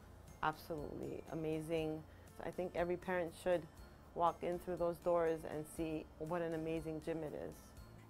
[0.45, 2.01] absolutely amazing.
[2.39, 3.61] So I think every parent should
[4.15, 7.55] walk in through those doors and see what an amazing gym it is.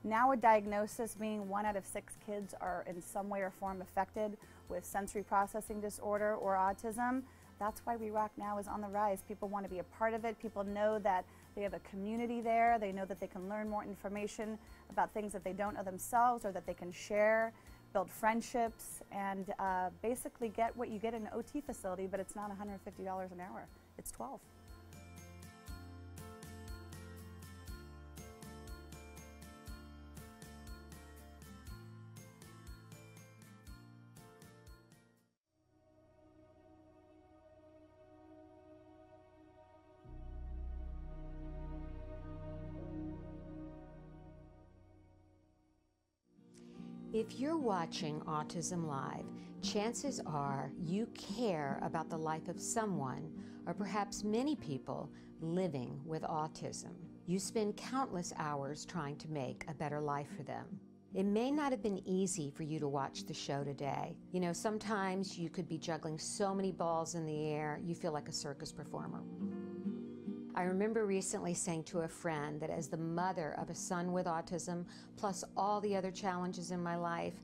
[0.04, 3.80] Now a diagnosis meaning one out of six kids are in some way or form
[3.80, 4.36] affected
[4.68, 7.22] with sensory processing disorder or autism.
[7.58, 9.22] That's why We Rock Now is on the rise.
[9.26, 10.38] People want to be a part of it.
[10.38, 11.24] People know that
[11.56, 12.78] they have a community there.
[12.78, 14.58] They know that they can learn more information
[14.90, 17.52] about things that they don't know themselves or that they can share,
[17.94, 22.36] build friendships, and uh, basically get what you get in an OT facility, but it's
[22.36, 23.66] not $150 an hour.
[23.98, 24.38] It's 12.
[47.16, 49.24] If you're watching Autism Live,
[49.62, 53.32] chances are you care about the life of someone,
[53.66, 55.10] or perhaps many people,
[55.40, 56.92] living with autism.
[57.24, 60.66] You spend countless hours trying to make a better life for them.
[61.14, 64.18] It may not have been easy for you to watch the show today.
[64.32, 68.12] You know, sometimes you could be juggling so many balls in the air, you feel
[68.12, 69.22] like a circus performer.
[70.58, 74.24] I remember recently saying to a friend that as the mother of a son with
[74.24, 74.86] autism,
[75.18, 77.34] plus all the other challenges in my life,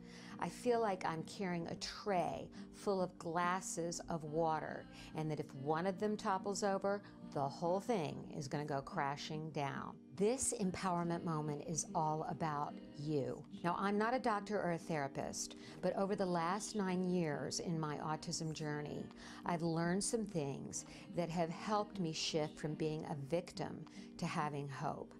[0.41, 5.55] I feel like I'm carrying a tray full of glasses of water, and that if
[5.57, 7.03] one of them topples over,
[7.35, 9.95] the whole thing is going to go crashing down.
[10.17, 13.43] This empowerment moment is all about you.
[13.65, 17.81] Now, I'm not a doctor or a therapist, but over the last nine years in
[17.81, 19.03] my autism journey,
[19.47, 20.85] I've learned some things
[21.17, 23.87] that have helped me shift from being a victim
[24.19, 25.15] to having hope.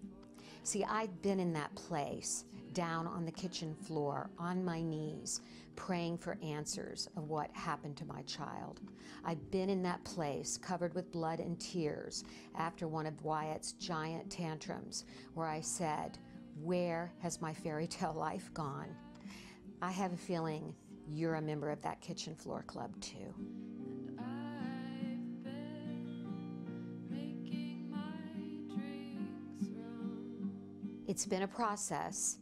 [0.63, 5.41] See, I've been in that place, down on the kitchen floor, on my knees,
[5.75, 8.81] praying for answers of what happened to my child.
[9.25, 12.23] I've been in that place covered with blood and tears
[12.55, 16.17] after one of Wyatt's giant tantrums where I said,
[16.61, 18.95] Where has my fairy tale life gone?
[19.81, 20.73] I have a feeling
[21.09, 23.33] you're a member of that kitchen floor club too.
[31.05, 32.37] It's been a process,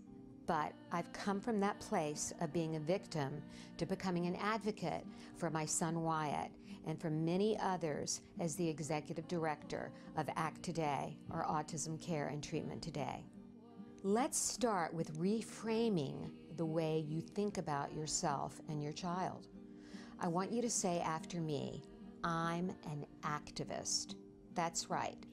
[0.52, 3.41] but I've come from that place of being a victim
[3.78, 5.06] to becoming an advocate
[5.38, 6.52] for my son Wyatt
[6.86, 12.44] and for many others as the executive director of ACT Today, or Autism Care and
[12.44, 13.23] Treatment Today.
[14.03, 19.48] Let's start with reframing the way you think about yourself and your child.
[20.19, 21.82] I want you to say after me,
[22.26, 24.15] I'm an activist.
[24.53, 25.26] That's right.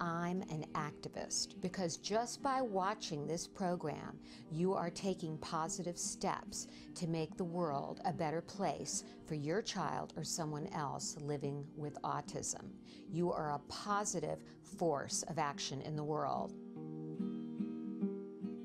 [0.00, 4.18] I'm an activist because just by watching this program,
[4.50, 6.66] you are taking positive steps
[6.96, 12.00] to make the world a better place for your child or someone else living with
[12.02, 12.70] autism.
[13.08, 14.42] You are a positive
[14.78, 16.54] force of action in the world.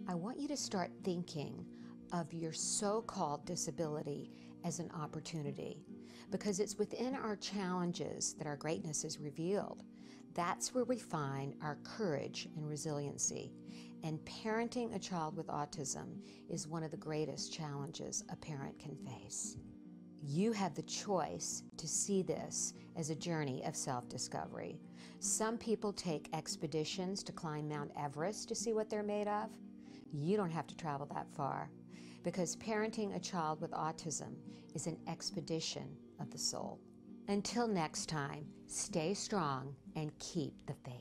[0.08, 1.66] I want you to start thinking
[2.12, 4.32] of your so called disability
[4.64, 5.86] as an opportunity
[6.32, 9.84] because it's within our challenges that our greatness is revealed.
[10.34, 13.52] That's where we find our courage and resiliency.
[14.04, 18.96] And parenting a child with autism is one of the greatest challenges a parent can
[18.96, 19.58] face.
[20.22, 24.80] You have the choice to see this as a journey of self discovery.
[25.20, 29.50] Some people take expeditions to climb Mount Everest to see what they're made of.
[30.12, 31.70] You don't have to travel that far
[32.24, 34.36] because parenting a child with autism
[34.76, 35.88] is an expedition
[36.20, 36.80] of the soul.
[37.30, 40.96] Until next time, stay strong and keep the faith.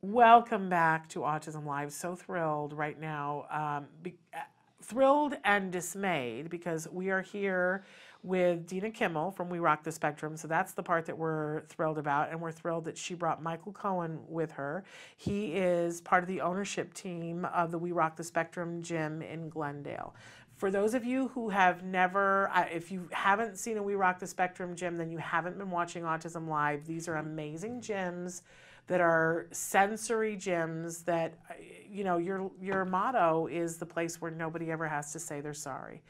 [0.00, 1.92] Welcome back to Autism Live.
[1.92, 3.44] So thrilled right now.
[3.50, 4.38] Um, be, uh,
[4.82, 7.84] thrilled and dismayed because we are here
[8.22, 10.36] with Dina Kimmel from We Rock the Spectrum.
[10.36, 12.30] So that's the part that we're thrilled about.
[12.30, 14.84] And we're thrilled that she brought Michael Cohen with her.
[15.16, 19.48] He is part of the ownership team of the We Rock the Spectrum gym in
[19.48, 20.14] Glendale.
[20.56, 24.26] For those of you who have never, if you haven't seen a We Rock the
[24.26, 26.84] Spectrum gym, then you haven't been watching Autism Live.
[26.84, 28.42] These are amazing gyms
[28.88, 31.54] that are sensory gyms that uh,
[31.88, 35.54] you know your your motto is the place where nobody ever has to say they're
[35.54, 36.02] sorry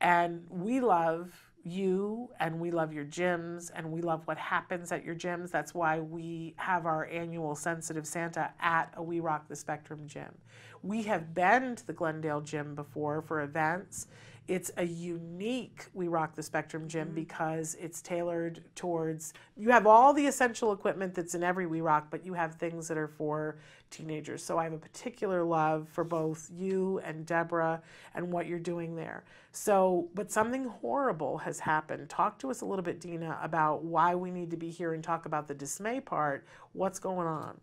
[0.00, 1.32] and we love
[1.64, 5.50] you and we love your gyms and we love what happens at your gyms.
[5.50, 10.34] That's why we have our annual Sensitive Santa at a We Rock the Spectrum gym.
[10.82, 14.06] We have been to the Glendale gym before for events.
[14.50, 17.14] It's a unique We Rock the Spectrum gym mm-hmm.
[17.14, 22.08] because it's tailored towards, you have all the essential equipment that's in every We Rock,
[22.10, 23.60] but you have things that are for
[23.90, 24.42] teenagers.
[24.42, 27.80] So I have a particular love for both you and Deborah
[28.16, 29.22] and what you're doing there.
[29.52, 32.08] So, but something horrible has happened.
[32.08, 35.04] Talk to us a little bit, Dina, about why we need to be here and
[35.04, 36.44] talk about the dismay part.
[36.72, 37.60] What's going on?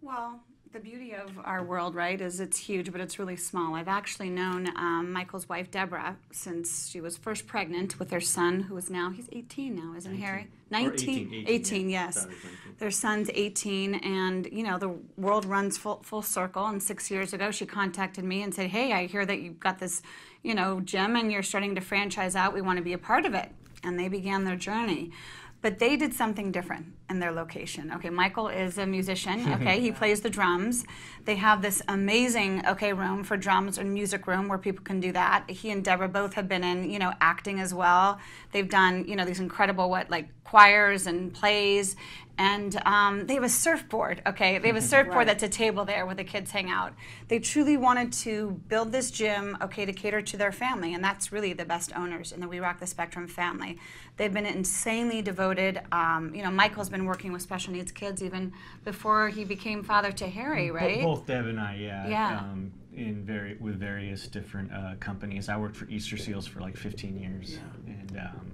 [0.00, 0.40] Well,
[0.72, 3.74] the beauty of our world, right, is it's huge, but it's really small.
[3.74, 8.60] I've actually known um, Michael's wife, Deborah, since she was first pregnant with their son,
[8.60, 10.26] who is now, he's 18 now, isn't 19.
[10.26, 10.48] Harry?
[10.70, 10.92] 19.
[10.92, 12.04] 18, 18, 18 yeah.
[12.04, 12.26] yes.
[12.78, 16.66] Their son's 18, and, you know, the world runs full, full circle.
[16.66, 19.78] And six years ago, she contacted me and said, hey, I hear that you've got
[19.78, 20.02] this,
[20.42, 22.52] you know, gym and you're starting to franchise out.
[22.52, 23.50] We want to be a part of it.
[23.84, 25.12] And they began their journey.
[25.60, 27.90] But they did something different in their location.
[27.96, 29.46] Okay, Michael is a musician.
[29.58, 30.84] Okay, he plays the drums.
[31.24, 35.10] They have this amazing okay room for drums and music room where people can do
[35.12, 35.50] that.
[35.50, 38.20] He and Deborah both have been in you know acting as well.
[38.52, 41.96] They've done you know these incredible what like choirs and plays
[42.38, 44.58] and um, they have a surfboard okay?
[44.58, 45.26] They have a surfboard right.
[45.26, 46.94] that's a table there where the kids hang out.
[47.28, 51.32] They truly wanted to build this gym okay to cater to their family and that's
[51.32, 53.78] really the best owners in the we rock the spectrum family.
[54.16, 55.80] They've been insanely devoted.
[55.92, 58.52] Um, you know michael's been working with special needs kids even
[58.84, 61.02] before he became father to harry right?
[61.02, 62.08] both deb and i yeah.
[62.08, 62.38] Yeah.
[62.38, 65.48] Um, in very with various different uh, companies.
[65.48, 67.58] I worked for easter seals for like 15 years.
[67.86, 67.92] Yeah.
[67.94, 68.52] and um,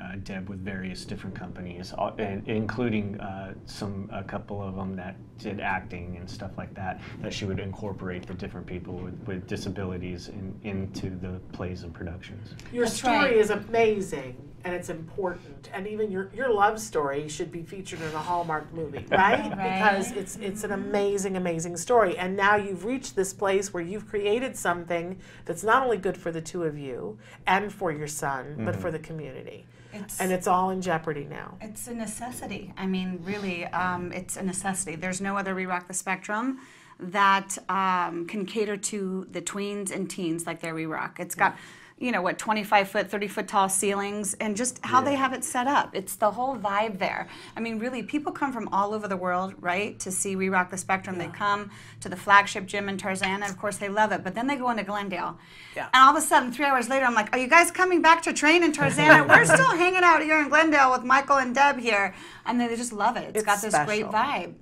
[0.00, 2.12] uh, Deb with various different companies, uh,
[2.46, 7.00] including uh, some a couple of them that did acting and stuff like that.
[7.22, 11.92] That she would incorporate the different people with, with disabilities in, into the plays and
[11.92, 12.54] productions.
[12.72, 13.36] Your That's story right.
[13.36, 14.36] is amazing
[14.66, 15.70] and it's important.
[15.72, 19.38] And even your your love story should be featured in a Hallmark movie, right?
[19.38, 19.50] right?
[19.50, 22.18] Because it's it's an amazing, amazing story.
[22.18, 26.32] And now you've reached this place where you've created something that's not only good for
[26.32, 27.16] the two of you
[27.46, 28.64] and for your son, mm-hmm.
[28.64, 29.66] but for the community.
[30.02, 31.56] It's, and it's all in jeopardy now.
[31.60, 32.72] It's a necessity.
[32.76, 34.96] I mean, really, um, it's a necessity.
[34.96, 36.60] There's no other We Rock the Spectrum
[36.98, 41.20] that um, can cater to the tweens and teens like their we rock.
[41.20, 41.56] It's got
[41.98, 45.42] you know what 25 foot 30 foot tall ceilings and just how they have it
[45.42, 45.94] set up.
[45.94, 47.26] It's the whole vibe there.
[47.56, 50.70] I mean really people come from all over the world right to see we rock
[50.70, 51.16] the spectrum.
[51.16, 51.70] They come
[52.00, 53.26] to the flagship gym in tarzana.
[53.26, 55.38] And of course they love it but then they go into glendale.
[55.74, 55.88] Yeah.
[55.94, 58.22] and all of a sudden three hours later i'm like are you guys coming back
[58.22, 59.26] to train in tarzana?
[59.28, 62.14] We're still hanging out here in glendale with michael and deb here.
[62.44, 63.34] And they just love it.
[63.34, 64.54] It's got this great vibe.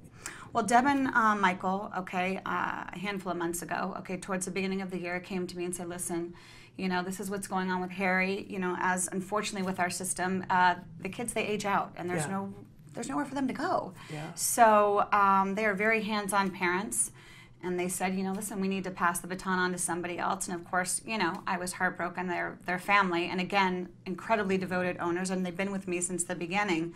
[0.54, 4.52] Well, Deb and uh, Michael, okay, uh, a handful of months ago, okay, towards the
[4.52, 6.32] beginning of the year, came to me and said, listen,
[6.76, 8.46] you know, this is what's going on with Harry.
[8.48, 12.24] You know, as unfortunately with our system, uh, the kids they age out, and there's
[12.24, 12.32] Yeah.
[12.32, 12.54] no,
[12.94, 13.92] there's nowhere for them to go.
[14.12, 14.32] Yeah.
[14.34, 17.10] So um, they are very hands-on parents,
[17.62, 20.18] and they said, you know, listen, we need to pass the baton on to somebody
[20.18, 20.48] else.
[20.48, 22.26] And of course, you know, I was heartbroken.
[22.28, 26.34] Their their family, and again, incredibly devoted owners, and they've been with me since the
[26.34, 26.94] beginning.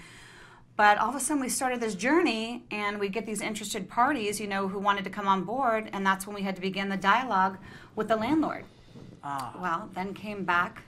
[0.77, 4.39] But all of a sudden, we started this journey, and we get these interested parties,
[4.39, 6.89] you know, who wanted to come on board, and that's when we had to begin
[6.89, 7.59] the dialogue
[7.97, 8.65] with the landlord.
[9.23, 10.83] Well, then came back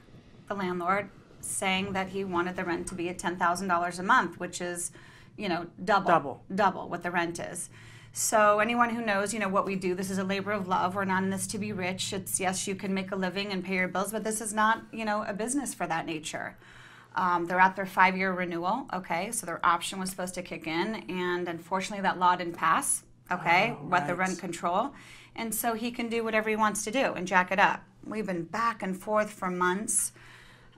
[0.48, 4.02] the landlord saying that he wanted the rent to be at ten thousand dollars a
[4.02, 4.93] month, which is,
[5.36, 6.44] you know, double, Double.
[6.55, 7.70] double what the rent is.
[8.12, 10.97] So anyone who knows, you know, what we do, this is a labor of love.
[10.97, 12.12] We're not in this to be rich.
[12.12, 14.82] It's yes, you can make a living and pay your bills, but this is not,
[14.93, 16.57] you know, a business for that nature.
[17.15, 18.86] Um, they're at their five-year renewal.
[18.93, 23.02] Okay, so their option was supposed to kick in, and unfortunately, that law didn't pass.
[23.32, 24.93] Okay, Oh, what the rent control,
[25.36, 27.85] and so he can do whatever he wants to do and jack it up.
[28.07, 30.13] We've been back and forth for months,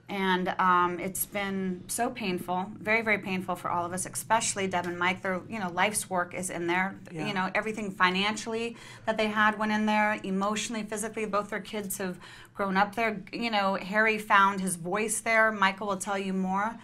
[0.09, 4.86] and um, it's been so painful, very very painful for all of us, especially Deb
[4.86, 5.23] and Mike.
[5.23, 6.99] Their you know life's work is in there.
[7.11, 7.27] Yeah.
[7.27, 8.77] You know everything financially
[9.07, 11.24] that they had went in there, emotionally, physically.
[11.27, 12.19] Both their kids have
[12.55, 13.23] grown up there.
[13.32, 15.53] You know Harry found his voice there.
[15.53, 16.78] Michael will tell you more,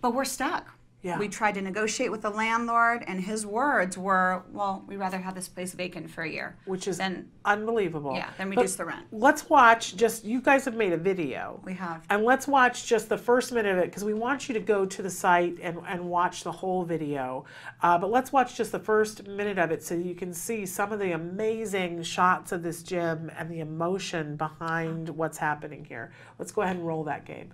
[0.00, 0.74] but we're stuck.
[1.02, 1.18] Yeah.
[1.18, 5.34] We tried to negotiate with the landlord, and his words were, "Well, we'd rather have
[5.34, 8.14] this place vacant for a year." which is then unbelievable.
[8.14, 9.06] Yeah, then But reduce the rent.
[9.10, 11.60] Let's watch just, you guys have made a video.
[11.64, 12.04] We have.
[12.08, 14.86] And let's watch just the first minute of it because we want you to go
[14.86, 17.44] to the site and, and watch the whole video.
[17.82, 20.92] Uh, but let's watch just the first minute of it so you can see some
[20.92, 26.12] of the amazing shots of this gym and the emotion behind what's happening here.
[26.38, 27.50] Let's go ahead and roll that, Gabe.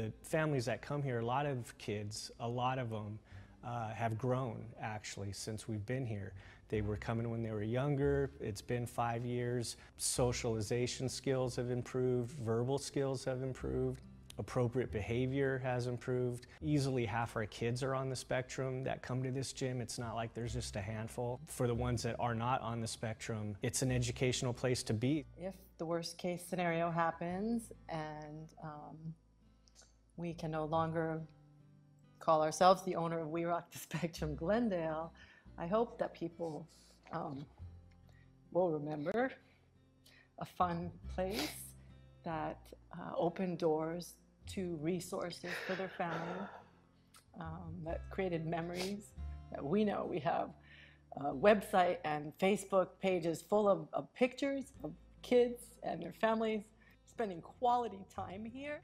[0.00, 3.18] The families that come here, a lot of kids, a lot of them
[3.64, 6.32] uh, have grown actually since we've been here.
[6.68, 8.30] They were coming when they were younger.
[8.40, 9.76] It's been five years.
[9.96, 14.02] Socialization skills have improved, verbal skills have improved,
[14.38, 16.46] appropriate behavior has improved.
[16.62, 19.80] Easily half our kids are on the spectrum that come to this gym.
[19.80, 21.40] It's not like there's just a handful.
[21.46, 25.26] For the ones that are not on the spectrum, it's an educational place to be.
[25.36, 29.14] if the worst case scenario happens and um,
[30.20, 31.22] we can no longer
[32.18, 35.12] call ourselves the owner of We Rock the Spectrum Glendale,
[35.56, 36.68] I hope that people
[37.12, 37.46] um,
[38.52, 39.32] will remember
[40.38, 41.74] a fun place
[42.24, 42.58] that
[42.92, 44.14] uh, opened doors
[44.48, 46.46] to resources for their family,
[47.40, 49.12] um, that created memories
[49.52, 50.50] that we know we have
[51.16, 54.92] a website and Facebook pages full of, of pictures of
[55.22, 56.64] kids and their families
[57.06, 58.80] spending quality time here.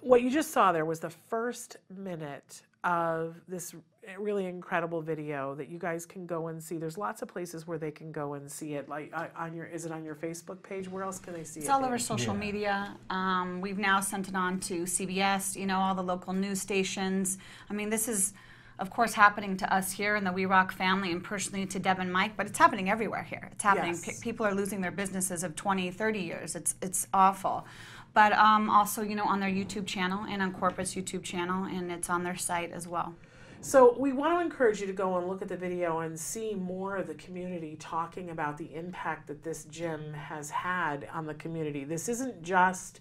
[0.00, 3.74] What you just saw there was the first minute of this
[4.18, 6.76] really incredible video that you guys can go and see.
[6.76, 8.86] There's lots of places where they can go and see it.
[8.88, 10.88] Like uh, on your, is it on your Facebook page?
[10.88, 11.60] Where else can they see It's it?
[11.60, 12.02] It's all over Dave?
[12.02, 12.94] social media.
[13.08, 17.38] Um, we've now sent it on to CBS, you know, all the local news stations.
[17.70, 18.34] I mean, this is,
[18.78, 21.98] of course, happening to us here in the We Rock family and personally to Deb
[22.00, 23.48] and Mike, but it's happening everywhere here.
[23.52, 23.92] It's happening.
[23.92, 24.04] Yes.
[24.04, 26.54] Pe- people are losing their businesses of 20, 30 years.
[26.54, 27.66] It's, it's awful.
[28.14, 31.90] But um, also, you know, on their YouTube channel and on Corporate's YouTube channel, and
[31.90, 33.14] it's on their site as well.
[33.60, 36.54] So we want to encourage you to go and look at the video and see
[36.54, 41.34] more of the community talking about the impact that this gym has had on the
[41.34, 41.82] community.
[41.84, 43.00] This isn't just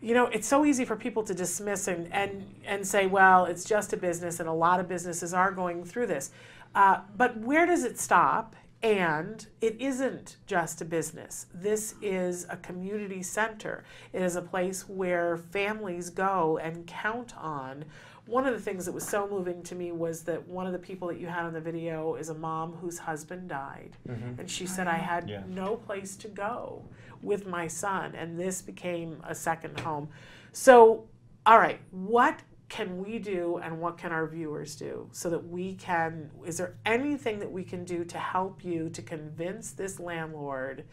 [0.00, 3.64] you know, it's so easy for people to dismiss and, and, and say, well, it's
[3.64, 6.30] just a business, and a lot of businesses are going through this.
[6.74, 8.56] Uh, but where does it stop?
[8.82, 11.46] And it isn't just a business.
[11.52, 13.84] This is a community center.
[14.14, 17.84] It is a place where families go and count on.
[18.26, 20.78] One of the things that was so moving to me was that one of the
[20.78, 23.96] people that you had on the video is a mom whose husband died.
[24.08, 24.38] Mhm.
[24.38, 25.42] And she said, I had Yeah.
[25.48, 26.82] no place to go
[27.22, 30.08] with my son, and this became a second home.
[30.52, 31.04] So,
[31.44, 32.40] all right, what
[32.70, 36.74] can we do and what can our viewers do so that we can is there
[36.86, 40.84] anything that we can do to help you to convince this landlord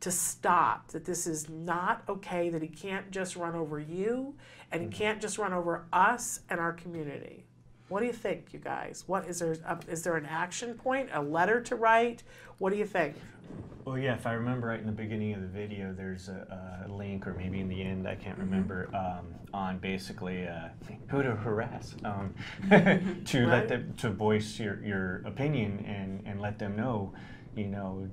[0.00, 4.34] to stop that this is not okay that he can't just run over you
[4.72, 4.92] and he mm.
[4.92, 7.44] can't just run over us and our community?
[7.88, 9.04] What do you think you guys?
[9.06, 12.22] What is there a, is there an action point a letter to write?
[12.58, 13.16] What do you think
[13.84, 16.92] Well, yeah, if I remember right in the beginning of the video, there's a, a
[16.92, 20.68] link, or maybe in the end, I can't remember, um, on basically uh,
[21.08, 22.34] who to harass, um,
[22.70, 22.76] to
[23.40, 23.48] Right.
[23.48, 27.12] let them to voice your, your opinion and, and let them know,
[27.56, 28.08] you know,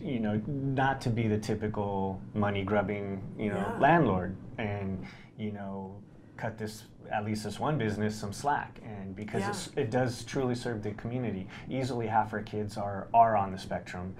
[0.00, 3.78] you know, not to be the typical money grubbing, you know, Yeah.
[3.80, 5.06] landlord, and
[5.38, 6.02] you know,
[6.36, 9.50] cut this at least this one business some slack, and because Yeah.
[9.50, 11.46] it's, it does truly serve the community.
[11.68, 14.14] Easily half our kids are are on the spectrum,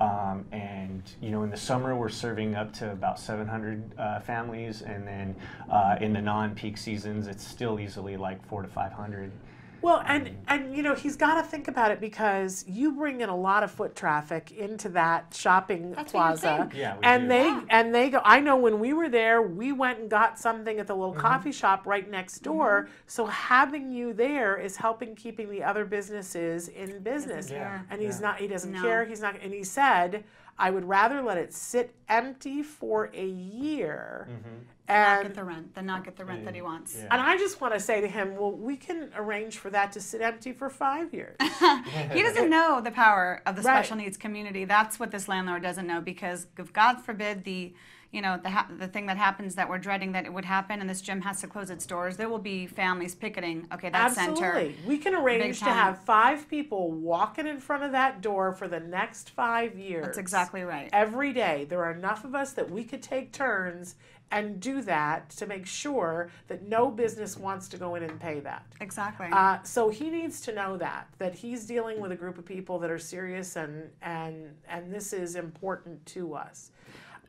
[0.00, 4.82] um, and you know, in the summer we're serving up to about 700 uh, families,
[4.82, 5.34] and then
[5.70, 9.32] uh, in the non-peak seasons it's still easily like four to 500.
[9.80, 13.28] Well, and and you know he's got to think about it because you bring in
[13.28, 16.74] a lot of foot traffic into that shopping That's what you'd plaza, think.
[16.74, 17.28] Yeah, we and do.
[17.28, 18.20] they and they go.
[18.24, 21.20] I know when we were there, we went and got something at the little Mm-hmm.
[21.20, 22.88] coffee shop right next door.
[23.06, 27.48] So having you there is helping keeping the other businesses in business.
[27.48, 27.84] care.
[27.90, 28.26] And he's Yeah.
[28.28, 28.38] not.
[28.40, 28.82] He doesn't No.
[28.82, 29.04] care.
[29.04, 29.36] He's not.
[29.42, 30.24] And he said,
[30.58, 34.56] "I would rather let it sit empty for a year." Mm-hmm.
[34.88, 36.96] Not And get the rent, then not get the rent that he wants.
[36.96, 37.08] Yeah.
[37.10, 40.00] and I just want to say to him, well, we can arrange for that to
[40.00, 41.36] sit empty for five years.
[42.12, 43.74] He doesn't know the power of the Right.
[43.84, 44.64] special needs community.
[44.64, 47.74] That's what this landlord doesn't know because if God forbid the
[48.10, 50.80] you know the ha- the thing that happens that we're dreading that it would happen
[50.80, 54.12] and this gym has to close its doors there will be families picketing okay that
[54.16, 54.40] Absolutely.
[54.40, 58.66] center We can arrange to have five people walking in front of that door for
[58.66, 60.06] the next five years.
[60.06, 61.66] that's exactly right Every day.
[61.68, 63.94] There are enough of us that we could take turns
[64.30, 68.40] and do that to make sure that no business wants to go in and pay
[68.40, 68.64] that.
[68.80, 72.44] exactly Uh, so he needs to know that that he's dealing with a group of
[72.44, 76.70] people that are serious and and and this is important to us.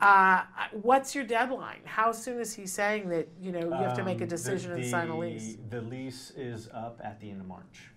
[0.00, 1.80] Uh, what's your deadline?
[1.84, 4.36] How soon is he saying that you know you have to make a Um, the-
[4.36, 5.56] decision and sign a lease?
[5.68, 7.90] The lease is up at the end of March.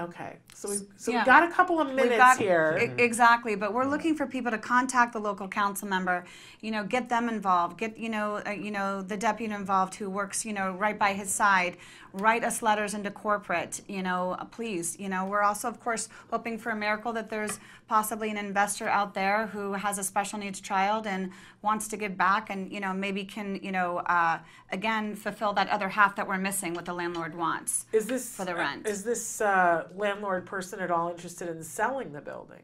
[0.00, 1.20] Okay, so we so Yeah.
[1.20, 2.94] we got a couple of minutes got, here.
[2.98, 6.24] exactly, but we're looking for people to contact the local council member.
[6.60, 7.78] You know, get them involved.
[7.78, 11.12] Get you know, uh, you know, the deputy involved who works, you know, right by
[11.12, 11.76] his side.
[12.12, 13.82] Write us letters into corporate.
[13.88, 14.98] You know, uh, please.
[14.98, 18.88] You know, we're also, of course, hoping for a miracle that there's possibly an investor
[18.88, 21.30] out there who has a special needs child and
[21.62, 24.38] wants to give back, and you know, maybe can, you know, uh,
[24.72, 26.74] again, fulfill that other half that we're missing.
[26.74, 27.86] What the landlord wants.
[27.92, 28.86] Is this for the rent.
[28.86, 32.62] Is this uh, landlord person at all interested in selling the building?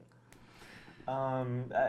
[1.08, 1.88] Um, uh,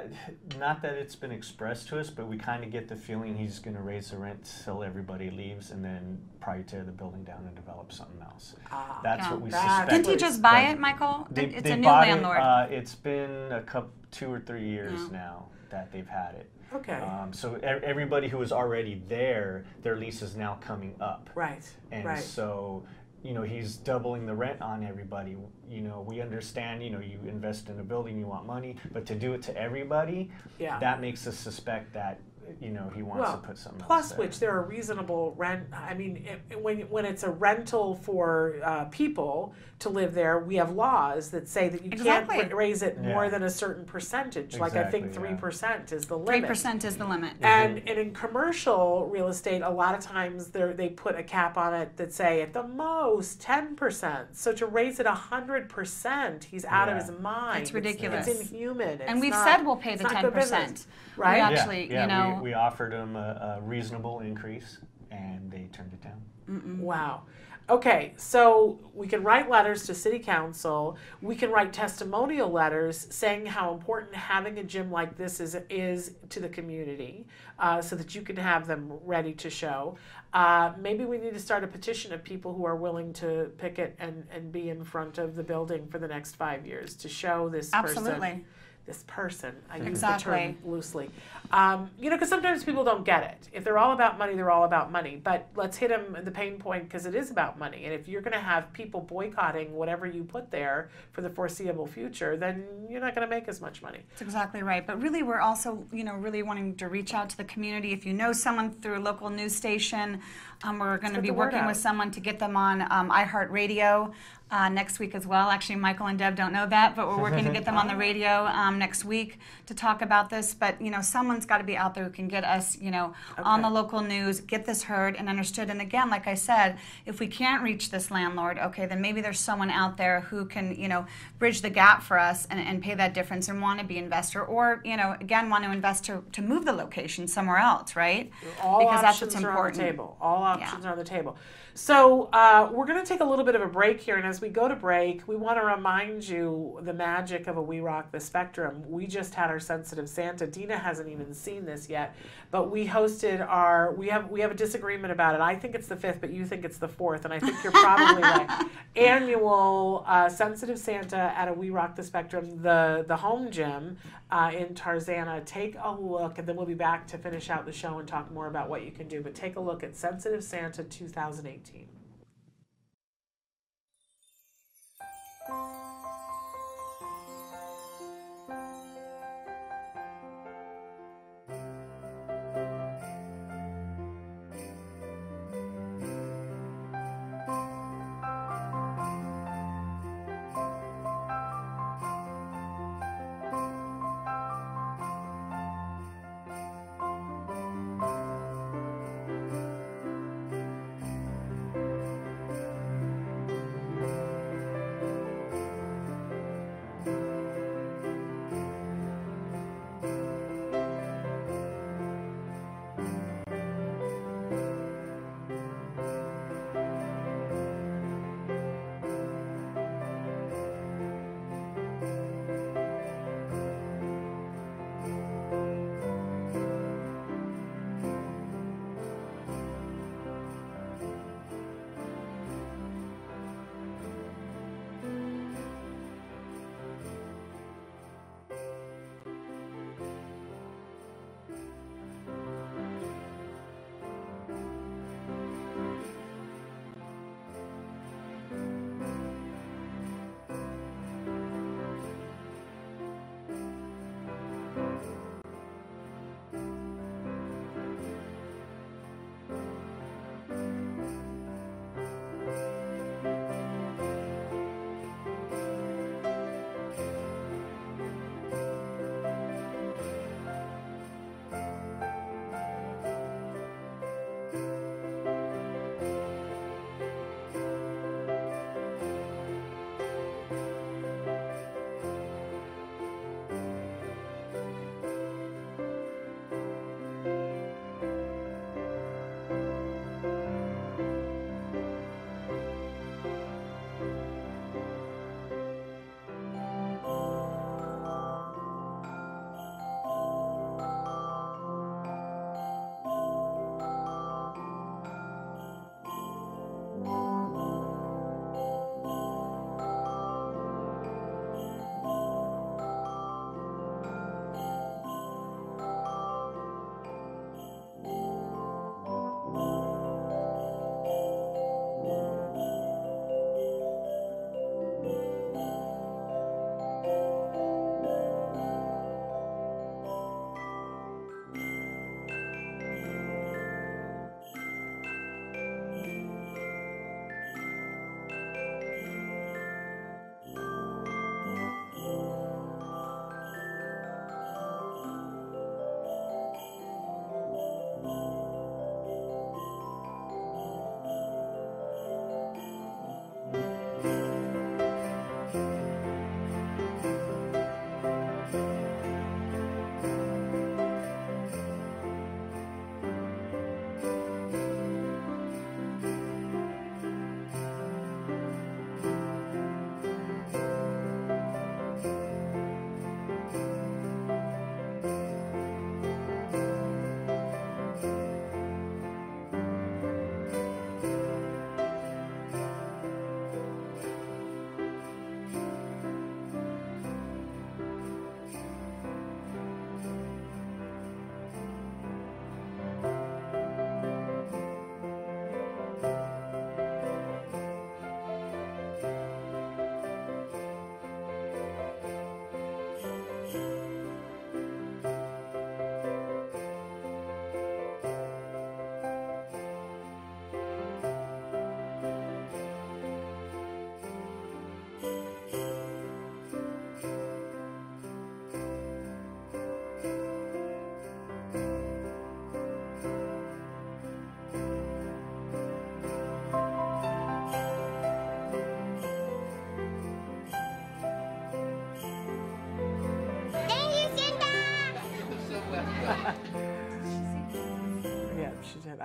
[0.58, 3.60] not that it's been expressed to us, but we kind of get the feeling he's
[3.60, 7.44] going to raise the rent till everybody leaves, and then probably tear the building down
[7.46, 8.56] and develop something else.
[9.04, 9.32] That's Yeah.
[9.32, 9.90] what we That's suspect.
[9.92, 11.28] Didn't he just buy but it, Michael?
[11.30, 12.38] They, it's they a new bought landlord.
[12.38, 15.08] It, uh, it's been a couple, two or three years Yeah.
[15.12, 16.50] now that they've had it.
[16.74, 16.94] Okay.
[16.94, 21.30] Um, so e- everybody who was already there, their lease is now coming up.
[21.36, 21.70] Right.
[21.92, 22.18] And right.
[22.18, 22.86] so,
[23.24, 25.36] you know, he's doubling the rent on everybody.
[25.70, 29.06] You know, we understand, you know, you invest in a building, you want money, but
[29.08, 30.80] to do it to everybody, Yeah.
[30.80, 32.20] that makes us suspect that,
[32.60, 34.20] you know, he wants well, to put something plus there.
[34.20, 35.66] which there are reasonable rent.
[35.74, 40.56] I mean, it, when when it's a rental for uh, people to live there, we
[40.56, 42.38] have laws that say that you Exactly.
[42.38, 44.58] can't raise it more than a certain percentage.
[44.60, 45.42] like I think Exactly, three yeah.
[45.42, 47.34] percent is the limit 3% is the limit.
[47.42, 51.58] And, and in commercial real estate, a lot of times they they put a cap
[51.58, 54.36] on it that say at the most ten percent.
[54.38, 57.64] So to raise it hundred percent, he's out of his mind.
[57.64, 58.28] It's ridiculous.
[58.28, 59.02] It's, inhuman.
[59.02, 60.86] and we've not- said we'll pay the 10%
[61.18, 61.36] right?
[61.36, 64.80] We actually, yeah, you know, we, we offered them a, a reasonable increase,
[65.12, 66.82] and they turned it down.
[66.82, 67.24] Wow.
[67.70, 70.98] Okay, so we can write letters to city council.
[71.22, 76.16] We can write testimonial letters saying how important having a gym like this is is
[76.30, 77.28] to the community,
[77.60, 79.96] uh, so that you can have them ready to show.
[80.34, 83.96] Uh, maybe we need to start a petition of people who are willing to picket
[84.00, 87.48] and, and be in front of the building for the next five years to show
[87.48, 88.46] this person Absolutely.
[88.86, 89.56] This person.
[89.70, 91.10] I use the term loosely.
[91.52, 93.50] Um, you know, because sometimes people don't get it.
[93.54, 95.22] If they're all about money, they're all about money.
[95.24, 97.86] But let's hit them the pain point because it is about money.
[97.86, 101.88] And if you're going to have people boycotting whatever you put there for the foreseeable
[101.88, 104.00] future, then you're not going to make as much money.
[104.10, 104.86] That's exactly right.
[104.86, 107.94] But really, we're also, you know, really wanting to reach out to the community.
[107.94, 110.22] If you know someone through a local news station,
[110.64, 114.14] Um, we're going to be working with someone to get them on um, iHeartRadio
[114.52, 115.50] uh, next week as well.
[115.50, 117.96] Actually, Michael and Deb don't know that, but we're working to get them on the
[118.08, 120.54] radio um, next week to talk about this.
[120.54, 123.14] But you know, someone's got to be out there who can get us, you know,
[123.38, 125.70] on the local news, get this heard and understood.
[125.70, 129.40] And again, like I said, if we can't reach this landlord, okay, then maybe there's
[129.40, 131.06] someone out there who can, you know,
[131.40, 134.44] bridge the gap for us and, and pay that difference and want to be investor,
[134.44, 138.30] or you know, again, want to invest to, to move the location somewhere else, right?
[138.62, 140.18] All because that's options what's are on the table.
[140.20, 141.38] All options are on the table.
[141.74, 144.41] So uh, we're going to take a little bit of a break here, and as
[144.42, 148.12] we go to break, we want to remind you the magic of a We Rock
[148.12, 148.84] the Spectrum.
[148.88, 150.48] We just had our sensitive Santa.
[150.48, 152.16] Dina hasn't even seen this yet,
[152.50, 153.94] but we hosted our.
[153.94, 155.42] We have we have a disagreement about it.
[155.42, 157.72] I think it's the fifth, but you think it's the fourth, and I think you're
[157.72, 158.66] probably right.
[158.96, 163.98] Annual uh, sensitive Santa at a We Rock the Spectrum, the the home gym
[164.32, 165.46] uh, in Tarzana.
[165.46, 168.32] Take a look, and then we'll be back to finish out the show and talk
[168.32, 169.22] more about what you can do.
[169.22, 172.01] But take a look at Sensitive Santa 2018.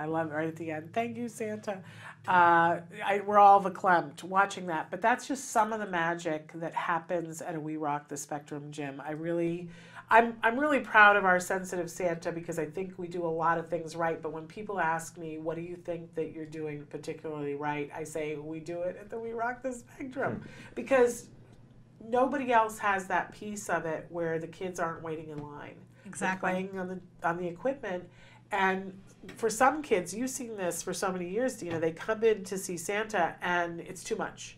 [0.07, 0.93] Love it right at the end.
[0.93, 1.81] Thank you, Santa.
[2.27, 6.73] Uh, I, we're all verklempt watching that, but that's just some of the magic that
[6.73, 9.01] happens at a We Rock the Spectrum gym.
[9.05, 9.69] I really,
[10.09, 13.57] I'm, I'm really proud of our sensitive Santa because I think we do a lot
[13.57, 14.21] of things right.
[14.21, 17.89] But when people ask me, what do you think that you're doing particularly right?
[17.95, 20.41] I say, we do it at the We Rock the Spectrum
[20.75, 21.27] because
[22.09, 25.75] nobody else has that piece of it where the kids aren't waiting in line.
[26.03, 26.51] They're Exactly.
[26.51, 28.07] playing on the on the equipment,
[28.51, 28.97] and
[29.35, 31.79] for some kids, you've seen this for so many years, Dina.
[31.79, 34.57] They come in to see Santa, and it's too much,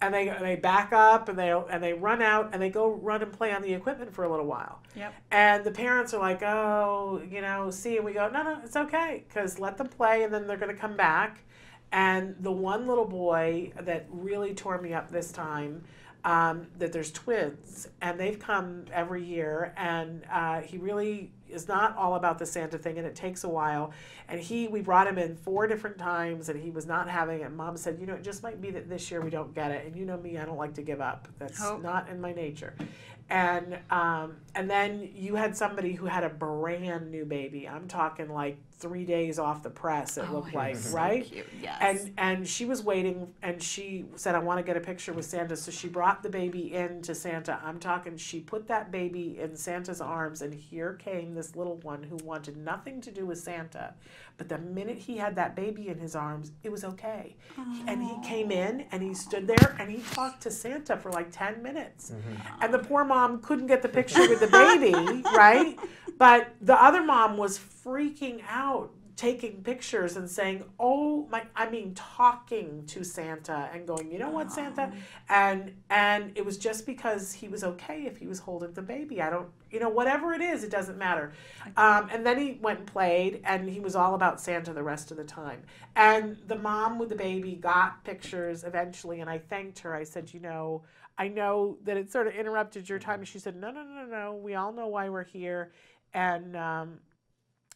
[0.00, 3.22] and they they back up and they and they run out and they go run
[3.22, 4.80] and play on the equipment for a little while.
[4.94, 5.14] Yep.
[5.30, 8.76] And the parents are like, oh, you know, see, and we go, no, no, it's
[8.76, 11.44] okay, because let them play, and then they're going to come back.
[11.92, 15.84] And the one little boy that really tore me up this time,
[16.24, 21.96] um, that there's twins, and they've come every year, and uh, he really is not
[21.96, 23.92] all about the Santa thing, and it takes a while.
[24.28, 27.52] And he, we brought him in four different times, and he was not having it.
[27.52, 29.86] Mom said, you know, it just might be that this year we don't get it,
[29.86, 31.28] and you know me, I don't like to give up.
[31.38, 32.74] That's not in my nature.
[33.28, 37.68] And um, and then you had somebody who had a brand new baby.
[37.68, 40.16] I'm talking like three days off the press.
[40.18, 41.24] It Oh, looked he like was so right.
[41.24, 41.78] cute, yes.
[41.80, 45.24] And and she was waiting, and she said, "I want to get a picture with
[45.24, 47.60] Santa." So she brought the baby in to Santa.
[47.64, 48.16] I'm talking.
[48.16, 52.56] She put that baby in Santa's arms, and here came this little one who wanted
[52.56, 53.94] nothing to do with Santa.
[54.38, 57.36] But the minute he had that baby in his arms, it was okay.
[57.88, 61.28] And he came in and he stood there and he talked to Santa for like
[61.30, 62.10] 10 minutes.
[62.10, 62.62] Mm-hmm.
[62.62, 64.92] And the poor mom couldn't get the picture with the baby,
[65.34, 65.78] right?
[66.18, 71.94] But the other mom was freaking out taking pictures and saying, "Oh my!" I mean,
[71.94, 74.92] talking to Santa and going, "You know what, Santa?"
[75.28, 79.22] And and it was just because he was okay if he was holding the baby.
[79.22, 81.32] I don't, you know, whatever it is, it doesn't matter.
[81.76, 85.10] Um, and then he went and played, and he was all about Santa the rest
[85.10, 85.62] of the time.
[85.96, 89.94] And the mom with the baby got pictures eventually, and I thanked her.
[89.94, 90.82] I said, "You know."
[91.18, 93.20] I know that it sort of interrupted your time.
[93.20, 94.34] And she said, No, no, no, no.
[94.34, 95.72] We all know why we're here.
[96.16, 96.98] And um,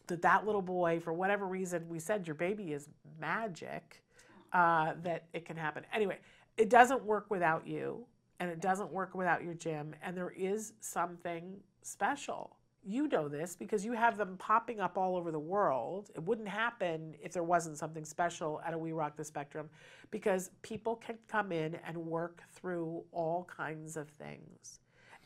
[0.07, 2.89] that that little boy, for whatever reason, we said your baby is
[3.19, 4.03] magic,
[4.51, 5.85] uh, that it can happen.
[5.93, 6.17] Anyway,
[6.57, 8.03] it doesn't work without you,
[8.39, 12.57] and it doesn't work without your gym, and there is something special.
[12.83, 16.09] You know this because you have them popping up all over the world.
[16.15, 19.69] It wouldn't happen if there wasn't something special at a We Rock the Spectrum
[20.09, 24.79] because people can come in and work through all kinds of things.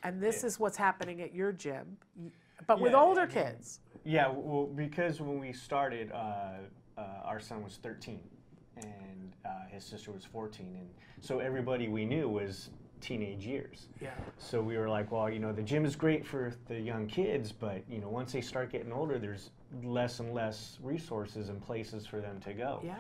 [0.04, 1.96] And this is what's happening at your gym,
[2.68, 3.80] but with older kids.
[4.03, 6.57] Yeah, well, because when we started, uh,
[6.98, 8.19] uh, our son was 13
[8.77, 10.76] and uh, his sister was 14.
[10.80, 10.90] And
[11.22, 12.69] so everybody we knew was
[13.02, 13.88] teenage years.
[14.02, 14.11] Yeah.
[14.38, 17.52] So we were like, well, you know, the gym is great for the young kids,
[17.52, 19.52] but, you know, once they start getting older, there's
[19.84, 22.82] less and less resources and places for them to go.
[22.84, 22.95] Yeah.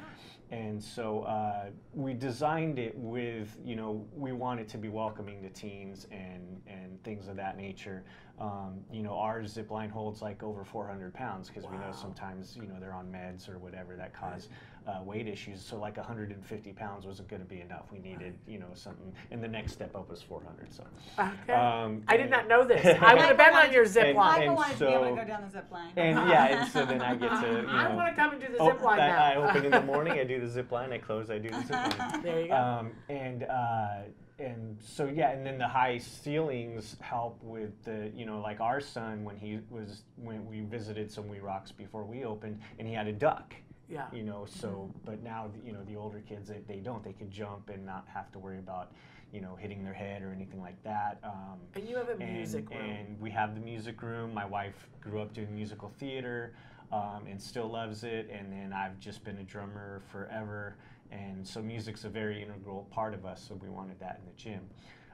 [0.51, 5.41] And so uh, we designed it with, you know, we want it to be welcoming
[5.41, 8.03] to teens and, and things of that nature.
[8.37, 12.55] Um, you know, our zip line holds like over 400 pounds because we know sometimes,
[12.55, 14.49] you know, they're on meds or whatever that cause
[14.87, 15.61] uh, weight issues.
[15.61, 17.85] So like 150 pounds wasn't going to be enough.
[17.93, 19.13] We needed, you know, something.
[19.31, 20.73] And the next step up was 400.
[20.73, 20.83] So.
[21.17, 21.53] Okay.
[21.53, 22.85] Um, I did not know this.
[23.01, 24.41] I would have been on your zip And- line.
[24.43, 25.93] and wanted to be able to so- go down the zip line.
[25.95, 27.69] And yeah, and so then I get to, you know.
[27.69, 29.23] I wanna come and do the oh, zip line I, now.
[29.23, 31.61] I open in the morning, I do the zip line, I close, I do the
[31.61, 32.21] zip line.
[32.21, 32.55] There you go.
[32.55, 34.01] Um, and uh,
[34.39, 38.81] and so yeah, and then the high ceilings help with the, you know, like our
[38.81, 42.93] son when he was when we visited some We Rocks before we opened, and he
[42.93, 43.55] had a duck.
[43.87, 44.05] Yeah.
[44.11, 47.29] You know, so but now you know the older kids they, they don't they can
[47.29, 48.91] jump and not have to worry about
[49.31, 51.19] you know hitting their head or anything like that.
[51.23, 52.79] Um, And you have a and- music room.
[52.81, 54.33] and we have the music room.
[54.33, 56.53] My wife grew up doing musical theater
[56.91, 58.29] um, and still loves it.
[58.31, 60.75] And then I've just been a drummer forever.
[61.11, 63.45] And so music's a very integral part of us.
[63.47, 64.61] So we wanted that in the gym.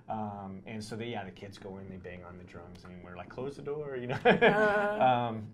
[0.09, 3.01] Um, and so, they, yeah, the kids go in, they bang on the drums, and
[3.03, 4.18] we're like, close the door, you know.
[4.99, 5.47] um,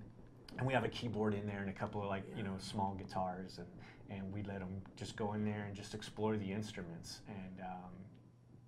[0.58, 2.96] and we have a keyboard in there and a couple of like you know small
[2.96, 3.68] guitars, and
[4.10, 7.22] and we let them just go in there and just explore the instruments.
[7.28, 7.92] And um,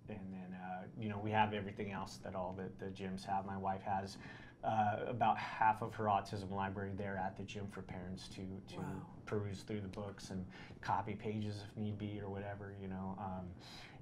[0.08, 3.44] and then uh, you know we have everything else that all the, the gyms have.
[3.44, 4.18] My wife has
[4.64, 8.80] uh, about half of her autism library there at the gym for parents to to
[9.26, 10.44] peruse through the books and
[10.82, 13.16] copy pages if need be or whatever you know.
[13.18, 13.46] Um,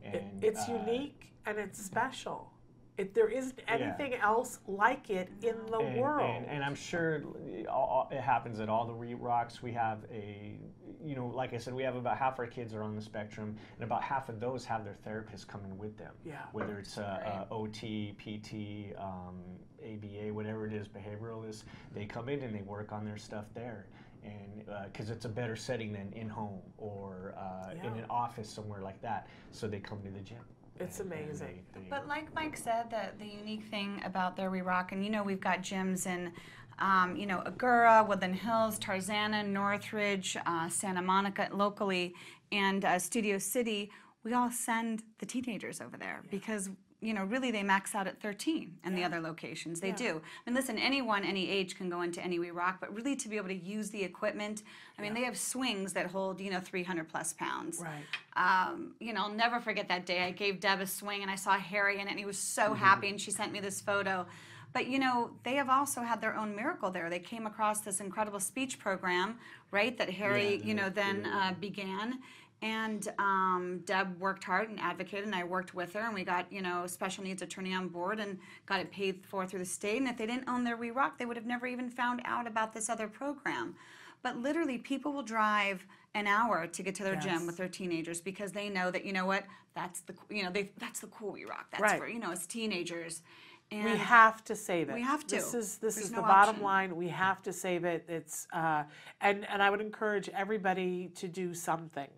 [0.02, 2.52] It- it's uh, unique and it's special.
[2.98, 3.74] It, there isn't Yeah.
[3.74, 6.28] anything else like it in the and, world.
[6.28, 7.22] And, and I'm sure
[7.70, 9.62] all- all- it happens at all the We Rocks.
[9.62, 10.58] We have a,
[11.04, 13.56] you know, like I said, we have about half our kids are on the spectrum,
[13.76, 16.12] and about half of those have their therapists coming with them.
[16.24, 16.42] Yeah.
[16.50, 19.36] Whether it's uh, uh, OT, PT, um,
[19.80, 21.62] ABA, whatever it is, behavioralist,
[21.94, 23.86] they come in and they work on their stuff there.
[24.24, 28.82] and because it's a better setting than in home or uh, in an office somewhere
[28.82, 30.38] like that, so they come to the gym.
[30.80, 31.64] It's And- and amazing.
[31.72, 35.04] they- they- But like Mike said, the, the unique thing about Their We Rock, and
[35.04, 36.32] you know, we've got gyms in,
[36.78, 42.14] um, you know, Agoura, Woodland Hills, Tarzana, Northridge, uh, Santa Monica locally,
[42.52, 43.90] and uh, Studio City.
[44.24, 48.20] We all send the teenagers over there because, you know, really they max out at
[48.20, 49.80] 13 in the other locations.
[49.80, 49.96] They Yeah.
[49.96, 50.22] do.
[50.46, 53.28] I mean, listen, anyone, any age can go into any We Rock, but really to
[53.28, 54.64] be able to use the equipment,
[54.98, 57.80] I mean, they have swings that hold, you know, 300 plus pounds.
[57.80, 58.04] Right.
[58.72, 60.24] Um, you know, I'll never forget that day.
[60.24, 62.74] I gave Deb a swing and I saw Harry in it and he was so
[62.74, 64.26] happy and she sent me this photo.
[64.72, 67.08] But you know, they have also had their own miracle there.
[67.08, 69.38] They came across this incredible speech program,
[69.70, 72.20] right, that Harry, Yeah, you know, then the- uh, began.
[72.60, 76.52] And um, Deb worked hard and advocated, and I worked with her, and we got
[76.52, 79.98] you know special needs attorney on board and got it paid for through the state.
[79.98, 82.46] And if they didn't own their We Rock, they would have never even found out
[82.48, 83.76] about this other program.
[84.22, 87.24] But literally, people will drive an hour to get to their Yes.
[87.24, 89.44] gym with their teenagers because they know that you know what
[89.74, 91.66] that's the you know they that's the cool We Rock.
[91.70, 92.00] That's Right.
[92.00, 93.22] for you know it's teenagers.
[93.70, 94.94] And we have to save it.
[94.94, 95.36] We have to.
[95.36, 96.64] This is this There's is no the bottom option.
[96.64, 96.96] line.
[96.96, 98.04] We have to save it.
[98.08, 98.84] It's uh,
[99.20, 102.08] and and I would encourage everybody to do something.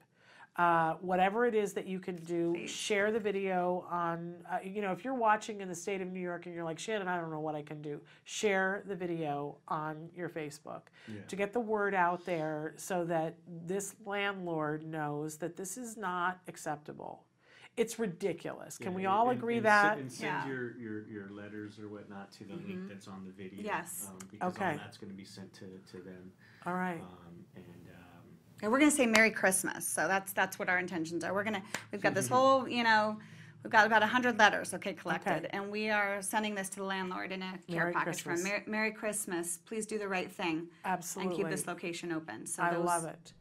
[0.61, 4.35] Uh, whatever it is that you can do, share the video on.
[4.53, 6.79] Uh, you know, if you're watching in the state of New York and you're like
[6.79, 7.99] Shannon, I don't know what I can do.
[8.25, 11.23] Share the video on your Facebook Yeah.
[11.29, 16.41] to get the word out there, so that this landlord knows that this is not
[16.47, 17.25] acceptable.
[17.79, 18.77] It's ridiculous.
[18.77, 19.93] Can Yeah, we all and- agree and that?
[19.95, 22.69] Send, and send your, your, your letters or whatnot to the Mhm.
[22.69, 23.63] link that's on the video.
[23.65, 24.11] Yes.
[24.11, 24.73] Um, because Okay.
[24.73, 26.33] all that's going to be sent to, to them.
[26.67, 27.01] All right.
[27.01, 27.80] Um, and um,
[28.63, 29.87] And we're gonna say Merry Christmas.
[29.87, 31.33] So that's that's what our intentions are.
[31.35, 31.63] We're gonna
[31.93, 32.35] we've got this mm-hmm.
[32.35, 33.19] whole you know
[33.63, 35.49] we've got about hundred letters okay collected, Okay.
[35.53, 38.37] and we are sending this to the landlord in a care Merry package for him.
[38.37, 38.51] Christmas.
[38.51, 39.59] Merry, Merry Christmas.
[39.65, 40.69] Please do the right thing.
[40.85, 41.35] Absolutely.
[41.35, 42.47] And keep this location open.
[42.47, 43.33] So I those- love it.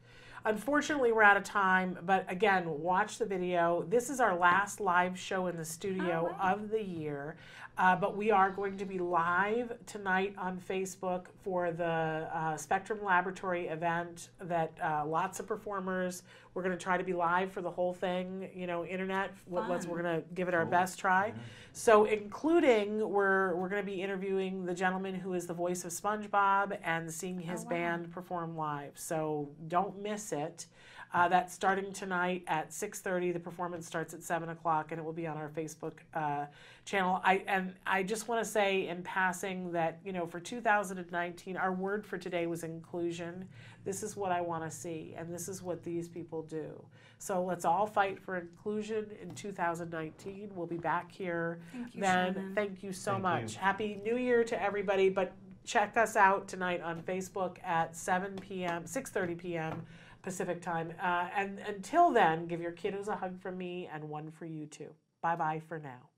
[0.46, 3.84] Unfortunately, we're out of time, but again, watch the video.
[3.90, 7.36] This is our last live show in the studio oh, of the year,
[7.80, 11.85] uh, but we are going to be live tonight on Facebook for the
[12.34, 16.23] uh, Spectrum Laboratory event that uh, lots of performers.
[16.53, 19.31] We're going to try to be live for the whole thing, you know, internet.
[19.49, 21.31] Let- Let's, we're going to give it our best try.
[21.72, 25.91] So, including, we're, we're going to be interviewing the gentleman who is the voice of
[25.91, 28.91] SpongeBob and seeing his band perform live.
[28.95, 30.65] So, don't miss it.
[31.11, 33.34] Uh, that's starting tonight at 6.30.
[33.34, 36.45] The performance starts at 7 o'clock, and it will be on our Facebook uh,
[36.86, 37.19] channel.
[37.23, 41.73] I, and I just want to say in passing that, you know, for 2019, our
[41.73, 43.48] word for today was inclusion.
[43.86, 46.80] This is what I want to see, and this is what these people do.
[47.18, 50.52] So let's all fight for inclusion in 2019.
[50.53, 52.34] We'll be back here Thank you, then.
[52.34, 52.56] Shannon.
[52.56, 53.53] Thank you so Thank much.
[53.53, 53.60] you.
[53.60, 55.10] Happy New Year to everybody.
[55.10, 55.34] But
[55.65, 59.86] check us out tonight on Facebook at 7 p.m., 6:30 p.m.
[60.22, 60.94] Pacific time.
[61.02, 64.66] Uh, and until then, give your kiddos a hug from me and one for you
[64.66, 64.90] too.
[65.22, 66.09] Bye bye for now.